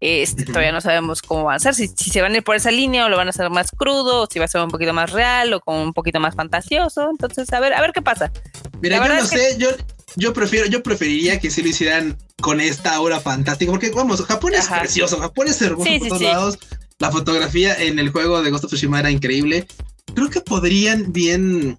este, 0.00 0.46
todavía 0.46 0.72
no 0.72 0.80
sabemos 0.80 1.20
cómo 1.20 1.44
van 1.44 1.56
a 1.56 1.58
ser, 1.58 1.74
si, 1.74 1.88
se 1.88 2.22
van 2.22 2.32
a 2.32 2.38
ir 2.38 2.42
por 2.42 2.56
esa 2.56 2.70
línea 2.70 3.04
o 3.04 3.08
lo 3.10 3.18
van 3.18 3.26
a 3.26 3.30
hacer 3.30 3.50
más 3.50 3.70
crudo, 3.70 4.22
o 4.22 4.26
si 4.30 4.38
va 4.38 4.46
a 4.46 4.48
ser 4.48 4.62
un 4.62 4.70
poquito 4.70 4.94
más 4.94 5.12
real 5.12 5.52
o 5.52 5.60
como 5.60 5.82
un 5.82 5.92
poquito 5.92 6.20
más 6.20 6.34
fantasioso. 6.34 7.10
Entonces, 7.10 7.52
a 7.52 7.60
ver, 7.60 7.74
a 7.74 7.80
ver 7.80 7.92
qué 7.92 8.00
pasa. 8.00 8.32
Mira, 8.80 8.96
yo 9.06 9.14
no 9.14 9.26
sé, 9.26 9.56
yo, 9.58 9.68
yo 10.16 10.32
prefiero, 10.32 10.66
yo 10.66 10.82
preferiría 10.82 11.38
que 11.38 11.50
sí 11.50 11.62
lo 11.62 11.68
hicieran 11.68 12.16
con 12.40 12.60
esta 12.60 12.94
aura 12.94 13.20
fantástica, 13.20 13.70
porque 13.70 13.90
vamos, 13.90 14.22
Japón 14.22 14.54
es 14.54 14.68
precioso, 14.68 15.18
Japón 15.18 15.48
es 15.48 15.60
hermoso 15.60 15.90
por 15.98 16.08
todos 16.08 16.22
lados. 16.22 16.58
La 16.98 17.10
fotografía 17.10 17.74
en 17.74 17.98
el 17.98 18.10
juego 18.10 18.42
de 18.42 18.50
Ghost 18.50 18.64
of 18.64 18.70
Tsushima 18.70 19.00
era 19.00 19.10
increíble. 19.10 19.66
Creo 20.14 20.28
que 20.28 20.40
podrían 20.40 21.12
bien 21.12 21.78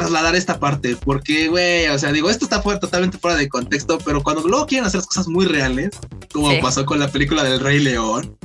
trasladar 0.00 0.36
esta 0.36 0.58
parte, 0.58 0.96
porque, 0.96 1.48
güey, 1.48 1.88
o 1.88 1.98
sea, 1.98 2.12
digo, 2.12 2.30
esto 2.30 2.44
está 2.44 2.62
fuera, 2.62 2.80
totalmente 2.80 3.18
fuera 3.18 3.36
de 3.36 3.48
contexto, 3.48 3.98
pero 4.04 4.22
cuando 4.22 4.46
luego 4.46 4.66
quieren 4.66 4.86
hacer 4.86 5.00
cosas 5.02 5.28
muy 5.28 5.46
reales, 5.46 5.90
como 6.32 6.58
pasó 6.60 6.84
con 6.84 6.98
la 6.98 7.08
película 7.08 7.42
del 7.44 7.60
Rey 7.60 7.80
León, 7.80 8.36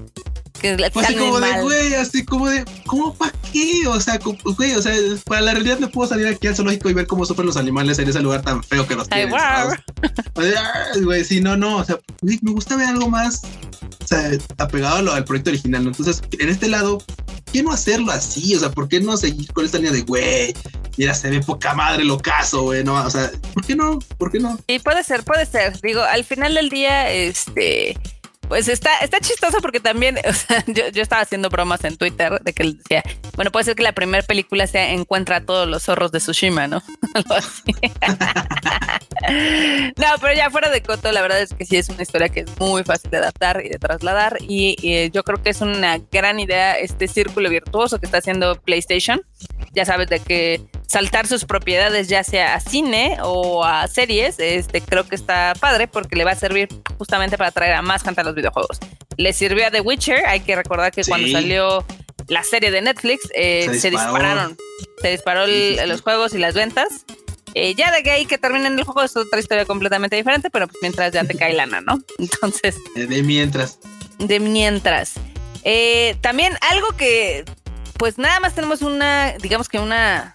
que 0.64 0.92
fue 0.92 1.04
así 1.04 1.16
como 1.16 1.40
de, 1.42 1.62
güey, 1.62 1.94
así 1.96 2.24
como 2.24 2.50
de, 2.50 2.64
¿cómo 2.86 3.14
para 3.14 3.34
qué? 3.52 3.86
O 3.88 4.00
sea, 4.00 4.18
güey, 4.58 4.74
o 4.76 4.82
sea, 4.82 4.94
para 5.26 5.42
la 5.42 5.52
realidad 5.52 5.78
me 5.80 5.88
puedo 5.88 6.08
salir 6.08 6.26
aquí 6.28 6.48
al 6.48 6.56
zoológico 6.56 6.90
y 6.90 6.94
ver 6.94 7.06
cómo 7.06 7.26
sufren 7.26 7.48
los 7.48 7.58
animales 7.58 8.00
en 8.00 8.08
ese 8.08 8.22
lugar 8.22 8.42
tan 8.44 8.64
feo 8.64 8.88
que 8.88 8.96
los 8.96 9.10
tienen. 9.10 9.36
Güey, 11.04 11.26
sí, 11.26 11.42
no, 11.42 11.58
no, 11.58 11.78
o 11.78 11.84
sea, 11.84 12.00
me 12.22 12.52
gusta 12.52 12.78
ver 12.78 12.88
algo 12.88 13.10
más, 13.10 13.42
o 14.04 14.08
sea, 14.08 14.32
apegado 14.58 15.12
al 15.12 15.26
proyecto 15.26 15.50
original, 15.50 15.84
¿no? 15.84 15.90
Entonces, 15.90 16.22
en 16.40 16.48
este 16.48 16.70
lado, 16.70 17.00
¿por 17.00 17.44
qué 17.52 17.62
no 17.62 17.72
hacerlo 17.72 18.14
así? 18.14 18.56
O 18.56 18.60
sea, 18.60 18.72
¿por 18.72 18.88
qué 18.88 19.02
no 19.02 19.18
seguir 19.18 19.52
con 19.52 19.66
esta 19.66 19.80
línea 19.80 19.92
de, 19.92 20.04
güey, 20.04 20.54
mira, 20.98 21.14
se 21.14 21.30
ve 21.30 21.42
poca 21.42 21.74
madre 21.74 22.06
lo 22.06 22.18
caso, 22.18 22.62
güey, 22.64 22.86
¿no? 22.86 22.96
O 23.04 23.10
sea, 23.10 23.30
¿por 23.54 23.66
qué 23.66 23.76
no? 23.76 24.00
¿Por 24.18 24.32
qué 24.32 24.40
no? 24.40 24.58
Y 24.68 24.80
puede 24.80 25.04
ser, 25.04 25.24
puede 25.24 25.46
ser. 25.46 25.82
Digo, 25.82 26.02
al 26.02 26.24
final 26.24 26.54
del 26.54 26.70
día, 26.70 27.12
este 27.12 27.98
pues 28.54 28.68
está, 28.68 29.00
está 29.00 29.20
chistoso 29.20 29.58
porque 29.64 29.80
también, 29.80 30.20
yo, 30.68 30.88
yo, 30.90 31.02
estaba 31.02 31.24
haciendo 31.24 31.50
bromas 31.50 31.84
en 31.86 31.98
Twitter 31.98 32.40
de 32.40 32.54
que 32.54 32.66
decía, 32.66 33.02
bueno, 33.36 33.50
puede 33.50 33.66
ser 33.66 33.76
que 33.76 33.82
la 33.82 33.94
primera 33.94 34.24
película 34.24 34.68
sea 34.68 34.92
Encuentra 34.92 35.38
a 35.38 35.42
todos 35.42 35.68
los 35.68 35.82
zorros 35.82 36.12
de 36.12 36.20
Tsushima, 36.20 36.68
¿no? 36.68 36.84
no, 39.98 40.08
pero 40.22 40.36
ya 40.36 40.52
fuera 40.52 40.70
de 40.70 40.84
coto, 40.84 41.12
la 41.12 41.24
verdad 41.24 41.42
es 41.42 41.52
que 41.56 41.66
sí 41.66 41.78
es 41.78 41.90
una 41.90 42.04
historia 42.04 42.30
que 42.30 42.42
es 42.42 42.60
muy 42.60 42.84
fácil 42.84 43.10
de 43.10 43.18
adaptar 43.18 43.66
y 43.66 43.70
de 43.70 43.80
trasladar 43.80 44.38
y, 44.42 44.76
y 44.84 45.10
yo 45.10 45.24
creo 45.24 45.42
que 45.42 45.50
es 45.50 45.62
una 45.62 45.98
gran 46.12 46.40
idea 46.40 46.78
este 46.78 47.08
círculo 47.08 47.50
virtuoso 47.50 47.98
que 47.98 48.06
está 48.06 48.20
haciendo 48.20 48.54
PlayStation. 48.62 49.20
Ya 49.74 49.86
sabes 49.86 50.10
de 50.10 50.20
que 50.20 50.62
saltar 50.94 51.26
sus 51.26 51.46
propiedades 51.46 52.08
ya 52.08 52.24
sea 52.24 52.54
a 52.54 52.60
cine 52.60 53.18
o 53.24 53.66
a 53.66 53.88
series, 53.88 54.38
este 54.38 54.80
creo 54.80 55.08
que 55.08 55.16
está 55.16 55.54
padre 55.60 55.88
porque 55.88 56.16
le 56.16 56.24
va 56.24 56.32
a 56.32 56.36
servir 56.36 56.70
justamente 57.00 57.36
para 57.36 57.50
traer 57.50 57.74
a 57.74 57.82
más 57.82 58.04
gente 58.04 58.22
a 58.22 58.24
los 58.24 58.36
videojuegos. 58.36 58.78
Le 59.18 59.34
sirvió 59.34 59.66
a 59.66 59.72
The 59.72 59.82
Witcher, 59.82 60.24
hay 60.28 60.42
que 60.42 60.56
recordar 60.56 60.92
que 60.92 61.04
cuando 61.04 61.28
salió 61.30 61.84
la 62.28 62.44
serie 62.44 62.70
de 62.70 62.84
Netflix 62.84 63.28
eh, 63.34 63.70
se, 63.74 63.90
dispararon, 63.90 64.56
se 65.02 65.10
disparó 65.10 65.48
los 65.48 66.02
juegos 66.02 66.36
y 66.36 66.38
las 66.38 66.54
ventas. 66.54 67.06
Eh, 67.56 67.74
ya 67.74 67.92
de 67.92 68.04
que 68.04 68.12
ahí 68.12 68.26
que 68.28 68.38
terminen 68.38 68.78
el 68.78 68.84
juego 68.84 69.02
es 69.02 69.18
otra 69.18 69.40
historia 69.40 69.66
completamente 69.66 70.16
diferente, 70.16 70.52
pero 70.52 70.68
pues 70.68 70.78
mientras 70.84 71.12
ya 71.12 71.24
te 71.24 71.36
cae 71.36 71.54
lana, 71.54 71.82
¿no? 71.82 72.00
Entonces. 72.20 72.76
De 72.96 73.24
mientras. 73.24 73.80
De 74.20 74.40
mientras. 74.40 75.14
Eh, 75.64 76.18
también 76.22 76.56
algo 76.62 76.88
que, 76.98 77.46
pues 77.98 78.20
nada 78.20 78.40
más 78.40 78.54
tenemos 78.54 78.84
una, 78.84 79.34
digamos 79.40 79.70
que 79.70 79.80
una, 79.80 80.34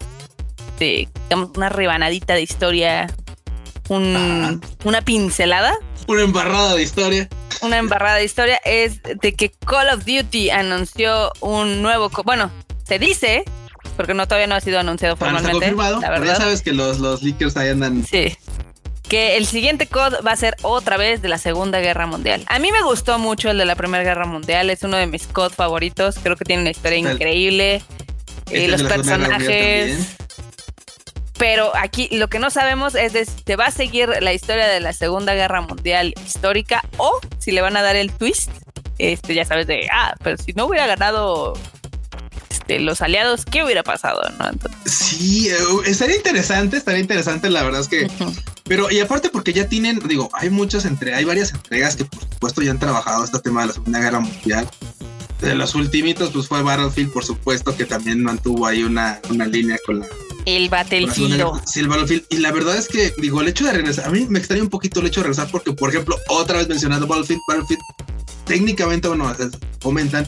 digamos, 0.78 1.50
una 1.56 1.68
rebanadita 1.68 2.34
de 2.34 2.42
historia, 2.42 3.06
una 3.88 4.60
pincelada. 5.04 5.78
Una 6.06 6.22
embarrada 6.22 6.74
de 6.74 6.82
historia 6.82 7.28
una 7.62 7.78
embarrada 7.78 8.16
de 8.16 8.24
historia 8.24 8.60
es 8.64 9.02
de 9.02 9.34
que 9.34 9.50
Call 9.50 9.88
of 9.88 10.04
Duty 10.04 10.50
anunció 10.50 11.32
un 11.40 11.82
nuevo, 11.82 12.10
bueno, 12.24 12.50
se 12.86 12.98
dice, 12.98 13.44
porque 13.96 14.14
no 14.14 14.26
todavía 14.26 14.46
no 14.46 14.54
ha 14.54 14.60
sido 14.60 14.78
anunciado 14.78 15.16
formalmente. 15.16 15.52
confirmado, 15.52 16.00
la 16.00 16.10
verdad. 16.10 16.26
ya 16.26 16.36
sabes 16.36 16.62
que 16.62 16.72
los, 16.72 16.98
los 16.98 17.22
leakers 17.22 17.56
ahí 17.56 17.70
andan. 17.70 18.04
Sí. 18.04 18.36
Que 19.08 19.38
el 19.38 19.46
siguiente 19.46 19.86
COD 19.86 20.24
va 20.26 20.32
a 20.32 20.36
ser 20.36 20.56
otra 20.62 20.98
vez 20.98 21.22
de 21.22 21.28
la 21.28 21.38
Segunda 21.38 21.80
Guerra 21.80 22.06
Mundial. 22.06 22.44
A 22.48 22.58
mí 22.58 22.70
me 22.70 22.82
gustó 22.82 23.18
mucho 23.18 23.50
el 23.50 23.58
de 23.58 23.64
la 23.64 23.74
Primera 23.74 24.04
Guerra 24.04 24.26
Mundial, 24.26 24.68
es 24.68 24.82
uno 24.82 24.98
de 24.98 25.06
mis 25.06 25.26
COD 25.26 25.52
favoritos, 25.52 26.16
creo 26.22 26.36
que 26.36 26.44
tiene 26.44 26.62
una 26.62 26.70
historia 26.70 26.98
increíble. 26.98 27.82
y 28.50 28.56
este 28.56 28.68
los 28.68 28.82
personajes 28.82 30.16
pero 31.38 31.74
aquí 31.76 32.08
lo 32.10 32.28
que 32.28 32.40
no 32.40 32.50
sabemos 32.50 32.94
es 32.96 33.12
si 33.12 33.42
te 33.42 33.56
va 33.56 33.66
a 33.66 33.70
seguir 33.70 34.10
la 34.20 34.32
historia 34.32 34.66
de 34.66 34.80
la 34.80 34.92
Segunda 34.92 35.34
Guerra 35.34 35.60
Mundial 35.60 36.12
histórica 36.26 36.84
o 36.96 37.20
si 37.38 37.52
le 37.52 37.62
van 37.62 37.76
a 37.76 37.82
dar 37.82 37.96
el 37.96 38.12
twist. 38.12 38.50
Este, 38.98 39.34
ya 39.34 39.44
sabes 39.44 39.68
de, 39.68 39.88
ah, 39.92 40.14
pero 40.24 40.36
si 40.36 40.52
no 40.54 40.66
hubiera 40.66 40.88
ganado 40.88 41.54
este, 42.50 42.80
los 42.80 43.00
aliados, 43.00 43.44
¿qué 43.44 43.62
hubiera 43.62 43.84
pasado? 43.84 44.20
¿no? 44.40 44.50
sí, 44.84 45.48
eh, 45.48 45.56
estaría 45.86 46.16
interesante, 46.16 46.76
estaría 46.76 47.00
interesante, 47.00 47.48
la 47.48 47.62
verdad 47.62 47.82
es 47.82 47.88
que... 47.88 48.08
Pero, 48.64 48.90
y 48.90 49.00
aparte 49.00 49.30
porque 49.30 49.54
ya 49.54 49.66
tienen, 49.66 49.98
digo, 50.00 50.28
hay 50.34 50.50
muchas 50.50 50.84
entre, 50.84 51.14
hay 51.14 51.24
varias 51.24 51.54
entregas 51.54 51.96
que 51.96 52.04
por 52.04 52.20
supuesto 52.20 52.60
ya 52.60 52.72
han 52.72 52.78
trabajado 52.78 53.24
este 53.24 53.38
tema 53.38 53.62
de 53.62 53.68
la 53.68 53.72
Segunda 53.72 54.00
Guerra 54.00 54.20
Mundial. 54.20 54.68
De 55.40 55.54
los 55.54 55.74
últimos, 55.74 56.30
pues 56.30 56.48
fue 56.48 56.62
Battlefield, 56.62 57.12
por 57.12 57.24
supuesto, 57.24 57.74
que 57.74 57.86
también 57.86 58.22
mantuvo 58.22 58.66
ahí 58.66 58.82
una, 58.82 59.20
una 59.30 59.46
línea 59.46 59.78
con 59.86 60.00
la, 60.00 60.06
el 60.44 60.68
Battlefield. 60.68 61.62
Sí, 61.66 61.80
el 61.80 61.88
Battlefield. 61.88 62.24
Y 62.30 62.38
la 62.38 62.52
verdad 62.52 62.76
es 62.76 62.88
que, 62.88 63.12
digo, 63.18 63.40
el 63.40 63.48
hecho 63.48 63.66
de 63.66 63.72
regresar, 63.72 64.06
a 64.06 64.10
mí 64.10 64.26
me 64.28 64.38
extraña 64.38 64.62
un 64.62 64.70
poquito 64.70 65.00
el 65.00 65.06
hecho 65.06 65.20
de 65.20 65.28
regresar 65.28 65.50
porque, 65.50 65.72
por 65.72 65.90
ejemplo, 65.90 66.16
otra 66.28 66.58
vez 66.58 66.68
mencionando 66.68 67.06
Battlefield, 67.06 67.40
Battlefield, 67.48 67.82
técnicamente, 68.44 69.08
bueno, 69.08 69.32
comentan 69.82 70.26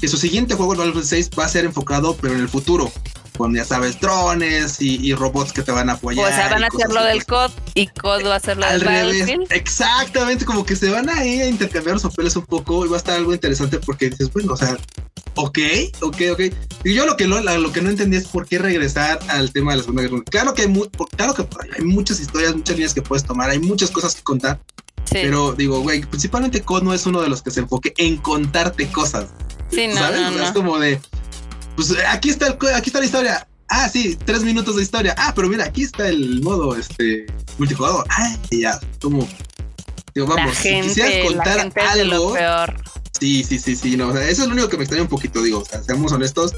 que 0.00 0.08
su 0.08 0.16
siguiente 0.16 0.54
juego, 0.54 0.72
el 0.72 0.78
Battlefield 0.78 1.06
6, 1.06 1.30
va 1.38 1.44
a 1.44 1.48
ser 1.48 1.64
enfocado, 1.64 2.16
pero 2.16 2.34
en 2.34 2.40
el 2.40 2.48
futuro 2.48 2.90
con, 3.38 3.54
ya 3.54 3.64
sabes, 3.64 3.98
drones 4.00 4.82
y, 4.82 5.14
robots 5.14 5.52
que 5.52 5.62
te 5.62 5.70
van 5.70 5.88
a 5.88 5.92
apoyar. 5.94 6.26
O 6.26 6.28
sea, 6.28 6.48
van 6.48 6.64
a 6.64 6.66
hacer 6.66 6.90
lo 6.90 7.04
del 7.04 7.24
COD 7.24 7.52
y 7.74 7.86
COD 7.86 8.26
va 8.26 8.34
a 8.34 8.36
hacer 8.36 8.58
lo 8.58 8.66
del 8.66 8.84
Battlefield. 8.84 9.46
Exactamente, 9.50 10.44
como 10.44 10.66
que 10.66 10.76
se 10.76 10.90
van 10.90 11.08
a 11.08 11.24
ir 11.24 11.42
a 11.42 11.46
intercambiar 11.46 11.94
los 11.94 12.02
papeles 12.02 12.34
un 12.36 12.44
poco 12.44 12.84
y 12.84 12.88
va 12.88 12.96
a 12.96 12.98
estar 12.98 13.16
algo 13.16 13.32
interesante 13.32 13.78
porque 13.78 14.10
dices, 14.10 14.30
bueno, 14.32 14.52
o 14.54 14.56
sea, 14.56 14.76
ok, 15.38 15.58
ok, 16.00 16.16
ok. 16.32 16.40
Y 16.84 16.94
yo 16.94 17.06
lo 17.06 17.16
que 17.16 17.26
no, 17.26 17.40
lo 17.40 17.72
que 17.72 17.80
no 17.80 17.90
entendí 17.90 18.16
es 18.16 18.26
por 18.26 18.46
qué 18.46 18.58
regresar 18.58 19.18
al 19.28 19.52
tema 19.52 19.72
de 19.72 19.78
la 19.78 19.82
Segunda 19.82 20.02
Guerra 20.02 20.22
Claro 20.30 20.54
que 20.54 20.62
hay, 20.62 20.74
claro 21.16 21.34
que 21.34 21.46
hay 21.76 21.84
muchas 21.84 22.20
historias, 22.20 22.54
muchas 22.54 22.76
líneas 22.76 22.94
que 22.94 23.02
puedes 23.02 23.24
tomar, 23.24 23.50
hay 23.50 23.58
muchas 23.58 23.90
cosas 23.90 24.14
que 24.14 24.22
contar. 24.22 24.60
Pero 25.10 25.52
digo, 25.52 25.80
güey, 25.80 26.02
principalmente 26.02 26.60
COD 26.60 26.82
no 26.82 26.92
es 26.92 27.06
uno 27.06 27.22
de 27.22 27.28
los 27.28 27.40
que 27.40 27.50
se 27.50 27.60
enfoque 27.60 27.94
en 27.96 28.18
contarte 28.18 28.88
cosas. 28.88 29.28
Sí, 29.70 29.88
no, 29.88 29.94
¿sabes? 29.94 30.40
Es 30.40 30.50
como 30.50 30.78
de, 30.78 31.00
pues 31.76 31.94
aquí 32.08 32.28
está, 32.28 32.48
el, 32.48 32.74
aquí 32.74 32.90
está 32.90 32.98
la 32.98 33.06
historia. 33.06 33.48
Ah, 33.68 33.88
sí, 33.88 34.18
tres 34.24 34.42
minutos 34.42 34.76
de 34.76 34.82
historia. 34.82 35.14
Ah, 35.16 35.32
pero 35.34 35.48
mira, 35.48 35.64
aquí 35.64 35.82
está 35.82 36.08
el 36.08 36.42
modo 36.42 36.76
este 36.76 37.26
multijugador. 37.58 38.04
Ah, 38.10 38.36
ya, 38.50 38.78
como 39.00 39.26
digo, 40.14 40.26
vamos, 40.26 40.56
si 40.56 40.80
quisieras 40.80 41.32
contar 41.32 41.72
algo. 41.76 42.34
Sí, 43.18 43.44
sí, 43.44 43.58
sí, 43.58 43.76
sí, 43.76 43.96
no, 43.96 44.08
o 44.08 44.12
sea, 44.12 44.28
eso 44.28 44.42
es 44.42 44.48
lo 44.48 44.54
único 44.54 44.68
que 44.68 44.76
me 44.76 44.84
extraña 44.84 45.02
un 45.02 45.08
poquito, 45.08 45.42
digo, 45.42 45.60
o 45.60 45.64
sea, 45.64 45.82
seamos 45.82 46.12
honestos. 46.12 46.52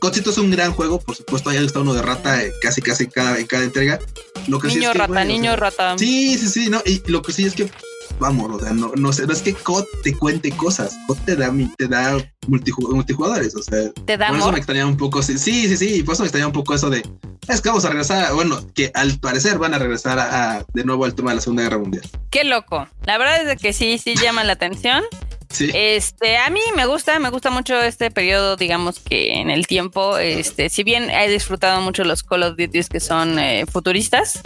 Cocito 0.00 0.30
es 0.30 0.38
un 0.38 0.50
gran 0.50 0.72
juego, 0.72 1.00
por 1.00 1.14
supuesto, 1.14 1.50
ahí 1.50 1.58
está 1.58 1.78
uno 1.78 1.94
de 1.94 2.02
rata 2.02 2.42
eh, 2.42 2.52
casi, 2.60 2.82
casi 2.82 3.06
cada, 3.06 3.38
en 3.38 3.46
cada 3.46 3.62
entrega. 3.62 4.00
Lo 4.48 4.58
que 4.58 4.66
niño 4.66 4.80
sí 4.80 4.86
es 4.86 4.92
que, 4.92 4.98
rata, 4.98 5.24
niño 5.24 5.54
rata. 5.54 5.96
Sí, 5.96 6.36
sí, 6.36 6.48
sí, 6.48 6.70
no, 6.70 6.82
y 6.84 7.02
lo 7.06 7.22
que 7.22 7.32
sí 7.32 7.44
es 7.44 7.54
que 7.54 7.70
vamos, 8.18 8.50
o 8.50 8.64
sea, 8.64 8.72
no, 8.72 8.92
no, 8.96 9.12
sé, 9.12 9.26
no 9.26 9.32
es 9.32 9.42
que 9.42 9.54
COD 9.54 9.84
te 10.02 10.16
cuente 10.16 10.50
cosas, 10.52 10.96
COD 11.06 11.18
te 11.24 11.36
da, 11.36 11.52
te 11.76 11.88
da 11.88 12.18
multijugadores, 12.46 13.54
o 13.54 13.62
sea, 13.62 13.90
te 14.06 14.16
da 14.16 14.28
por 14.28 14.38
eso 14.38 14.52
me 14.52 14.58
extrañaba 14.58 14.90
un 14.90 14.96
poco, 14.96 15.22
sí, 15.22 15.38
sí, 15.38 15.76
sí, 15.76 16.02
por 16.02 16.14
eso 16.14 16.22
me 16.22 16.26
extrañaba 16.26 16.48
un 16.48 16.52
poco 16.52 16.74
eso 16.74 16.90
de, 16.90 17.02
es 17.48 17.60
que 17.60 17.68
vamos 17.68 17.84
a 17.84 17.88
regresar, 17.88 18.32
bueno, 18.34 18.60
que 18.74 18.90
al 18.94 19.18
parecer 19.18 19.58
van 19.58 19.74
a 19.74 19.78
regresar 19.78 20.18
a, 20.18 20.64
de 20.72 20.84
nuevo 20.84 21.04
al 21.04 21.14
tema 21.14 21.30
de 21.30 21.36
la 21.36 21.42
Segunda 21.42 21.62
Guerra 21.64 21.78
Mundial. 21.78 22.04
Qué 22.30 22.44
loco, 22.44 22.88
la 23.04 23.18
verdad 23.18 23.48
es 23.48 23.60
que 23.60 23.72
sí, 23.72 23.98
sí 23.98 24.14
llama 24.14 24.44
la 24.44 24.52
atención. 24.52 25.02
Sí. 25.52 25.70
Este, 25.74 26.38
a 26.38 26.50
mí 26.50 26.60
me 26.74 26.86
gusta, 26.86 27.18
me 27.18 27.28
gusta 27.30 27.50
mucho 27.50 27.80
este 27.80 28.10
periodo, 28.10 28.56
digamos 28.56 28.98
que 28.98 29.34
en 29.34 29.50
el 29.50 29.66
tiempo, 29.66 30.18
este, 30.18 30.68
si 30.68 30.82
bien 30.82 31.10
he 31.10 31.28
disfrutado 31.28 31.80
mucho 31.80 32.04
los 32.04 32.22
Call 32.22 32.42
of 32.42 32.56
Duty 32.56 32.84
que 32.84 33.00
son 33.00 33.38
eh, 33.38 33.66
futuristas, 33.70 34.42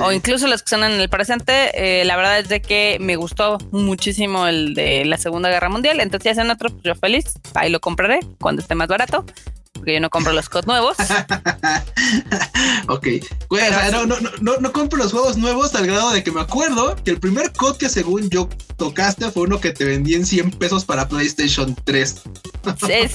o 0.00 0.12
incluso 0.12 0.46
los 0.46 0.62
que 0.62 0.70
son 0.70 0.84
en 0.84 0.92
el 0.92 1.08
presente, 1.08 2.00
eh, 2.00 2.04
la 2.04 2.16
verdad 2.16 2.38
es 2.38 2.48
de 2.48 2.62
que 2.62 2.98
me 3.00 3.16
gustó 3.16 3.58
muchísimo 3.72 4.46
el 4.46 4.74
de 4.74 5.04
la 5.04 5.18
Segunda 5.18 5.50
Guerra 5.50 5.68
Mundial, 5.68 6.00
entonces 6.00 6.22
si 6.22 6.28
hacen 6.30 6.50
otro, 6.50 6.70
pues 6.70 6.82
yo 6.84 6.94
feliz, 6.94 7.34
ahí 7.54 7.70
lo 7.70 7.80
compraré 7.80 8.20
cuando 8.40 8.62
esté 8.62 8.74
más 8.74 8.88
barato 8.88 9.26
porque 9.74 9.94
yo 9.94 10.00
no 10.00 10.08
compro 10.08 10.32
los 10.32 10.48
COD 10.48 10.66
nuevos. 10.66 10.96
ok. 12.88 13.06
no, 13.92 14.06
no, 14.06 14.16
no, 14.40 14.56
no, 14.58 14.72
compro 14.72 14.98
los 14.98 15.12
juegos 15.12 15.36
nuevos 15.36 15.74
al 15.74 15.86
grado 15.86 16.12
de 16.12 16.22
que 16.22 16.30
me 16.30 16.40
acuerdo 16.40 16.96
que 17.04 17.10
el 17.10 17.20
primer 17.20 17.52
COD 17.52 17.76
que 17.76 17.88
según 17.88 18.30
yo 18.30 18.48
tocaste 18.76 19.30
fue 19.30 19.42
uno 19.44 19.60
que 19.60 19.72
te 19.72 19.84
vendí 19.84 20.14
en 20.14 20.24
100 20.24 20.52
pesos 20.52 20.84
para 20.84 21.08
PlayStation 21.08 21.76
3. 21.84 22.22
Es, 22.94 23.12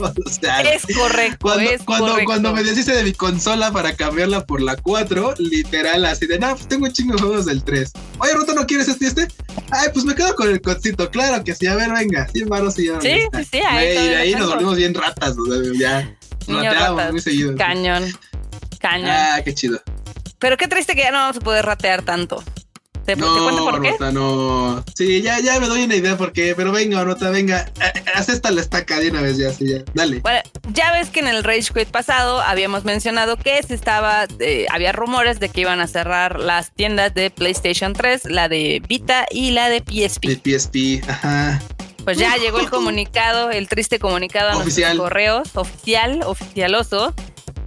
correcto. 0.96 1.50
Cuando, 1.86 2.16
cuando, 2.26 2.54
me 2.54 2.64
deshice 2.64 2.94
de 2.94 3.04
mi 3.04 3.14
consola 3.14 3.72
para 3.72 3.96
cambiarla 3.96 4.46
por 4.46 4.62
la 4.62 4.76
4, 4.76 5.36
literal, 5.40 6.06
así 6.06 6.28
de, 6.28 6.38
no, 6.38 6.56
pues 6.56 6.68
tengo 6.68 6.86
un 6.86 6.94
chingo 6.94 7.16
de 7.16 7.22
juegos 7.22 7.46
del 7.46 7.64
3. 7.64 7.92
Oye, 8.20 8.34
Ruto, 8.34 8.54
¿no 8.54 8.68
quieres 8.68 8.88
este 8.88 9.08
este? 9.08 9.28
Ay, 9.72 9.90
pues 9.92 10.06
me 10.06 10.14
quedo 10.14 10.36
con 10.36 10.50
el 10.50 10.62
codcito, 10.62 11.10
claro 11.10 11.44
que 11.44 11.56
sí. 11.56 11.66
A 11.68 11.76
ver, 11.76 11.92
venga, 11.92 12.28
100 12.28 12.48
baros 12.48 12.78
y 12.78 12.88
ya. 12.88 13.02
Sí, 13.02 13.16
sí, 13.34 13.44
sí. 13.52 13.60
Ahí, 13.60 13.88
y 13.90 14.10
de 14.10 14.16
ahí 14.16 14.36
nos 14.36 14.50
volvimos 14.50 14.78
bien 14.78 14.94
ratas, 14.94 15.36
o 15.38 15.46
sea, 15.46 15.74
ya. 15.80 16.19
Ratas. 16.50 17.12
Muy 17.12 17.22
seguido, 17.22 17.56
cañón. 17.56 18.04
Cañón. 18.80 19.10
Ah, 19.10 19.42
qué 19.44 19.54
chido. 19.54 19.82
Pero 20.40 20.58
qué 20.58 20.68
triste 20.68 20.96
que 20.96 21.02
ya 21.02 21.12
no 21.12 21.18
vamos 21.18 21.38
a 21.38 21.42
poder 21.42 21.66
ratear 21.66 22.02
tanto. 22.04 22.44
¿Te, 23.06 23.16
no, 23.16 23.44
cuento 23.44 23.66
por 23.66 23.82
qué? 23.82 23.96
no. 24.14 24.84
Sí, 24.96 25.22
ya, 25.24 25.40
ya 25.40 25.60
me 25.60 25.68
doy 25.68 25.84
una 25.84 25.96
idea 25.96 26.16
por 26.16 26.32
qué, 26.32 26.54
pero 26.56 26.72
venga, 26.72 27.04
Nota, 27.04 27.32
venga, 27.32 27.72
haz 28.14 28.30
esta 28.30 28.52
la 28.52 28.62
estaca 28.62 29.00
de 29.00 29.10
una 29.10 29.22
vez 29.22 29.38
ya, 29.38 29.52
sí, 29.52 29.68
ya, 29.68 29.80
dale. 29.96 30.20
Bueno, 30.20 30.42
ya 30.74 30.92
ves 30.92 31.10
que 31.10 31.20
en 31.20 31.28
el 31.28 31.44
Rage 31.44 31.74
Quit 31.74 31.90
pasado 31.90 32.40
habíamos 32.42 32.86
mencionado 32.86 33.36
que 33.38 33.64
se 33.64 33.74
estaba, 33.74 34.28
eh, 34.40 34.68
había 34.70 34.92
rumores 34.92 35.40
de 35.40 35.50
que 35.50 35.62
iban 35.62 35.80
a 35.80 35.88
cerrar 35.88 36.40
las 36.40 36.72
tiendas 36.72 37.14
de 37.16 37.32
PlayStation 37.32 37.94
3, 37.94 38.26
la 38.26 38.48
de 38.48 38.80
Vita 38.88 39.26
y 39.32 39.52
la 39.52 39.70
de 39.70 39.80
PSP. 39.80 40.28
De 40.28 40.60
PSP, 40.60 41.10
ajá. 41.10 41.60
Pues 42.04 42.18
ya 42.18 42.38
llegó 42.38 42.60
el 42.60 42.70
comunicado, 42.70 43.52
el 43.52 43.68
triste 43.68 44.00
comunicado 44.00 44.50
a 44.50 44.64
nuestros 44.64 44.98
correos, 44.98 45.50
oficial, 45.56 46.24
oficialoso, 46.26 47.14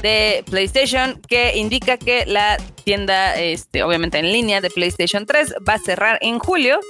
de 0.03 0.45
PlayStation, 0.51 1.21
que 1.29 1.57
indica 1.57 1.97
que 1.97 2.27
la 2.27 2.59
tienda, 2.85 3.37
este, 3.37 3.83
obviamente 3.85 4.19
en 4.19 4.33
línea 4.33 4.61
de 4.61 4.69
PlayStation 4.69 5.25
3, 5.25 5.55
va 5.67 5.75
a 5.75 5.79
cerrar 5.79 6.19
en 6.21 6.41
julio 6.41 6.81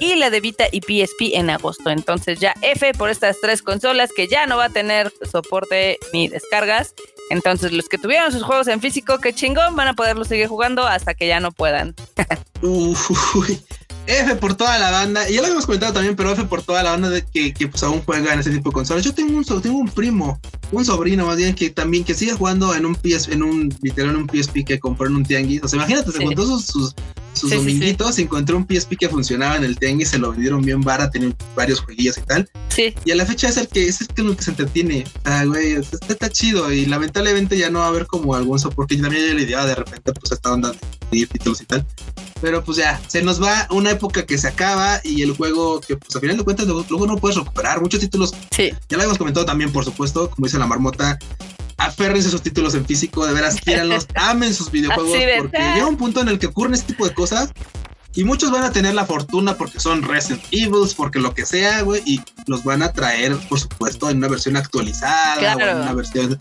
y 0.00 0.14
la 0.16 0.30
de 0.30 0.40
Vita 0.40 0.66
y 0.70 0.80
PSP 0.80 1.34
en 1.34 1.50
agosto. 1.50 1.90
Entonces 1.90 2.38
ya 2.38 2.54
F 2.62 2.92
por 2.92 3.08
estas 3.10 3.40
tres 3.40 3.62
consolas 3.62 4.10
que 4.14 4.28
ya 4.28 4.46
no 4.46 4.58
va 4.58 4.66
a 4.66 4.68
tener 4.68 5.12
soporte 5.30 5.98
ni 6.12 6.28
descargas. 6.28 6.94
Entonces 7.30 7.72
los 7.72 7.88
que 7.88 7.98
tuvieron 7.98 8.32
sus 8.32 8.42
juegos 8.42 8.68
en 8.68 8.80
físico, 8.80 9.18
que 9.18 9.32
chingón, 9.32 9.74
van 9.74 9.88
a 9.88 9.94
poderlos 9.94 10.28
seguir 10.28 10.46
jugando 10.46 10.86
hasta 10.86 11.14
que 11.14 11.26
ya 11.26 11.40
no 11.40 11.50
puedan. 11.52 11.94
F 14.08 14.36
por 14.36 14.54
toda 14.54 14.78
la 14.78 14.90
banda, 14.90 15.28
y 15.28 15.34
ya 15.34 15.40
lo 15.40 15.48
habíamos 15.48 15.66
comentado 15.66 15.92
también, 15.92 16.16
pero 16.16 16.32
F 16.32 16.42
por 16.44 16.62
toda 16.62 16.82
la 16.82 16.92
banda 16.92 17.10
de 17.10 17.26
que, 17.26 17.52
que 17.52 17.68
pues 17.68 17.82
aún 17.82 18.00
juega 18.00 18.32
en 18.32 18.40
ese 18.40 18.50
tipo 18.50 18.70
de 18.70 18.74
consolas. 18.74 19.04
Yo 19.04 19.12
tengo 19.12 19.36
un, 19.36 19.44
tengo 19.44 19.78
un 19.78 19.88
primo, 19.88 20.40
un 20.72 20.82
sobrino 20.82 21.26
más 21.26 21.36
bien, 21.36 21.54
que 21.54 21.68
también 21.68 22.04
que 22.04 22.14
sigue 22.14 22.32
jugando 22.32 22.74
en 22.74 22.86
un 22.86 22.94
PS, 22.94 23.28
en 23.28 23.42
un, 23.42 23.74
literal, 23.82 24.14
en 24.14 24.22
un 24.22 24.26
PSP 24.26 24.64
que 24.64 24.78
compró 24.78 25.08
en 25.08 25.16
un 25.16 25.24
tianguis. 25.24 25.62
O 25.62 25.68
sea, 25.68 25.76
imagínate, 25.76 26.10
se 26.10 26.24
contó 26.24 26.46
sus, 26.46 26.64
sus, 26.64 26.94
sus 27.34 27.50
dominguitos, 27.50 28.18
encontró 28.18 28.56
un 28.56 28.66
PSP 28.66 28.96
que 28.98 29.10
funcionaba 29.10 29.56
en 29.56 29.64
el 29.64 29.78
tianguis, 29.78 30.08
se 30.08 30.18
lo 30.18 30.30
vendieron 30.30 30.62
bien 30.62 30.80
barato, 30.80 31.10
tenía 31.10 31.36
varios 31.54 31.80
jueguillos 31.80 32.16
y 32.16 32.22
tal. 32.22 32.50
Sí. 32.70 32.94
Y 33.04 33.10
a 33.10 33.14
la 33.14 33.26
fecha 33.26 33.48
es 33.48 33.58
el 33.58 33.68
que 33.68 33.88
es 33.88 34.00
el 34.00 34.08
que, 34.08 34.42
se 34.42 34.50
entretiene. 34.52 35.04
Ah, 35.24 35.44
güey, 35.44 35.72
está, 35.72 35.98
está, 36.08 36.30
chido 36.30 36.72
y 36.72 36.86
lamentablemente 36.86 37.58
ya 37.58 37.68
no 37.68 37.80
va 37.80 37.84
a 37.84 37.88
haber 37.88 38.06
como 38.06 38.34
algún 38.34 38.58
soporte. 38.58 38.96
Yo 38.96 39.02
también 39.02 39.26
ya 39.26 39.34
la 39.34 39.42
idea 39.42 39.66
de 39.66 39.74
repente, 39.74 40.12
pues 40.14 40.32
esta 40.32 40.50
onda 40.50 40.72
de 41.10 41.26
títulos 41.26 41.60
y 41.60 41.66
tal. 41.66 41.86
Pero 42.40 42.62
pues 42.62 42.78
ya, 42.78 43.00
se 43.08 43.22
nos 43.22 43.42
va 43.42 43.66
una 43.70 43.90
época 43.90 44.24
que 44.24 44.38
se 44.38 44.48
acaba 44.48 45.00
y 45.02 45.22
el 45.22 45.36
juego 45.36 45.80
que 45.80 45.96
pues 45.96 46.14
a 46.14 46.20
final 46.20 46.36
de 46.36 46.44
cuentas 46.44 46.66
luego, 46.66 47.06
no 47.06 47.16
puedes 47.16 47.36
recuperar. 47.36 47.80
Muchos 47.80 48.00
títulos, 48.00 48.34
sí. 48.50 48.72
ya 48.88 48.96
lo 48.96 49.02
hemos 49.02 49.18
comentado 49.18 49.44
también, 49.44 49.72
por 49.72 49.84
supuesto, 49.84 50.30
como 50.30 50.46
dice 50.46 50.58
la 50.58 50.66
marmota, 50.66 51.18
aférrense 51.78 52.28
esos 52.28 52.42
títulos 52.42 52.74
en 52.74 52.84
físico, 52.86 53.26
de 53.26 53.34
veras, 53.34 53.60
quieranlos, 53.60 54.06
amen 54.14 54.54
sus 54.54 54.70
videojuegos, 54.70 55.16
porque 55.38 55.58
llega 55.58 55.86
un 55.86 55.96
punto 55.96 56.20
en 56.20 56.28
el 56.28 56.38
que 56.38 56.46
ocurren 56.46 56.74
este 56.74 56.92
tipo 56.92 57.06
de 57.06 57.14
cosas 57.14 57.50
y 58.14 58.24
muchos 58.24 58.50
van 58.50 58.64
a 58.64 58.72
tener 58.72 58.94
la 58.94 59.06
fortuna 59.06 59.56
porque 59.56 59.78
son 59.78 60.02
Resident 60.02 60.42
Evils, 60.50 60.94
porque 60.94 61.20
lo 61.20 61.34
que 61.34 61.46
sea, 61.46 61.82
güey, 61.82 62.02
y 62.04 62.20
los 62.46 62.64
van 62.64 62.82
a 62.82 62.92
traer, 62.92 63.36
por 63.48 63.60
supuesto, 63.60 64.10
en 64.10 64.18
una 64.18 64.28
versión 64.28 64.56
actualizada 64.56 65.56
o 65.56 65.60
en 65.60 65.76
una 65.76 65.92
versión 65.92 66.36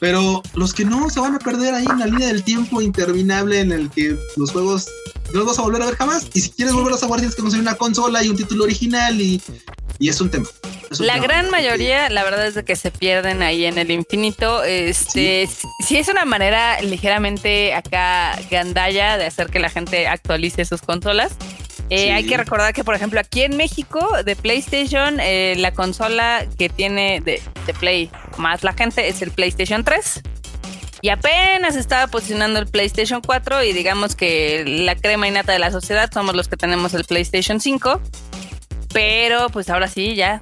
pero 0.00 0.42
los 0.54 0.74
que 0.74 0.84
no 0.84 1.08
se 1.10 1.20
van 1.20 1.34
a 1.34 1.38
perder 1.38 1.74
ahí 1.74 1.86
en 1.90 1.98
la 1.98 2.06
línea 2.06 2.28
del 2.28 2.42
tiempo 2.42 2.82
interminable 2.82 3.60
en 3.60 3.72
el 3.72 3.90
que 3.90 4.16
los 4.36 4.52
juegos 4.52 4.88
no 5.32 5.40
los 5.40 5.46
vas 5.46 5.58
a 5.58 5.62
volver 5.62 5.82
a 5.82 5.86
ver 5.86 5.96
jamás. 5.96 6.26
Y 6.34 6.40
si 6.40 6.50
quieres 6.50 6.74
volverlos 6.74 7.02
a 7.02 7.06
jugar, 7.06 7.20
tienes 7.20 7.34
que 7.34 7.42
conseguir 7.42 7.62
una 7.66 7.76
consola 7.76 8.22
y 8.22 8.28
un 8.28 8.36
título 8.36 8.64
original 8.64 9.20
y, 9.20 9.42
y 9.98 10.08
es 10.08 10.20
un 10.20 10.30
tema. 10.30 10.46
la 11.00 11.18
gran 11.18 11.50
mayoría, 11.50 12.08
la 12.10 12.24
verdad 12.24 12.46
es 12.46 12.54
de 12.54 12.64
que 12.64 12.76
se 12.76 12.90
pierden 12.90 13.42
ahí 13.42 13.64
en 13.64 13.78
el 13.78 13.90
infinito. 13.90 14.62
Este, 14.64 15.48
si 15.84 15.96
es 15.96 16.08
una 16.08 16.24
manera 16.24 16.80
ligeramente 16.82 17.74
acá 17.74 18.38
gandalla 18.50 19.16
de 19.16 19.26
hacer 19.26 19.48
que 19.48 19.58
la 19.58 19.70
gente 19.70 20.06
actualice 20.06 20.64
sus 20.64 20.82
consolas. 20.82 21.32
Eh, 21.88 22.12
hay 22.12 22.26
que 22.26 22.36
recordar 22.36 22.72
que, 22.72 22.82
por 22.82 22.94
ejemplo, 22.94 23.20
aquí 23.20 23.42
en 23.42 23.56
México, 23.56 24.08
de 24.24 24.34
PlayStation, 24.34 25.20
eh, 25.20 25.54
la 25.56 25.72
consola 25.72 26.44
que 26.58 26.68
tiene 26.68 27.20
de, 27.20 27.40
de, 27.64 27.74
Play 27.74 28.10
más 28.38 28.64
la 28.64 28.72
gente 28.72 29.08
es 29.08 29.22
el 29.22 29.30
PlayStation 29.30 29.84
3. 29.84 30.22
Y 31.02 31.10
apenas 31.10 31.76
estaba 31.76 32.08
posicionando 32.08 32.58
el 32.58 32.66
PlayStation 32.66 33.20
4 33.20 33.62
y 33.62 33.72
digamos 33.72 34.16
que 34.16 34.64
la 34.66 34.96
crema 34.96 35.28
innata 35.28 35.52
de 35.52 35.58
la 35.58 35.70
sociedad 35.70 36.10
somos 36.12 36.34
los 36.34 36.48
que 36.48 36.56
tenemos 36.56 36.94
el 36.94 37.04
PlayStation 37.04 37.60
5. 37.60 38.00
Pero 38.92 39.48
pues 39.50 39.70
ahora 39.70 39.88
sí, 39.88 40.16
ya 40.16 40.40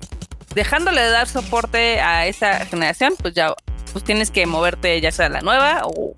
dejándole 0.55 1.03
de 1.03 1.11
dar 1.11 1.29
soporte 1.29 2.01
a 2.01 2.27
esa 2.27 2.65
generación, 2.67 3.15
pues 3.21 3.35
ya 3.35 3.55
pues 3.93 4.05
tienes 4.05 4.31
que 4.31 4.47
moverte 4.47 5.01
ya 5.01 5.13
sea 5.13 5.27
a 5.27 5.29
la 5.29 5.41
nueva 5.41 5.83
o 5.85 6.15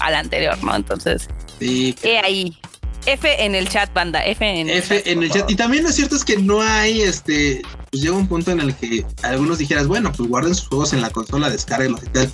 a 0.00 0.10
la 0.10 0.18
anterior, 0.18 0.62
¿no? 0.62 0.74
Entonces, 0.74 1.28
sí, 1.58 1.96
ahí. 2.22 2.58
F 3.06 3.44
en 3.44 3.54
el 3.54 3.68
chat, 3.68 3.92
banda. 3.92 4.24
F 4.24 4.44
en 4.44 4.68
el 4.68 4.78
F 4.78 4.96
chat. 4.96 5.06
en 5.06 5.22
el 5.22 5.30
chat. 5.30 5.50
Y 5.50 5.56
también 5.56 5.84
lo 5.84 5.92
cierto 5.92 6.16
es 6.16 6.24
que 6.24 6.36
no 6.36 6.62
hay, 6.62 7.02
este, 7.02 7.62
pues 7.90 8.02
llega 8.02 8.16
un 8.16 8.26
punto 8.26 8.50
en 8.50 8.60
el 8.60 8.74
que 8.74 9.04
algunos 9.22 9.58
dijeras, 9.58 9.86
bueno, 9.86 10.12
pues 10.12 10.28
guarden 10.28 10.54
sus 10.54 10.68
juegos 10.68 10.92
en 10.92 11.00
la 11.00 11.10
consola, 11.10 11.50
descarguenlos 11.50 12.02
y 12.02 12.08
tal. 12.08 12.30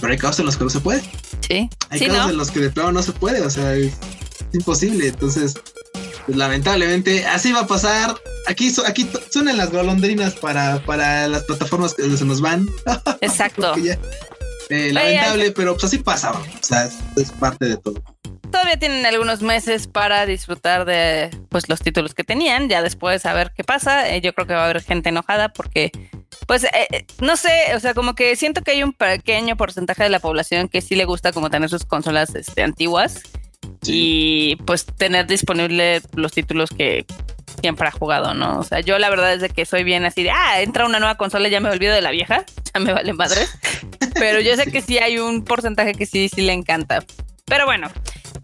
Pero 0.00 0.12
hay 0.12 0.18
casos 0.18 0.40
en 0.40 0.46
los 0.46 0.56
que 0.56 0.64
no 0.64 0.70
se 0.70 0.80
puede. 0.80 1.02
Sí. 1.46 1.68
Hay 1.90 2.06
casos 2.06 2.30
en 2.30 2.36
los 2.36 2.50
que 2.50 2.60
de 2.60 2.70
plano 2.70 2.92
no 2.92 3.02
se 3.02 3.12
puede, 3.12 3.42
o 3.42 3.50
sea, 3.50 3.74
es, 3.74 3.92
imposible. 4.52 5.08
Entonces, 5.08 5.54
pues, 6.26 6.36
lamentablemente, 6.36 7.26
así 7.26 7.52
va 7.52 7.60
a 7.60 7.66
pasar. 7.66 8.16
Aquí, 8.46 8.72
aquí 8.86 9.08
suenan 9.30 9.58
las 9.58 9.70
golondrinas 9.70 10.34
para, 10.34 10.82
para 10.84 11.28
las 11.28 11.44
plataformas 11.44 11.94
que 11.94 12.16
se 12.16 12.24
nos 12.24 12.40
van. 12.40 12.68
Exacto. 13.20 13.74
eh, 14.70 14.92
lamentable, 14.92 15.50
pero 15.52 15.74
pues 15.74 15.84
así 15.84 15.98
pasa, 15.98 16.32
o 16.32 16.42
sea, 16.62 16.88
es 17.16 17.30
parte 17.32 17.66
de 17.66 17.76
todo 17.76 18.02
todavía 18.50 18.78
tienen 18.78 19.06
algunos 19.06 19.42
meses 19.42 19.86
para 19.86 20.26
disfrutar 20.26 20.84
de 20.84 21.30
pues 21.48 21.68
los 21.68 21.80
títulos 21.80 22.14
que 22.14 22.24
tenían. 22.24 22.68
Ya 22.68 22.82
después 22.82 23.24
a 23.26 23.32
ver 23.32 23.52
qué 23.56 23.64
pasa. 23.64 24.08
Eh, 24.14 24.20
yo 24.20 24.34
creo 24.34 24.46
que 24.46 24.54
va 24.54 24.62
a 24.62 24.64
haber 24.64 24.82
gente 24.82 25.08
enojada 25.08 25.50
porque, 25.50 25.90
pues, 26.46 26.64
eh, 26.64 26.70
eh, 26.90 27.06
no 27.20 27.36
sé, 27.36 27.74
o 27.74 27.80
sea, 27.80 27.94
como 27.94 28.14
que 28.14 28.36
siento 28.36 28.62
que 28.62 28.72
hay 28.72 28.82
un 28.82 28.92
pequeño 28.92 29.56
porcentaje 29.56 30.02
de 30.02 30.10
la 30.10 30.20
población 30.20 30.68
que 30.68 30.80
sí 30.80 30.94
le 30.94 31.04
gusta 31.04 31.32
como 31.32 31.50
tener 31.50 31.70
sus 31.70 31.84
consolas 31.84 32.34
este, 32.34 32.62
antiguas 32.62 33.22
y 33.84 34.56
pues 34.66 34.84
tener 34.84 35.26
disponible 35.26 36.02
los 36.14 36.32
títulos 36.32 36.70
que 36.70 37.06
siempre 37.60 37.88
ha 37.88 37.90
jugado, 37.90 38.34
¿no? 38.34 38.58
O 38.58 38.64
sea, 38.64 38.80
yo 38.80 38.98
la 38.98 39.10
verdad 39.10 39.32
es 39.34 39.40
de 39.40 39.48
que 39.48 39.64
soy 39.64 39.84
bien 39.84 40.04
así 40.04 40.22
de, 40.22 40.30
ah, 40.30 40.60
entra 40.60 40.86
una 40.86 40.98
nueva 40.98 41.16
consola, 41.16 41.48
ya 41.48 41.60
me 41.60 41.70
olvido 41.70 41.94
de 41.94 42.02
la 42.02 42.10
vieja, 42.10 42.44
ya 42.74 42.80
me 42.80 42.92
vale 42.92 43.12
madre. 43.12 43.46
Pero 44.14 44.40
yo 44.40 44.54
sé 44.56 44.70
que 44.70 44.82
sí 44.82 44.98
hay 44.98 45.18
un 45.18 45.44
porcentaje 45.44 45.94
que 45.94 46.06
sí, 46.06 46.28
sí 46.28 46.42
le 46.42 46.52
encanta. 46.52 47.04
Pero 47.46 47.66
bueno, 47.66 47.90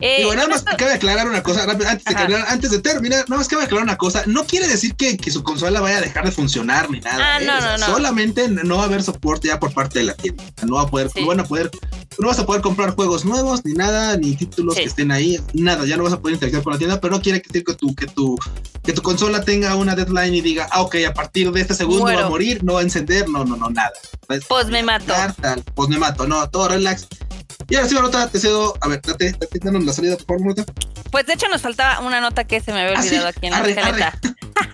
Eh, 0.00 0.16
Digo, 0.18 0.34
nada 0.34 0.48
más 0.48 0.62
cabe 0.62 0.92
aclarar 0.92 1.26
una 1.26 1.42
cosa 1.42 1.62
antes 1.64 2.04
de, 2.28 2.36
antes 2.36 2.70
de 2.70 2.80
terminar, 2.80 3.24
nada 3.28 3.38
más 3.38 3.48
cabe 3.48 3.64
aclarar 3.64 3.84
una 3.84 3.96
cosa. 3.96 4.24
No 4.26 4.44
quiere 4.44 4.68
decir 4.68 4.94
que, 4.94 5.16
que, 5.16 5.30
su 5.30 5.42
consola 5.42 5.80
vaya 5.80 5.98
a 5.98 6.00
dejar 6.02 6.24
de 6.24 6.32
funcionar 6.32 6.90
ni 6.90 7.00
nada. 7.00 7.36
Ah, 7.36 7.40
¿eh? 7.40 7.46
no, 7.46 7.60
no, 7.60 7.78
no. 7.78 7.86
Solamente 7.86 8.48
no 8.48 8.76
va 8.76 8.82
a 8.82 8.86
haber 8.86 9.02
soporte 9.02 9.48
ya 9.48 9.58
por 9.58 9.72
parte 9.72 10.00
de 10.00 10.04
la 10.06 10.14
tienda. 10.14 10.44
No 10.66 10.74
va 10.76 10.82
a 10.82 10.86
poder, 10.88 11.10
no 11.18 11.26
van 11.26 11.40
a 11.40 11.44
poder, 11.44 11.70
no 12.18 12.28
vas 12.28 12.38
a 12.38 12.44
poder 12.44 12.60
comprar 12.60 12.94
juegos 12.94 13.24
nuevos 13.24 13.64
ni 13.64 13.72
nada, 13.72 14.16
ni 14.18 14.36
títulos 14.36 14.74
que 14.74 14.84
estén 14.84 15.10
ahí, 15.10 15.40
nada. 15.54 15.86
Ya 15.86 15.96
no 15.96 16.04
vas 16.04 16.12
a 16.12 16.20
poder 16.20 16.34
interactuar 16.34 16.62
con 16.62 16.72
la 16.74 16.78
tienda, 16.78 17.00
pero 17.00 17.14
no 17.14 17.22
quiere 17.22 17.40
decir 17.40 17.64
que 17.64 17.74
tu, 17.74 17.94
que 17.94 18.06
tu, 18.06 18.36
que 18.82 18.92
tu 18.92 19.00
consola 19.00 19.42
tenga 19.44 19.74
una 19.76 19.94
deadline 19.94 20.34
y 20.34 20.40
diga, 20.42 20.68
ah, 20.72 20.82
ok, 20.82 20.96
a 21.08 21.14
partir 21.14 21.50
de 21.52 21.62
este 21.62 21.74
segundo 21.74 22.04
va 22.04 22.26
a 22.26 22.28
morir, 22.28 22.62
no 22.62 22.74
va 22.74 22.80
a 22.80 22.82
encender, 22.82 23.28
no, 23.30 23.44
no, 23.44 23.56
no, 23.56 23.70
nada. 23.70 23.92
Pues 24.26 24.68
me 24.68 24.82
mato. 24.82 25.14
Pues 25.74 25.88
me 25.88 25.98
mato, 25.98 26.26
no, 26.26 26.48
todo 26.50 26.68
relax. 26.68 27.06
Y 27.68 27.74
ahora 27.74 27.88
sí, 27.88 27.94
nota, 27.94 28.28
te 28.28 28.38
cedo. 28.38 28.74
A 28.80 28.88
ver, 28.88 29.00
date, 29.02 29.32
date, 29.32 29.58
la 29.86 29.92
salida, 29.92 30.16
por 30.16 30.38
favor. 30.38 30.54
Pues 31.10 31.26
de 31.26 31.34
hecho 31.34 31.48
nos 31.48 31.62
faltaba 31.62 32.00
una 32.00 32.20
nota 32.20 32.44
que 32.44 32.60
se 32.60 32.72
me 32.72 32.80
había 32.80 32.98
ah, 32.98 33.02
olvidado 33.02 33.28
aquí 33.28 33.46
en 33.46 33.52
la 33.52 33.66
escaleta. 33.66 34.18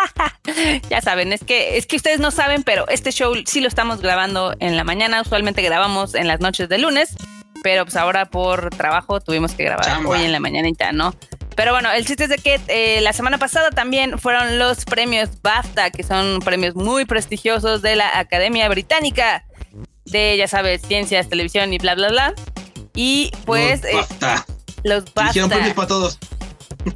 ya 0.91 1.01
saben, 1.01 1.33
es 1.33 1.45
que, 1.45 1.77
es 1.77 1.87
que 1.87 1.97
ustedes 1.97 2.21
no 2.21 2.31
saben, 2.31 2.63
pero 2.63 2.89
este 2.89 3.13
show 3.13 3.35
sí 3.47 3.61
lo 3.61 3.69
estamos 3.69 4.01
grabando 4.01 4.55
en 4.61 4.77
la 4.77 4.85
mañana. 4.85 5.21
Usualmente 5.21 5.63
grabamos 5.63 6.15
en 6.15 6.27
las 6.27 6.41
noches 6.41 6.69
de 6.69 6.79
lunes, 6.79 7.15
pero 7.63 7.85
pues 7.85 7.97
ahora 7.97 8.27
por 8.27 8.71
trabajo 8.71 9.21
tuvimos 9.21 9.53
que 9.53 9.65
grabar 9.65 10.05
hoy 10.07 10.23
en 10.23 10.33
la 10.33 10.41
mañanita, 10.41 10.93
¿no? 10.93 11.15
Pero 11.55 11.73
bueno, 11.73 11.93
el 11.93 12.07
chiste 12.07 12.25
es 12.25 12.31
de 12.31 12.39
que 12.39 12.61
eh, 12.69 13.01
la 13.03 13.13
semana 13.13 13.39
pasada 13.39 13.71
también 13.71 14.19
fueron 14.19 14.59
los 14.59 14.85
premios 14.85 15.29
BAFTA, 15.43 15.91
que 15.91 16.03
son 16.03 16.41
premios 16.41 16.75
muy 16.75 17.05
prestigiosos 17.05 17.83
de 17.83 17.97
la 17.97 18.19
Academia 18.19 18.69
Británica 18.69 19.45
de, 20.05 20.37
ya 20.37 20.49
sabes, 20.49 20.83
ciencias, 20.83 21.29
televisión 21.29 21.73
y 21.73 21.79
bla, 21.79 21.95
bla, 21.95 22.09
bla. 22.09 22.35
Y 22.95 23.33
pues... 23.45 23.83
Los 23.83 24.09
BAFTA. 24.09 24.47
Los 24.85 25.05
BAFTA. 25.15 25.49
premios 25.49 25.75
para 25.75 25.89
todos. 25.89 26.19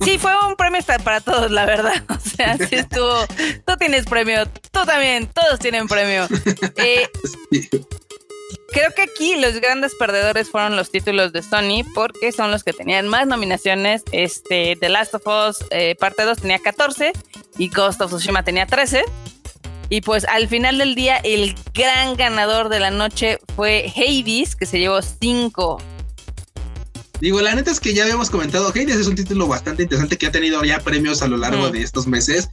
Sí, 0.03 0.19
fue 0.19 0.33
un 0.47 0.57
premio 0.57 0.81
para 1.05 1.21
todos, 1.21 1.51
la 1.51 1.65
verdad. 1.65 2.03
O 2.09 2.19
sea, 2.37 2.57
sí 2.59 2.77
estuvo. 2.77 3.27
Tú 3.67 3.77
tienes 3.79 4.05
premio, 4.05 4.47
tú 4.47 4.85
también, 4.85 5.27
todos 5.29 5.59
tienen 5.59 5.89
premio. 5.89 6.27
Eh, 6.77 7.09
creo 8.73 8.91
que 8.95 9.03
aquí 9.03 9.37
los 9.37 9.55
grandes 9.61 9.95
perdedores 9.95 10.51
fueron 10.51 10.77
los 10.77 10.91
títulos 10.91 11.33
de 11.33 11.43
Sony 11.43 11.83
porque 11.95 12.33
son 12.33 12.51
los 12.51 12.63
que 12.63 12.73
tenían 12.73 13.09
más 13.09 13.27
nominaciones. 13.27 14.03
Este, 14.13 14.77
The 14.79 14.89
Last 14.91 15.15
of 15.15 15.27
Us 15.27 15.65
eh, 15.71 15.95
parte 15.95 16.25
2 16.25 16.39
tenía 16.39 16.59
14 16.59 17.13
y 17.57 17.69
Ghost 17.71 18.03
of 18.03 18.11
Tsushima 18.11 18.43
tenía 18.43 18.67
13. 18.67 19.05
Y 19.89 20.01
pues 20.01 20.25
al 20.25 20.49
final 20.49 20.79
del 20.79 20.95
día, 20.95 21.19
el 21.19 21.55
gran 21.73 22.17
ganador 22.17 22.69
de 22.69 22.81
la 22.81 22.91
noche 22.91 23.39
fue 23.55 23.93
Hades, 23.97 24.57
que 24.57 24.67
se 24.67 24.79
llevó 24.79 25.01
5. 25.01 25.79
Digo, 27.21 27.41
la 27.41 27.55
neta 27.55 27.71
es 27.71 27.81
que 27.81 27.95
ya 27.95 28.03
habíamos 28.03 28.31
comentado, 28.31 28.69
Hades 28.69 28.97
es 28.97 29.07
un 29.07 29.15
título 29.15 29.47
bastante 29.47 29.83
interesante 29.83 30.19
que 30.19 30.27
ha 30.27 30.33
tenido 30.33 30.63
ya 30.65 30.81
premios 30.81 31.23
a 31.23 31.29
lo 31.29 31.37
largo 31.37 31.71
de 31.71 31.83
estos 31.83 32.07
meses. 32.07 32.49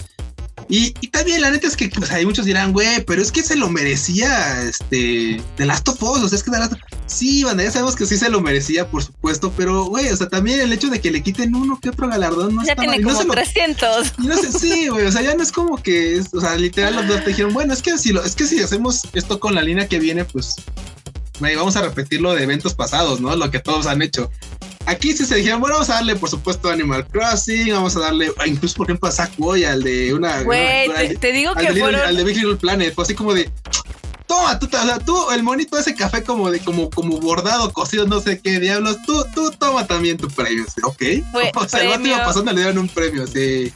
Y, 0.69 0.91
también 1.09 1.41
la 1.41 1.51
neta 1.51 1.67
es 1.67 1.75
que 1.75 1.89
pues, 1.89 2.11
hay 2.11 2.25
muchos 2.25 2.45
dirán, 2.45 2.71
güey, 2.71 3.03
pero 3.05 3.21
es 3.21 3.31
que 3.31 3.43
se 3.43 3.55
lo 3.55 3.69
merecía 3.69 4.63
este 4.63 5.41
The 5.57 5.65
Last 5.65 5.87
of 5.89 6.01
Us, 6.01 6.23
o 6.23 6.29
sea, 6.29 6.37
es 6.37 6.43
que 6.43 6.51
The 6.51 6.59
Last 6.59 6.73
Sí, 7.05 7.43
banda, 7.43 7.63
ya 7.63 7.71
sabemos 7.71 7.95
que 7.95 8.05
sí 8.05 8.17
se 8.17 8.29
lo 8.29 8.41
merecía, 8.41 8.89
por 8.89 9.03
supuesto, 9.03 9.53
pero 9.55 9.85
güey, 9.85 10.09
o 10.09 10.15
sea, 10.15 10.29
también 10.29 10.61
el 10.61 10.71
hecho 10.71 10.89
de 10.89 11.01
que 11.01 11.11
le 11.11 11.21
quiten 11.21 11.53
uno 11.53 11.77
que 11.79 11.89
otro 11.89 12.07
galardón 12.07 12.55
no 12.55 12.63
ya 12.63 12.75
tiene 12.75 13.01
como 13.01 13.25
300. 13.25 14.19
No 14.19 14.37
sé, 14.37 14.51
sí, 14.51 14.87
güey, 14.87 15.05
o 15.05 15.11
sea, 15.11 15.21
ya 15.21 15.35
no 15.35 15.43
es 15.43 15.51
como 15.51 15.81
que, 15.81 16.17
es, 16.17 16.33
o 16.33 16.39
sea, 16.39 16.55
literal 16.55 16.95
los 16.95 17.07
dos 17.07 17.23
te 17.23 17.31
dijeron, 17.31 17.53
bueno, 17.53 17.73
es 17.73 17.81
que 17.81 17.97
si 17.97 18.13
lo, 18.13 18.23
es 18.23 18.35
que 18.35 18.47
si 18.47 18.61
hacemos 18.61 19.01
esto 19.13 19.39
con 19.39 19.53
la 19.53 19.61
línea 19.61 19.87
que 19.87 19.99
viene, 19.99 20.25
pues 20.25 20.55
güey, 21.43 21.57
vamos 21.57 21.75
a 21.75 21.81
repetir 21.81 22.21
lo 22.21 22.33
de 22.33 22.43
eventos 22.43 22.73
pasados, 22.73 23.19
¿no? 23.19 23.35
Lo 23.35 23.51
que 23.51 23.59
todos 23.59 23.85
han 23.85 24.01
hecho. 24.01 24.31
Aquí 24.85 25.11
sí 25.11 25.25
se 25.25 25.35
dijeron, 25.35 25.59
bueno, 25.59 25.75
vamos 25.75 25.89
a 25.89 25.95
darle, 25.95 26.15
por 26.15 26.29
supuesto, 26.29 26.69
Animal 26.69 27.05
Crossing, 27.07 27.73
vamos 27.73 27.97
a 27.97 27.99
darle, 27.99 28.31
incluso, 28.45 28.75
por 28.75 28.87
ejemplo, 28.87 29.09
a 29.09 29.11
Sackboy, 29.11 29.65
al 29.65 29.83
de 29.83 30.13
una... 30.13 30.41
Güey, 30.43 31.17
te, 31.17 31.31
digo 31.33 31.53
que 31.55 31.67
fueron... 31.73 32.01
Al 32.01 32.15
de 32.15 32.23
Big 32.23 32.37
Little 32.37 32.55
Planet, 32.55 32.95
fue 32.95 33.03
así 33.03 33.13
como 33.13 33.33
de... 33.33 33.49
Toma, 34.25 34.57
tú, 34.57 34.67
o 34.67 34.69
sea, 34.69 34.99
tú, 34.99 35.31
el 35.31 35.43
monito 35.43 35.77
ese 35.77 35.93
café 35.95 36.23
como 36.23 36.49
de, 36.49 36.59
como, 36.61 36.89
como 36.89 37.19
bordado, 37.19 37.73
cocido, 37.73 38.05
no 38.07 38.21
sé 38.21 38.39
qué 38.39 38.61
diablos, 38.61 38.97
tú, 39.05 39.25
tú 39.35 39.51
toma 39.51 39.85
también 39.85 40.15
tu 40.15 40.29
premio, 40.29 40.65
¿ok? 40.83 41.01
o 41.55 41.67
sea, 41.67 41.79
premio... 41.81 42.15
iba 42.15 42.25
pasando, 42.25 42.53
le 42.53 42.61
dieron 42.61 42.77
un 42.77 42.87
premio, 42.87 43.27
sí. 43.27 43.71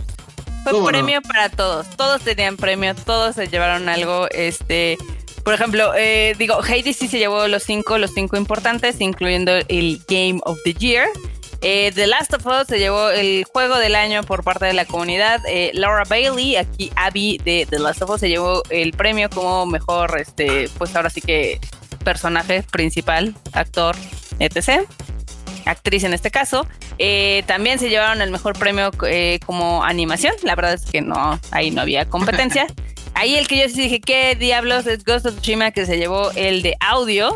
Fue 0.64 0.86
premio 0.86 1.22
para 1.22 1.50
todos, 1.50 1.88
todos 1.98 2.22
tenían 2.22 2.56
premio, 2.56 2.96
todos 2.96 3.36
se 3.36 3.48
llevaron 3.48 3.90
algo, 3.90 4.30
este... 4.32 4.98
Por 5.48 5.54
ejemplo, 5.54 5.94
eh, 5.96 6.36
digo, 6.38 6.56
Hades 6.62 6.98
sí 6.98 7.08
se 7.08 7.20
llevó 7.20 7.48
los 7.48 7.64
cinco, 7.64 7.98
los 7.98 8.14
cinco 8.14 8.36
importantes, 8.36 9.00
incluyendo 9.00 9.54
el 9.70 10.02
Game 10.06 10.42
of 10.44 10.58
the 10.66 10.74
Year. 10.74 11.08
Eh, 11.62 11.94
the 11.96 12.06
Last 12.06 12.34
of 12.34 12.46
Us 12.46 12.68
se 12.68 12.80
llevó 12.80 13.12
el 13.12 13.46
juego 13.46 13.78
del 13.78 13.96
año 13.96 14.24
por 14.24 14.44
parte 14.44 14.66
de 14.66 14.74
la 14.74 14.84
comunidad. 14.84 15.40
Eh, 15.48 15.72
Laura 15.74 16.04
Bailey, 16.04 16.58
aquí 16.58 16.92
Abby 16.98 17.40
de 17.46 17.66
The 17.70 17.80
Last 17.80 18.02
of 18.02 18.10
Us, 18.10 18.20
se 18.20 18.28
llevó 18.28 18.62
el 18.70 18.92
premio 18.92 19.30
como 19.30 19.66
mejor, 19.66 20.20
este, 20.20 20.70
pues 20.78 20.94
ahora 20.98 21.10
sí 21.10 21.22
que 21.22 21.62
personaje 22.04 22.64
principal, 22.64 23.34
actor, 23.54 23.96
etc. 24.40 24.86
Actriz 25.64 26.04
en 26.04 26.14
este 26.14 26.30
caso. 26.30 26.68
también 27.46 27.80
se 27.80 27.88
llevaron 27.88 28.22
el 28.22 28.32
mejor 28.32 28.60
premio 28.60 28.92
como 29.46 29.82
animación. 29.86 30.34
La 30.44 30.56
verdad 30.56 30.74
es 30.74 30.84
que 30.84 31.00
no, 31.00 31.40
ahí 31.52 31.72
no 31.72 31.80
había 31.80 32.04
competencia. 32.10 32.68
Ahí 33.18 33.36
el 33.36 33.48
que 33.48 33.58
yo 33.58 33.68
sí 33.68 33.82
dije, 33.82 34.00
¿qué 34.00 34.36
diablos 34.36 34.86
es 34.86 35.04
Ghost 35.04 35.26
of 35.26 35.38
Tsushima 35.38 35.72
que 35.72 35.88
se 35.88 35.98
llevó 35.98 36.30
el 36.36 36.62
de 36.62 36.78
audio? 36.80 37.36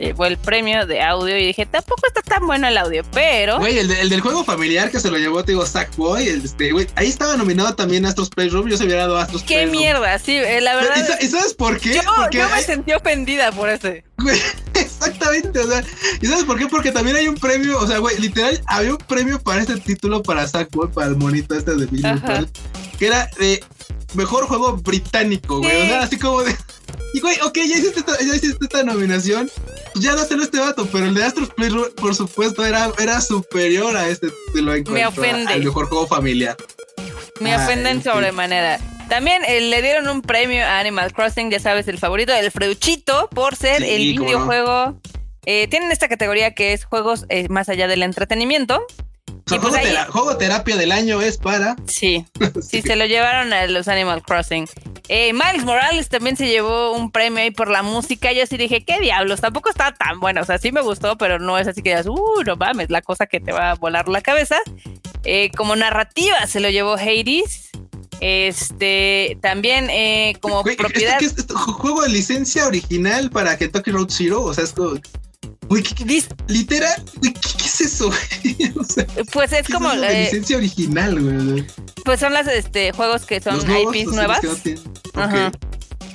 Llevó 0.00 0.26
el 0.26 0.36
premio 0.36 0.84
de 0.84 1.00
audio 1.00 1.38
y 1.38 1.46
dije, 1.46 1.64
tampoco 1.64 2.08
está 2.08 2.22
tan 2.22 2.44
bueno 2.44 2.66
el 2.66 2.76
audio, 2.76 3.04
pero. 3.12 3.60
Güey, 3.60 3.78
el, 3.78 4.08
del 4.08 4.20
juego 4.20 4.42
familiar 4.42 4.90
que 4.90 4.98
se 4.98 5.08
lo 5.08 5.16
llevó, 5.16 5.44
te 5.44 5.52
digo, 5.52 5.64
Sackboy. 5.64 6.26
Este, 6.26 6.72
güey, 6.72 6.88
ahí 6.96 7.06
estaba 7.06 7.36
nominado 7.36 7.72
también 7.76 8.04
Astros 8.04 8.30
Playroom. 8.30 8.68
Yo 8.68 8.76
se 8.76 8.84
hubiera 8.84 9.02
dado 9.02 9.16
Astros 9.16 9.44
Qué 9.44 9.68
mierda, 9.68 10.18
sí, 10.18 10.38
eh, 10.38 10.60
la 10.60 10.74
verdad. 10.74 10.96
¿Y, 11.20 11.28
sabes 11.28 11.54
por 11.54 11.78
qué? 11.78 11.94
Yo, 11.94 12.02
yo 12.32 12.48
me 12.48 12.60
sentí 12.62 12.92
ofendida 12.92 13.52
por 13.52 13.68
ese. 13.68 14.02
Güey, 14.18 14.40
exactamente, 14.74 15.56
o 15.60 15.68
sea, 15.68 15.84
¿y 16.20 16.26
sabes 16.26 16.42
por 16.42 16.58
qué? 16.58 16.66
Porque 16.66 16.90
también 16.90 17.14
hay 17.14 17.28
un 17.28 17.36
premio, 17.36 17.78
o 17.78 17.86
sea, 17.86 17.98
güey, 17.98 18.18
literal, 18.18 18.60
había 18.66 18.90
un 18.90 18.98
premio 18.98 19.40
para 19.40 19.60
este 19.60 19.76
título 19.76 20.24
para 20.24 20.48
Sackboy, 20.48 20.90
para 20.90 21.06
el 21.06 21.16
monito 21.16 21.54
este 21.54 21.76
de 21.76 21.86
Billy 21.86 22.02
que 22.98 23.06
era 23.06 23.28
de 23.38 23.62
mejor 24.16 24.46
juego 24.46 24.76
británico, 24.76 25.58
güey. 25.58 25.82
O 25.82 25.86
sea, 25.86 26.02
así 26.02 26.18
como 26.18 26.42
de. 26.42 26.56
Y 27.14 27.20
güey, 27.20 27.36
ok, 27.40 27.54
ya 27.54 27.78
hiciste 27.78 28.00
esta, 28.00 28.18
ya 28.18 28.34
hiciste 28.34 28.64
esta 28.64 28.82
nominación. 28.82 29.50
Pues 29.92 30.04
ya 30.04 30.14
dáselo 30.14 30.42
a 30.42 30.44
este 30.44 30.58
vato, 30.58 30.86
pero 30.92 31.06
el 31.06 31.14
de 31.14 31.24
Astros 31.24 31.50
Playroom, 31.50 31.86
por 31.94 32.14
supuesto, 32.14 32.64
era, 32.64 32.90
era 32.98 33.20
superior 33.20 33.96
a 33.96 34.08
este 34.08 34.28
lo 34.54 34.72
Me 34.92 35.06
ofende. 35.06 35.52
Al 35.52 35.64
mejor 35.64 35.88
juego 35.88 36.06
familiar. 36.06 36.56
Me 37.40 37.54
ofenden 37.56 38.02
sobremanera. 38.02 38.78
También 39.08 39.42
eh, 39.46 39.60
le 39.60 39.82
dieron 39.82 40.08
un 40.08 40.20
premio 40.20 40.64
a 40.64 40.80
Animal 40.80 41.12
Crossing, 41.12 41.50
ya 41.50 41.60
sabes, 41.60 41.86
el 41.88 41.98
favorito 41.98 42.32
del 42.32 42.50
Freuchito, 42.50 43.28
por 43.30 43.54
ser 43.54 43.82
el 43.82 44.18
videojuego. 44.18 45.00
Eh, 45.44 45.68
tienen 45.68 45.92
esta 45.92 46.08
categoría 46.08 46.54
que 46.54 46.72
es 46.72 46.84
juegos 46.84 47.24
eh, 47.28 47.48
más 47.48 47.68
allá 47.68 47.86
del 47.86 48.02
entretenimiento. 48.02 48.84
Pues 49.46 49.60
juego, 50.08 50.36
terapia 50.36 50.76
del 50.76 50.90
año 50.90 51.22
es 51.22 51.36
para. 51.38 51.76
Sí, 51.86 52.26
sí, 52.68 52.82
se 52.82 52.96
lo 52.96 53.06
llevaron 53.06 53.52
a 53.52 53.66
los 53.68 53.86
Animal 53.86 54.22
Crossing. 54.22 54.66
Eh, 55.06 55.32
Miles 55.32 55.64
Morales 55.64 56.08
también 56.08 56.36
se 56.36 56.48
llevó 56.48 56.90
un 56.90 57.12
premio 57.12 57.44
ahí 57.44 57.52
por 57.52 57.68
la 57.68 57.84
música. 57.84 58.32
Yo 58.32 58.44
sí 58.46 58.56
dije, 58.56 58.84
¿qué 58.84 58.98
diablos? 58.98 59.40
Tampoco 59.40 59.70
está 59.70 59.94
tan 59.94 60.18
bueno. 60.18 60.40
O 60.40 60.44
sea, 60.44 60.58
sí 60.58 60.72
me 60.72 60.80
gustó, 60.80 61.16
pero 61.16 61.38
no 61.38 61.58
es 61.58 61.68
así 61.68 61.80
que 61.80 61.90
digas, 61.90 62.06
uh, 62.06 62.42
no 62.44 62.56
mames, 62.56 62.90
la 62.90 63.02
cosa 63.02 63.26
que 63.26 63.38
te 63.38 63.52
va 63.52 63.70
a 63.70 63.74
volar 63.76 64.08
la 64.08 64.20
cabeza. 64.20 64.58
Eh, 65.22 65.52
como 65.56 65.76
narrativa 65.76 66.44
se 66.48 66.58
lo 66.58 66.68
llevó 66.68 66.94
Hades. 66.94 67.70
Este 68.20 69.38
también 69.42 69.90
eh, 69.90 70.36
como 70.40 70.64
propiedad. 70.64 71.22
¿Es, 71.22 71.46
juego 71.54 72.02
de 72.02 72.08
licencia 72.08 72.66
original 72.66 73.30
para 73.30 73.56
Kentucky 73.56 73.92
Road 73.92 74.08
Zero? 74.10 74.42
O 74.42 74.54
sea, 74.54 74.64
es 74.64 74.74
Uy, 75.68 75.82
¿qué, 75.82 76.22
literal, 76.48 77.02
¿qué, 77.20 77.64
es 77.64 77.80
eso? 77.80 78.10
pues 79.32 79.52
es 79.52 79.68
como 79.68 79.92
la 79.92 80.10
licencia 80.10 80.56
original, 80.56 81.20
güey. 81.20 81.66
Pues 82.04 82.20
son 82.20 82.32
las 82.32 82.46
este 82.46 82.92
juegos 82.92 83.26
que 83.26 83.40
son 83.40 83.58
IPs 83.60 84.12
nuevas. 84.12 84.40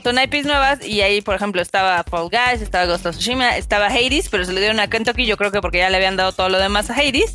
Son 0.04 0.18
IPs 0.18 0.46
nuevas 0.46 0.86
y 0.86 1.02
ahí, 1.02 1.22
por 1.22 1.36
ejemplo, 1.36 1.62
estaba 1.62 2.04
Fall 2.04 2.30
Guys, 2.30 2.62
estaba 2.62 2.86
Ghost 2.86 3.06
of 3.06 3.16
Tsushima, 3.16 3.58
estaba 3.58 3.88
Hades, 3.88 4.30
pero 4.30 4.46
se 4.46 4.54
le 4.54 4.62
dieron 4.62 4.80
a 4.80 4.90
Kentucky, 4.90 5.26
yo 5.26 5.38
creo 5.38 5.52
que 5.52 5.62
porque 5.62 5.78
ya 5.80 5.90
le 5.90 5.98
habían 5.98 6.16
dado 6.16 6.32
todo 6.32 6.50
lo 6.50 6.58
demás 6.58 6.90
a 6.90 6.94
Hades. 6.94 7.34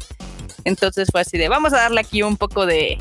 Entonces 0.65 1.09
fue 1.13 1.21
así 1.21 1.39
de, 1.39 1.49
vamos 1.49 1.73
a 1.73 1.77
darle 1.77 2.01
aquí 2.01 2.23
un 2.23 2.37
poco 2.37 2.67
de, 2.67 2.99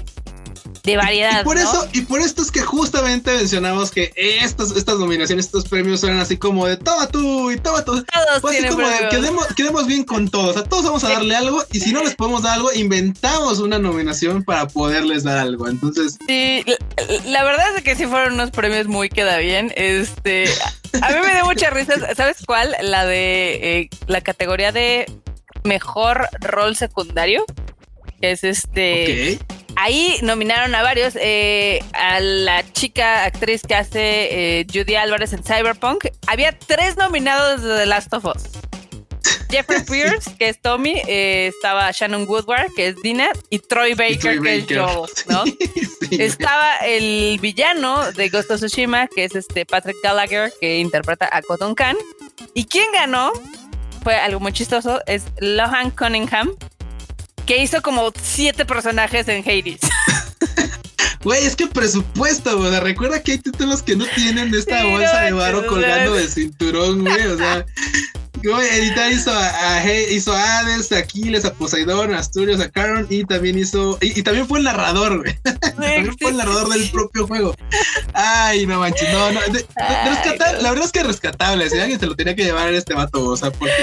de 0.85 0.97
variedad. 0.97 1.41
Y, 1.41 1.43
por 1.43 1.57
eso, 1.57 1.87
y 1.93 2.01
por 2.01 2.19
esto 2.19 2.41
es 2.41 2.51
que 2.51 2.61
justamente 2.61 3.35
mencionamos 3.35 3.91
que 3.91 4.13
estas, 4.15 4.71
estas 4.75 4.97
nominaciones, 4.99 5.45
estos 5.45 5.67
premios 5.67 6.01
son 6.01 6.19
así 6.19 6.37
como 6.37 6.67
de 6.67 6.77
toma 6.77 7.07
tú 7.07 7.51
y 7.51 7.57
toma 7.57 7.83
tú. 7.83 8.03
Todos 8.03 8.41
pues 8.41 8.59
así 8.59 8.67
como 8.67 8.87
de 8.87 9.09
quedemos, 9.09 9.47
quedemos, 9.55 9.87
bien 9.87 10.03
con 10.03 10.29
todos. 10.29 10.57
A 10.57 10.63
todos 10.63 10.85
vamos 10.85 11.03
a 11.03 11.09
darle 11.09 11.35
algo 11.35 11.63
y 11.71 11.79
si 11.79 11.91
no 11.91 12.03
les 12.03 12.15
podemos 12.15 12.43
dar 12.43 12.53
algo, 12.53 12.71
inventamos 12.73 13.59
una 13.59 13.79
nominación 13.79 14.43
para 14.43 14.67
poderles 14.67 15.23
dar 15.23 15.37
algo. 15.37 15.67
Entonces. 15.67 16.17
Sí, 16.27 16.63
la, 17.25 17.43
verdad 17.43 17.75
es 17.75 17.83
que 17.83 17.95
sí 17.95 18.05
fueron 18.05 18.33
unos 18.33 18.51
premios 18.51 18.87
muy 18.87 19.09
queda 19.09 19.37
bien. 19.37 19.73
Este. 19.75 20.45
A 21.01 21.09
mí 21.09 21.15
me 21.25 21.33
dio 21.33 21.45
mucha 21.45 21.69
risa. 21.71 21.93
¿Sabes 22.15 22.37
cuál? 22.45 22.75
La 22.81 23.05
de 23.05 23.79
eh, 23.79 23.89
la 24.07 24.21
categoría 24.21 24.71
de 24.71 25.05
mejor 25.63 26.29
rol 26.41 26.75
secundario, 26.75 27.43
que 28.21 28.31
es 28.31 28.43
este. 28.43 29.39
Ahí 29.75 30.17
nominaron 30.21 30.73
a 30.73 30.81
varios, 30.81 31.15
eh, 31.19 31.83
a 31.93 32.19
la 32.19 32.63
chica 32.71 33.25
actriz 33.25 33.61
que 33.61 33.75
hace 33.75 34.59
eh, 34.59 34.67
Judy 34.71 34.95
Álvarez 34.95 35.33
en 35.33 35.43
Cyberpunk. 35.43 36.05
Había 36.27 36.57
tres 36.57 36.97
nominados 36.97 37.61
de 37.61 37.77
The 37.77 37.85
Last 37.85 38.13
of 38.13 38.25
Us. 38.25 38.43
Jeffrey 39.49 39.83
Pierce, 39.83 40.33
que 40.37 40.49
es 40.49 40.61
Tommy, 40.61 41.01
eh, 41.07 41.51
estaba 41.53 41.91
Shannon 41.91 42.27
Woodward, 42.27 42.73
que 42.75 42.87
es 42.87 43.01
Dina, 43.01 43.29
y 43.49 43.59
Troy 43.59 43.93
Baker, 43.93 44.41
que 44.41 44.55
es 44.57 44.65
Joel, 44.67 45.09
¿no? 45.27 45.43
estaba 46.11 46.77
el 46.77 47.39
villano 47.39 48.11
de 48.11 48.29
Ghost 48.29 48.51
of 48.51 48.59
Tsushima, 48.59 49.07
que 49.07 49.25
es 49.25 49.35
este 49.35 49.65
Patrick 49.65 49.97
Gallagher, 50.03 50.51
que 50.59 50.79
interpreta 50.79 51.29
a 51.31 51.41
Cotton 51.41 51.75
Khan. 51.75 51.97
¿Y 52.53 52.65
quién 52.65 52.91
ganó? 52.93 53.31
Fue 54.03 54.15
algo 54.15 54.39
muy 54.39 54.53
chistoso, 54.53 55.01
es 55.07 55.25
Lohan 55.39 55.89
Cunningham, 55.91 56.55
que 57.45 57.61
hizo 57.61 57.81
como 57.81 58.11
siete 58.21 58.65
personajes 58.65 59.27
en 59.27 59.43
Hades. 59.43 59.79
Güey, 61.23 61.43
es 61.43 61.55
que 61.55 61.65
presupuesto, 61.65 62.55
güey. 62.55 62.79
Recuerda 62.79 63.23
que 63.23 63.31
hay 63.31 63.37
títulos 63.39 63.81
que 63.81 63.95
no 63.95 64.05
tienen 64.05 64.53
esta 64.53 64.85
bolsa 64.85 65.21
de 65.21 65.31
varo 65.31 65.65
colgando 65.65 66.13
de 66.13 66.27
cinturón, 66.27 67.01
güey. 67.01 67.25
O 67.25 67.35
sea, 67.35 67.65
editar 68.45 69.11
hizo 69.11 69.31
a, 69.31 69.77
a, 69.77 69.91
hizo 69.91 70.33
a 70.33 70.59
Hades, 70.59 70.91
a 70.91 70.99
Aquiles, 70.99 71.45
a 71.45 71.53
Poseidón, 71.53 72.13
a 72.13 72.19
Asturias, 72.19 72.59
a 72.59 72.69
Caron 72.69 73.07
y 73.09 73.25
también 73.25 73.57
hizo. 73.57 73.97
Y, 74.01 74.21
también 74.23 74.47
fue 74.47 74.59
el 74.59 74.65
narrador, 74.65 75.21
güey. 75.21 75.37
también 75.61 76.15
fue 76.19 76.31
el 76.31 76.37
narrador 76.37 76.69
del 76.69 76.89
propio 76.91 77.27
juego. 77.27 77.55
Ay, 78.13 78.65
no 78.65 78.79
manches, 78.79 79.11
no, 79.11 79.31
no. 79.31 79.39
la 80.61 80.69
verdad 80.69 80.85
es 80.85 80.91
que 80.91 81.03
rescatable. 81.03 81.69
Si 81.69 81.79
alguien 81.79 81.99
se 81.99 82.05
lo 82.05 82.15
tenía 82.15 82.35
que 82.35 82.43
llevar 82.43 82.69
en 82.69 82.75
este 82.75 82.93
vato, 82.93 83.23
o 83.23 83.37
sea, 83.37 83.51
porque 83.51 83.73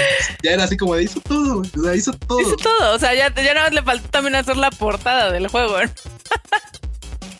ya 0.43 0.51
era 0.51 0.63
así 0.63 0.77
como 0.77 0.95
de 0.95 1.03
hizo 1.03 1.19
todo, 1.21 1.57
güey. 1.57 1.69
O 1.77 1.83
sea, 1.83 1.95
hizo 1.95 2.13
todo. 2.13 2.41
Hizo 2.41 2.55
todo, 2.55 2.95
o 2.95 2.99
sea, 2.99 3.13
ya, 3.13 3.33
ya 3.35 3.53
nada 3.53 3.67
más 3.67 3.73
le 3.73 3.83
faltó 3.83 4.09
también 4.09 4.35
hacer 4.35 4.57
la 4.57 4.71
portada 4.71 5.31
del 5.31 5.47
juego. 5.47 5.77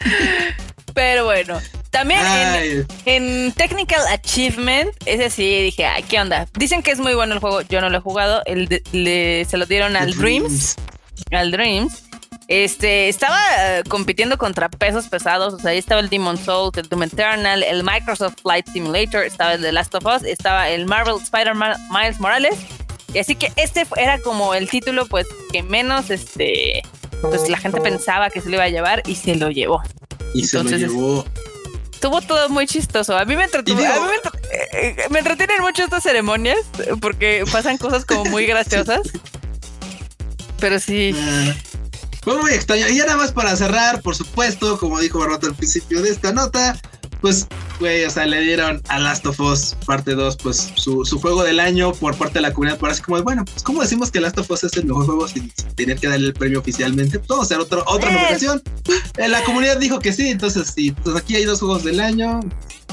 Pero 0.94 1.26
bueno, 1.26 1.60
también 1.90 2.22
en, 3.06 3.52
Technical 3.54 4.02
Achievement, 4.10 4.92
ese 5.06 5.30
sí 5.30 5.62
dije, 5.64 5.86
ay, 5.86 6.04
¿qué 6.04 6.20
onda? 6.20 6.48
Dicen 6.54 6.82
que 6.82 6.92
es 6.92 7.00
muy 7.00 7.14
bueno 7.14 7.34
el 7.34 7.40
juego, 7.40 7.62
yo 7.62 7.82
no 7.82 7.90
lo 7.90 7.98
he 7.98 8.02
jugado, 8.02 8.42
el 8.46 8.68
se 9.48 9.58
lo 9.58 9.66
dieron 9.66 9.96
al 9.96 10.16
Dreams. 10.16 10.76
al 11.32 11.52
Dreams. 11.52 12.04
Este, 12.48 13.10
estaba 13.10 13.40
eh, 13.60 13.84
compitiendo 13.88 14.38
contra 14.38 14.70
pesos 14.70 15.08
pesados, 15.08 15.54
o 15.54 15.60
sea, 15.60 15.72
ahí 15.72 15.78
estaba 15.78 16.02
el 16.02 16.10
Demon 16.10 16.38
Souls, 16.38 16.78
el 16.78 16.90
Doom 16.90 17.04
Eternal, 17.04 17.64
el 17.64 17.84
Microsoft 17.84 18.42
Flight 18.42 18.68
Simulator, 18.68 19.24
estaba 19.24 19.54
el 19.54 19.62
The 19.62 19.72
Last 19.72 19.96
of 19.96 20.06
Us, 20.06 20.24
estaba 20.24 20.70
el 20.70 20.86
Marvel 20.86 21.16
Spider-Man 21.22 21.78
Miles 21.90 22.20
Morales, 22.20 22.56
y 23.14 23.20
así 23.20 23.36
que 23.36 23.52
este 23.56 23.86
era 23.96 24.20
como 24.20 24.54
el 24.56 24.70
título, 24.70 25.06
pues, 25.06 25.28
que 25.52 25.64
menos, 25.64 26.10
este, 26.10 26.82
pues 27.22 27.48
la 27.48 27.58
gente 27.58 27.80
pensaba 27.80 28.30
que 28.30 28.42
se 28.42 28.50
lo 28.50 28.56
iba 28.56 28.66
a 28.66 28.70
llevar 28.70 29.04
y 29.06 29.16
se 29.16 29.36
lo 29.36 29.50
llevó. 29.50 29.82
Y 30.34 30.46
se 30.48 30.64
lo 30.64 30.70
llevó 30.70 31.26
estuvo 32.04 32.22
todo 32.22 32.50
muy 32.50 32.68
chistoso. 32.68 33.18
A 33.18 33.24
mí 33.24 33.38
me 33.38 33.46
entretuvo. 33.46 33.80
A 33.80 33.82
mí 33.82 34.12
me, 34.12 35.10
me, 35.10 35.20
entretienen 35.20 35.62
mucho 35.62 35.84
estas 35.84 36.04
ceremonias 36.04 36.60
porque 37.00 37.46
pasan 37.50 37.78
cosas 37.78 38.04
como 38.04 38.26
muy 38.26 38.46
graciosas. 38.48 39.04
Pero 40.60 40.80
sí. 40.80 41.16
Ah, 41.18 41.54
fue 42.22 42.42
muy 42.42 42.52
extraño. 42.52 42.90
Y 42.90 42.98
ya 42.98 43.06
nada 43.06 43.18
más 43.18 43.32
para 43.32 43.56
cerrar, 43.56 44.02
por 44.02 44.16
supuesto, 44.16 44.78
como 44.80 45.00
dijo 45.00 45.20
Barroto 45.20 45.48
al 45.48 45.56
principio 45.56 46.02
de 46.02 46.10
esta 46.10 46.34
nota, 46.34 46.78
pues, 47.22 47.48
güey, 47.84 48.06
o 48.06 48.10
sea, 48.10 48.26
le 48.26 48.40
dieron 48.40 48.82
a 48.88 48.98
Last 48.98 49.26
of 49.26 49.38
Us 49.42 49.76
parte 49.86 50.16
2, 50.16 50.38
pues, 50.38 50.72
su, 50.76 51.04
su, 51.04 51.20
juego 51.20 51.44
del 51.44 51.60
año 51.60 51.92
por 51.92 52.16
parte 52.16 52.36
de 52.36 52.44
la 52.44 52.54
comunidad. 52.54 52.80
Parece 52.80 53.02
como, 53.02 53.22
bueno, 53.22 53.44
pues, 53.44 53.62
¿cómo 53.62 53.82
decimos 53.82 54.10
que 54.10 54.22
Last 54.22 54.38
of 54.38 54.50
Us 54.50 54.64
es 54.64 54.78
el 54.78 54.86
mejor 54.86 55.06
juego 55.06 55.28
sin, 55.28 55.52
tener 55.76 56.00
que 56.00 56.08
darle 56.08 56.28
el 56.28 56.34
premio 56.34 56.60
oficialmente? 56.60 57.20
Pues, 57.20 57.28
vamos 57.28 57.44
a 57.44 57.48
hacer 57.48 57.60
otro, 57.60 57.84
otra 57.86 58.10
nominación. 58.10 58.64
Eh, 59.18 59.28
la 59.28 59.44
comunidad 59.44 59.78
dijo 59.80 60.00
que 60.00 60.14
sí, 60.14 60.30
entonces 60.30 60.72
sí. 60.74 60.94
Pues 61.04 61.18
aquí 61.18 61.36
hay 61.36 61.44
dos 61.44 61.60
juegos 61.60 61.84
del 61.84 62.00
año. 62.00 62.40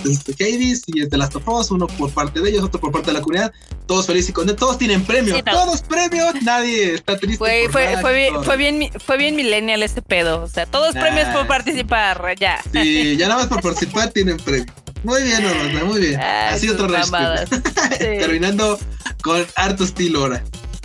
Este, 0.04 0.32
Hades 0.32 0.82
y 0.86 1.08
The 1.08 1.16
Last 1.16 1.36
of 1.36 1.48
Us, 1.48 1.70
uno 1.70 1.86
por 1.86 2.10
parte 2.12 2.40
de 2.40 2.50
ellos, 2.50 2.64
otro 2.64 2.80
por 2.80 2.92
parte 2.92 3.08
de 3.08 3.14
la 3.14 3.20
comunidad. 3.20 3.52
Todos 3.86 4.06
felices 4.06 4.30
y 4.30 4.32
contentos, 4.32 4.60
todos 4.60 4.78
tienen 4.78 5.04
premio, 5.04 5.42
todos 5.44 5.82
premios, 5.82 6.34
nadie 6.42 6.94
está 6.94 7.18
triste. 7.18 7.38
fue, 7.38 7.68
fue, 7.70 7.86
bien, 8.14 8.44
fue, 8.44 8.56
bien, 8.56 8.90
fue 9.04 9.16
bien 9.16 9.36
millennial 9.36 9.82
este 9.82 10.00
pedo, 10.00 10.42
o 10.42 10.48
sea, 10.48 10.66
todos 10.66 10.92
premios 10.94 11.28
por 11.28 11.46
participar, 11.46 12.34
ya. 12.38 12.62
Sí, 12.72 13.16
ya 13.16 13.28
nada 13.28 13.40
más 13.40 13.48
por 13.48 13.62
participar 13.62 14.10
tienen 14.12 14.36
premio. 14.36 14.72
Muy 15.02 15.22
bien, 15.22 15.44
Orlando, 15.44 15.86
muy 15.86 16.00
bien. 16.00 16.20
Así 16.20 16.68
otro 16.68 16.86
respeto. 16.86 17.56
Terminando 17.98 18.78
con 19.22 19.44
harto 19.56 19.84
estilo 19.84 20.20
ahora. 20.20 20.44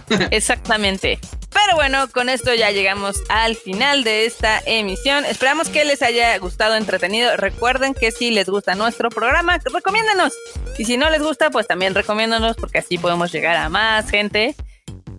Exactamente. 0.31 1.19
Pero 1.55 1.77
bueno, 1.77 2.07
con 2.11 2.27
esto 2.27 2.53
ya 2.53 2.71
llegamos 2.71 3.23
al 3.29 3.55
final 3.55 4.03
de 4.03 4.25
esta 4.25 4.61
emisión. 4.65 5.23
Esperamos 5.23 5.69
que 5.69 5.85
les 5.85 6.01
haya 6.01 6.37
gustado, 6.37 6.75
entretenido. 6.75 7.37
Recuerden 7.37 7.93
que 7.93 8.11
si 8.11 8.29
les 8.31 8.49
gusta 8.49 8.75
nuestro 8.75 9.09
programa, 9.09 9.57
recomiéndanos. 9.73 10.33
Y 10.77 10.83
si 10.83 10.97
no 10.97 11.09
les 11.09 11.23
gusta, 11.23 11.49
pues 11.51 11.65
también 11.65 11.95
recomiéndanos 11.95 12.57
porque 12.57 12.79
así 12.79 12.97
podemos 12.97 13.31
llegar 13.31 13.55
a 13.55 13.69
más 13.69 14.09
gente. 14.09 14.55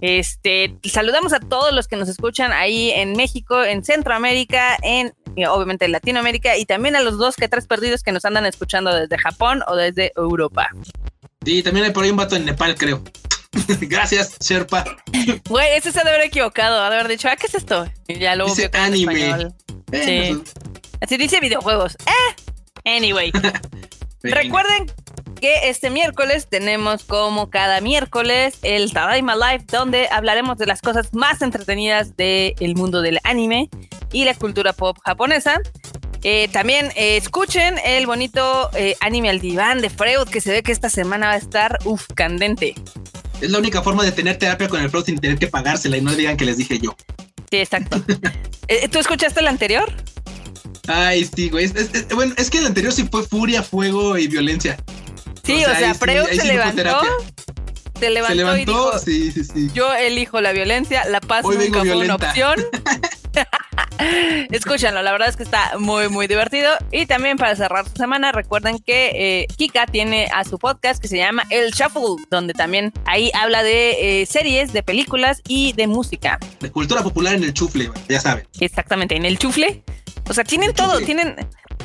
Este, 0.02 0.76
saludamos 0.84 1.32
a 1.32 1.40
todos 1.40 1.72
los 1.72 1.88
que 1.88 1.96
nos 1.96 2.08
escuchan 2.10 2.52
ahí 2.52 2.90
en 2.90 3.14
México, 3.14 3.64
en 3.64 3.82
Centroamérica, 3.82 4.76
en 4.82 5.14
obviamente 5.48 5.84
en 5.84 5.92
Latinoamérica 5.92 6.56
y 6.56 6.64
también 6.64 6.96
a 6.96 7.00
los 7.00 7.18
dos 7.18 7.36
que 7.36 7.48
tres 7.48 7.66
perdidos 7.66 8.02
que 8.02 8.12
nos 8.12 8.24
andan 8.24 8.46
escuchando 8.46 8.94
desde 8.94 9.18
Japón 9.18 9.62
o 9.66 9.76
desde 9.76 10.12
Europa. 10.16 10.70
Sí, 11.44 11.62
también 11.62 11.86
hay 11.86 11.92
por 11.92 12.04
ahí 12.04 12.10
un 12.10 12.16
vato 12.16 12.36
en 12.36 12.44
Nepal, 12.44 12.74
creo. 12.74 13.02
Gracias, 13.80 14.36
Sherpa. 14.40 14.84
Güey, 15.48 15.76
ese 15.76 15.92
se 15.92 16.00
ha 16.00 16.04
de 16.04 16.10
haber 16.10 16.22
equivocado, 16.22 16.82
ha 16.82 16.90
de 16.90 16.96
haber 16.96 17.08
dicho, 17.08 17.28
ah, 17.28 17.36
¿qué 17.36 17.46
es 17.46 17.54
esto? 17.54 17.86
Y 18.08 18.18
ya 18.18 18.36
luego 18.36 18.54
dice 18.54 18.70
anime. 18.72 19.52
sí. 19.92 20.42
Así 21.00 21.16
dice 21.16 21.40
videojuegos. 21.40 21.96
Eh. 22.06 22.96
Anyway. 22.96 23.32
Recuerden 24.22 24.86
que 25.40 25.68
este 25.68 25.90
miércoles 25.90 26.48
tenemos 26.48 27.04
como 27.04 27.50
cada 27.50 27.80
miércoles 27.80 28.58
el 28.62 28.92
Tadaima 28.92 29.36
Live 29.36 29.66
donde 29.70 30.08
hablaremos 30.10 30.56
de 30.56 30.66
las 30.66 30.80
cosas 30.80 31.12
más 31.12 31.42
entretenidas 31.42 32.16
del 32.16 32.74
mundo 32.74 33.02
del 33.02 33.20
anime 33.24 33.68
y 34.12 34.24
la 34.24 34.34
cultura 34.34 34.72
pop 34.72 34.96
japonesa. 35.04 35.60
Eh, 36.22 36.48
también 36.48 36.86
eh, 36.96 37.16
escuchen 37.16 37.76
el 37.84 38.06
bonito 38.06 38.70
eh, 38.74 38.96
anime 39.00 39.28
al 39.30 39.38
diván 39.38 39.80
de 39.80 39.90
Freud 39.90 40.28
que 40.28 40.40
se 40.40 40.50
ve 40.50 40.62
que 40.62 40.72
esta 40.72 40.88
semana 40.88 41.28
va 41.28 41.32
a 41.34 41.36
estar 41.36 41.78
uf, 41.84 42.06
candente. 42.14 42.74
Es 43.40 43.50
la 43.50 43.58
única 43.58 43.82
forma 43.82 44.04
de 44.04 44.12
tener 44.12 44.38
terapia 44.38 44.68
con 44.68 44.80
el 44.80 44.90
Freud 44.90 45.04
sin 45.04 45.18
tener 45.18 45.38
que 45.38 45.46
pagársela 45.46 45.96
y 45.96 46.00
no 46.00 46.14
digan 46.14 46.36
que 46.36 46.44
les 46.44 46.56
dije 46.56 46.78
yo. 46.78 46.96
Sí, 47.50 47.58
exacto. 47.58 48.02
¿Tú 48.90 48.98
escuchaste 48.98 49.40
el 49.40 49.48
anterior? 49.48 49.92
Ay, 50.88 51.24
sí, 51.24 51.48
güey. 51.50 51.70
bueno, 52.14 52.34
es 52.36 52.50
que 52.50 52.58
el 52.58 52.66
anterior 52.66 52.92
sí 52.92 53.06
fue 53.10 53.26
furia, 53.26 53.62
fuego 53.62 54.16
y 54.16 54.26
violencia. 54.28 54.76
Sí, 55.44 55.64
o 55.64 55.74
sea, 55.74 55.94
Freud 55.94 56.26
se 56.26 56.44
levantó. 56.44 57.00
Se 57.98 58.10
levantó, 58.10 58.28
se 58.28 58.34
levantó, 58.34 58.56
y 58.56 58.64
dijo, 58.64 58.98
sí, 58.98 59.32
sí, 59.32 59.44
sí. 59.44 59.70
Yo 59.72 59.92
elijo 59.94 60.40
la 60.40 60.52
violencia, 60.52 61.06
la 61.08 61.20
paz 61.20 61.44
nunca 61.44 61.80
fue 61.80 61.96
una 61.96 62.16
opción. 62.16 62.56
Escúchanlo, 64.50 65.02
la 65.02 65.12
verdad 65.12 65.28
es 65.28 65.36
que 65.36 65.42
está 65.42 65.78
muy, 65.78 66.08
muy 66.08 66.26
divertido. 66.26 66.70
Y 66.90 67.06
también 67.06 67.36
para 67.36 67.54
cerrar 67.56 67.88
su 67.88 67.96
semana, 67.96 68.32
recuerden 68.32 68.78
que 68.78 69.10
eh, 69.14 69.46
Kika 69.56 69.86
tiene 69.86 70.28
a 70.34 70.44
su 70.44 70.58
podcast 70.58 71.00
que 71.00 71.08
se 71.08 71.16
llama 71.16 71.44
El 71.50 71.70
Shuffle, 71.70 72.24
donde 72.30 72.52
también 72.54 72.92
ahí 73.04 73.30
habla 73.34 73.62
de 73.62 74.22
eh, 74.22 74.26
series, 74.26 74.72
de 74.72 74.82
películas 74.82 75.42
y 75.48 75.72
de 75.72 75.86
música. 75.86 76.38
De 76.60 76.70
cultura 76.70 77.02
popular 77.02 77.34
en 77.34 77.44
el 77.44 77.54
chufle, 77.54 77.90
ya 78.08 78.20
saben. 78.20 78.46
Exactamente, 78.60 79.16
en 79.16 79.24
el 79.24 79.38
chufle. 79.38 79.82
O 80.28 80.34
sea, 80.34 80.44
tienen 80.44 80.74
todo, 80.74 81.00
tienen... 81.00 81.36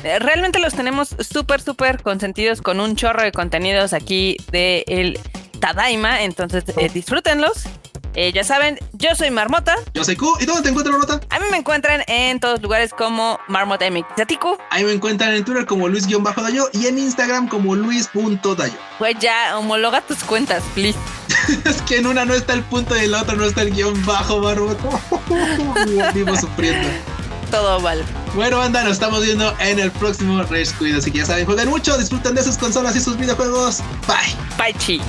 Eh, 0.04 0.18
realmente 0.18 0.58
los 0.58 0.74
tenemos 0.74 1.14
súper, 1.20 1.60
súper 1.60 2.02
consentidos 2.02 2.60
con 2.60 2.80
un 2.80 2.96
chorro 2.96 3.22
de 3.22 3.30
contenidos 3.30 3.92
aquí 3.92 4.36
de 4.50 4.84
el 4.88 5.20
Tadaima, 5.60 6.22
entonces 6.22 6.64
disfrútenlos 6.92 7.68
eh, 8.14 8.32
ya 8.32 8.44
saben, 8.44 8.78
yo 8.92 9.14
soy 9.14 9.30
Marmota. 9.30 9.74
Yo 9.94 10.04
soy 10.04 10.16
Q. 10.16 10.36
¿Y 10.40 10.44
dónde 10.44 10.62
te 10.62 10.68
encuentras, 10.68 10.98
Marmota? 10.98 11.26
A 11.34 11.40
mí 11.40 11.46
me 11.50 11.56
encuentran 11.56 12.02
en 12.06 12.40
todos 12.40 12.60
lugares 12.60 12.92
como 12.92 13.38
Marmota 13.48 13.90
MX. 13.90 14.20
¿A 14.20 14.26
ti, 14.26 14.36
Q? 14.36 14.58
Ahí 14.70 14.84
me 14.84 14.92
encuentran 14.92 15.34
en 15.34 15.44
Twitter 15.44 15.64
como 15.66 15.88
Luis-Dayo 15.88 16.68
y 16.72 16.86
en 16.86 16.98
Instagram 16.98 17.48
como 17.48 17.74
Luis.dayo. 17.74 18.74
Pues 18.98 19.16
ya, 19.18 19.58
homologa 19.58 20.02
tus 20.02 20.22
cuentas, 20.24 20.62
please. 20.74 20.98
es 21.64 21.80
que 21.82 21.98
en 21.98 22.06
una 22.06 22.24
no 22.24 22.34
está 22.34 22.52
el 22.52 22.62
punto 22.62 22.96
y 22.96 23.04
en 23.04 23.12
la 23.12 23.22
otra 23.22 23.34
no 23.34 23.44
está 23.44 23.62
el 23.62 23.72
guion 23.72 24.04
bajo, 24.04 24.40
Marmota. 24.40 25.00
Vivo 26.14 26.36
sufriendo. 26.36 26.88
Todo 27.50 27.80
mal. 27.80 28.02
Bueno, 28.34 28.58
banda, 28.58 28.82
nos 28.82 28.94
estamos 28.94 29.22
viendo 29.22 29.54
en 29.58 29.78
el 29.78 29.90
próximo 29.90 30.42
Rage 30.42 30.72
Cuido. 30.78 30.98
Así 30.98 31.10
que 31.10 31.18
ya 31.18 31.26
saben, 31.26 31.44
jueguen 31.44 31.68
mucho, 31.68 31.96
disfruten 31.98 32.34
de 32.34 32.42
sus 32.42 32.56
consolas 32.56 32.96
y 32.96 33.00
sus 33.00 33.18
videojuegos. 33.18 33.80
Bye. 34.06 34.34
Bye, 34.56 34.74
chi. 34.78 35.00